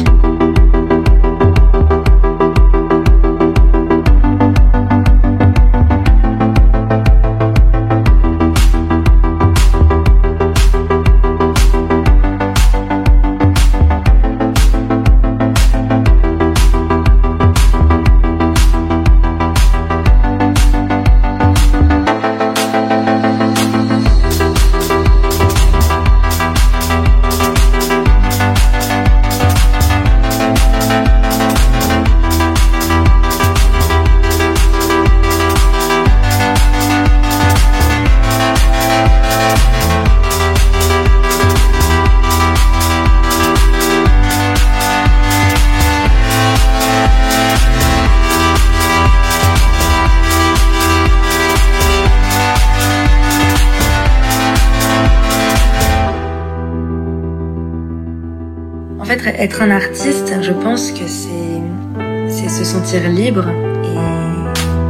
Sentir 62.87 63.11
libre 63.11 63.45
et 63.85 63.97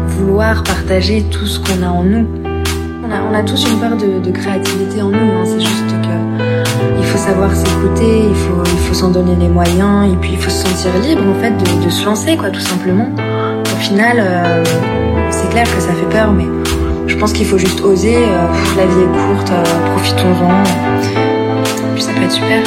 vouloir 0.08 0.62
partager 0.62 1.22
tout 1.30 1.46
ce 1.46 1.58
qu'on 1.58 1.82
a 1.82 1.88
en 1.88 2.02
nous. 2.02 2.26
On 3.30 3.34
a, 3.34 3.42
tous 3.42 3.70
une 3.70 3.78
part 3.78 3.96
de, 3.96 4.30
créativité 4.30 5.00
en 5.00 5.08
nous, 5.08 5.16
hein. 5.16 5.44
c'est 5.44 5.60
juste 5.60 5.88
que 6.02 6.44
il 6.98 7.04
faut 7.04 7.16
savoir 7.16 7.54
s'écouter, 7.54 8.24
il 8.28 8.34
faut, 8.34 8.62
il 8.64 8.78
faut 8.80 8.94
s'en 8.94 9.10
donner 9.10 9.34
les 9.38 9.48
moyens, 9.48 10.12
et 10.12 10.16
puis 10.16 10.32
il 10.32 10.38
faut 10.38 10.50
se 10.50 10.66
sentir 10.66 10.90
libre 11.02 11.22
en 11.26 11.40
fait 11.40 11.52
de, 11.52 11.88
se 11.88 12.04
lancer, 12.04 12.36
quoi, 12.36 12.50
tout 12.50 12.60
simplement. 12.60 13.08
Au 13.64 13.80
final, 13.80 14.18
euh, 14.20 14.64
c'est 15.30 15.48
clair 15.48 15.64
que 15.64 15.80
ça 15.80 15.92
fait 15.92 16.10
peur, 16.10 16.32
mais 16.32 16.46
je 17.06 17.16
pense 17.16 17.32
qu'il 17.32 17.46
faut 17.46 17.58
juste 17.58 17.80
oser. 17.80 18.16
euh, 18.16 18.76
la 18.76 18.84
vie 18.84 19.00
est 19.00 19.34
courte, 19.34 19.50
euh, 19.52 19.94
profitons-en. 19.94 20.62
Puis 21.94 22.02
ça 22.02 22.12
peut 22.12 22.24
être 22.24 22.32
super. 22.32 22.62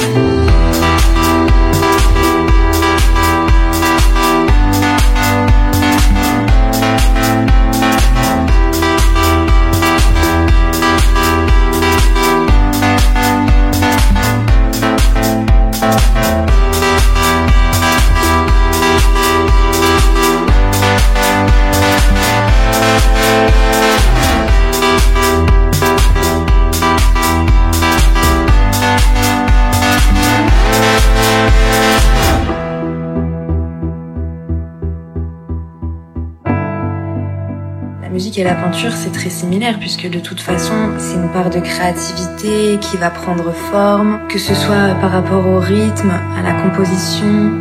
La 38.43 38.55
peinture, 38.55 38.91
c'est 38.93 39.11
très 39.11 39.29
similaire 39.29 39.79
puisque 39.79 40.09
de 40.09 40.19
toute 40.19 40.39
façon, 40.39 40.73
c'est 40.97 41.15
une 41.15 41.29
part 41.29 41.49
de 41.49 41.59
créativité 41.59 42.77
qui 42.79 42.97
va 42.97 43.09
prendre 43.09 43.51
forme, 43.71 44.19
que 44.29 44.39
ce 44.39 44.53
soit 44.53 44.95
par 45.01 45.11
rapport 45.11 45.45
au 45.45 45.59
rythme, 45.59 46.11
à 46.11 46.41
la 46.41 46.53
composition, 46.61 47.51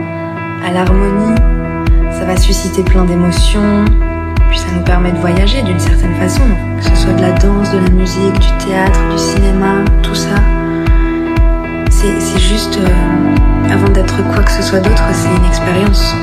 à 0.65 0.73
l'harmonie. 0.73 1.35
Ça 2.13 2.25
va 2.25 2.37
susciter 2.37 2.83
plein 2.83 3.05
d'émotions, 3.05 3.85
puis 4.51 4.59
ça 4.59 4.67
nous 4.77 4.85
permet 4.85 5.13
de 5.13 5.19
voyager 5.19 5.63
d'une 5.63 5.81
certaine 5.81 6.15
façon, 6.15 6.43
que 6.79 6.85
ce 6.85 6.97
soit 6.97 7.13
de 7.13 7.23
la 7.23 7.33
danse, 7.33 7.71
de 7.73 7.79
la 7.79 7.91
musique, 7.91 8.39
du 8.39 8.67
théâtre, 8.67 9.01
du 9.11 9.19
cinéma, 9.19 9.85
tout 10.03 10.15
ça. 10.15 10.37
C'est 11.91 12.21
c'est 12.21 12.41
juste, 12.41 12.79
euh, 12.79 13.73
avant 13.73 13.89
d'être 13.89 14.17
quoi 14.33 14.43
que 14.43 14.53
ce 14.53 14.63
soit 14.63 14.81
d'autre, 14.81 15.03
c'est 15.13 15.29
une 15.29 15.47
expérience. 15.47 16.15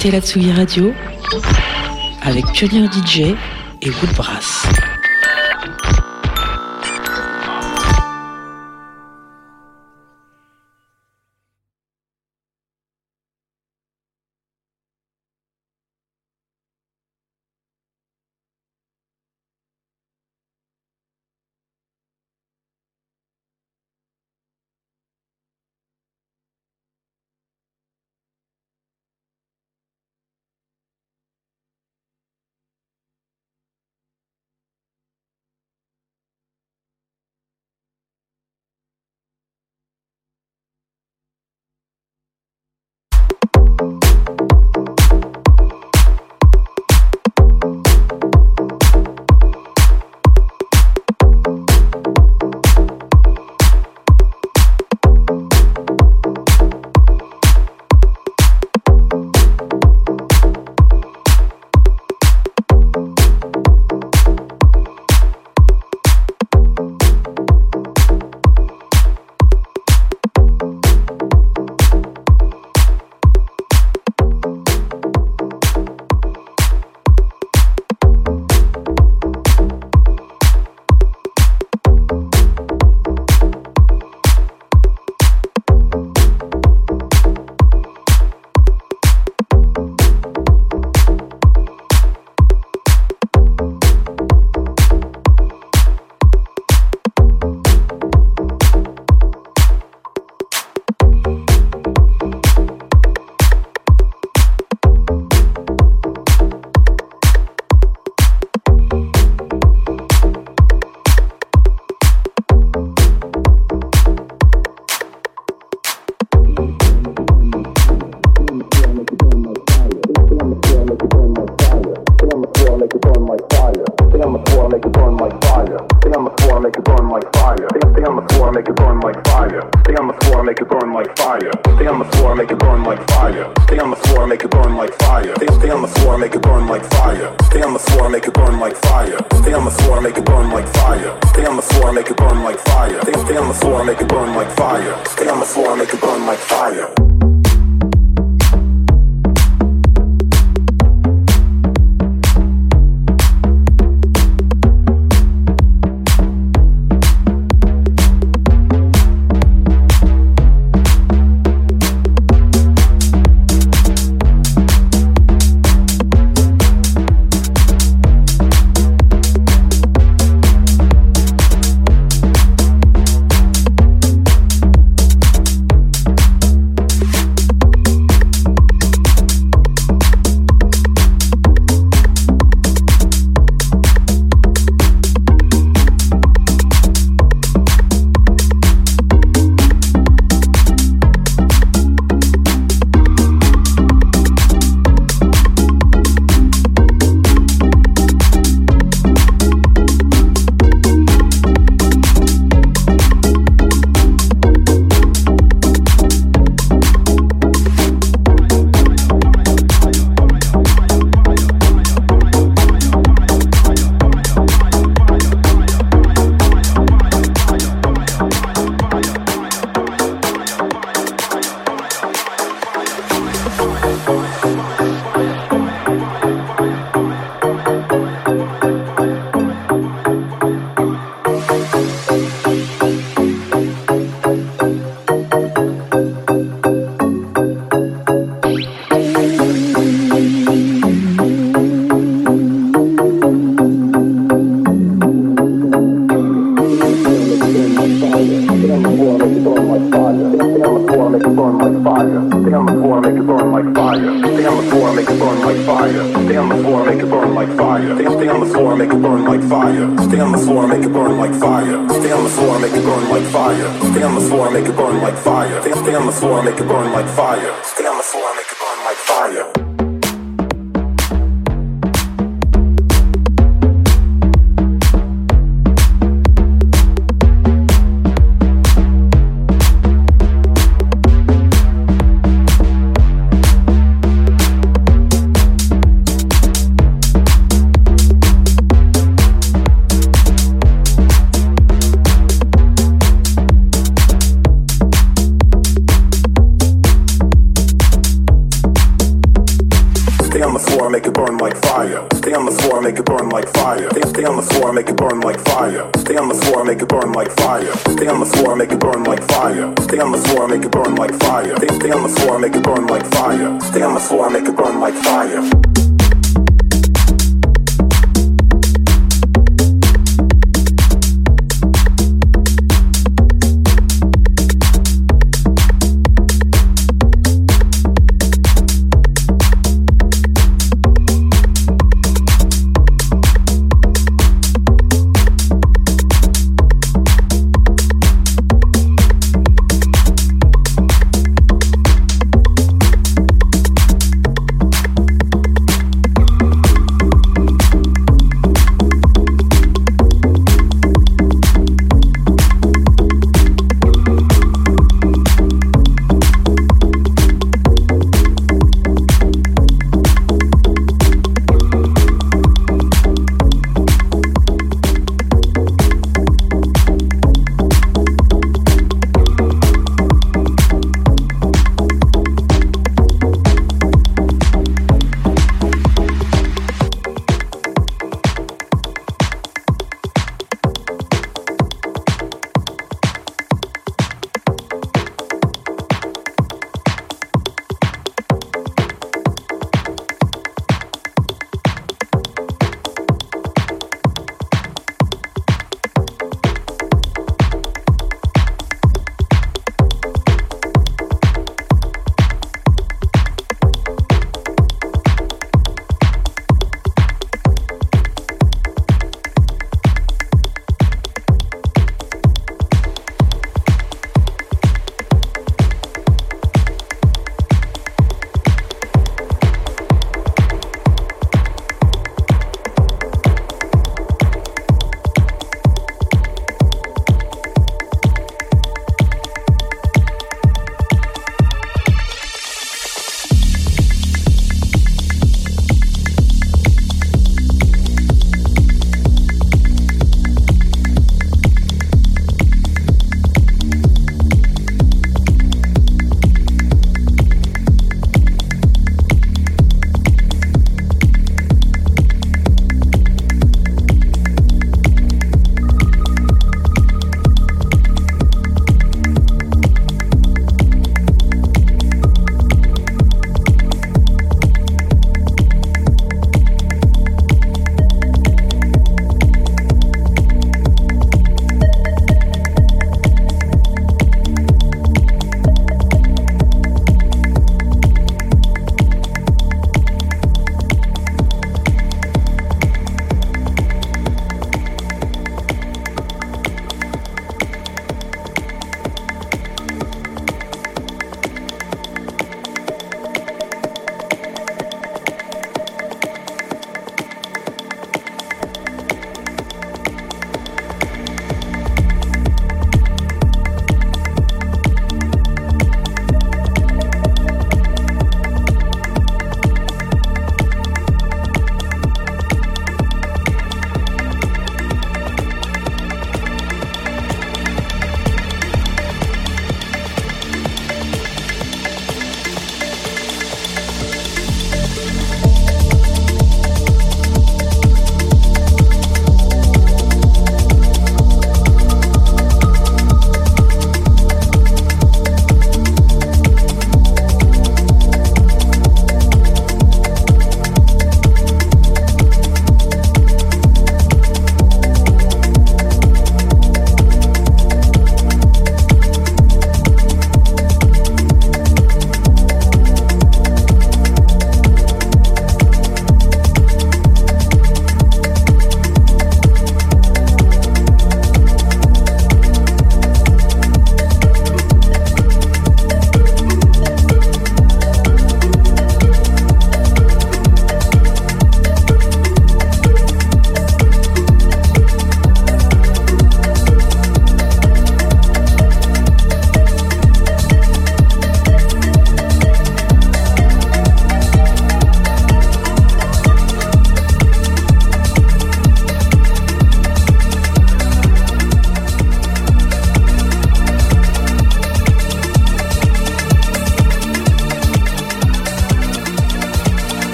Écoutez 0.00 0.16
la 0.16 0.22
Tsugi 0.22 0.50
Radio 0.52 0.94
avec 2.22 2.46
Pionnier 2.52 2.86
DJ 2.86 3.34
et 3.82 3.90
Woodbrass. 3.90 4.66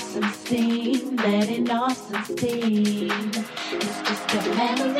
awesome 0.00 0.32
scene, 0.32 1.16
let 1.16 1.50
it 1.50 1.70
awesome 1.70 2.24
scene. 2.24 3.10
It's 3.10 4.02
just 4.02 4.34
a 4.34 4.54
memory. 4.54 4.99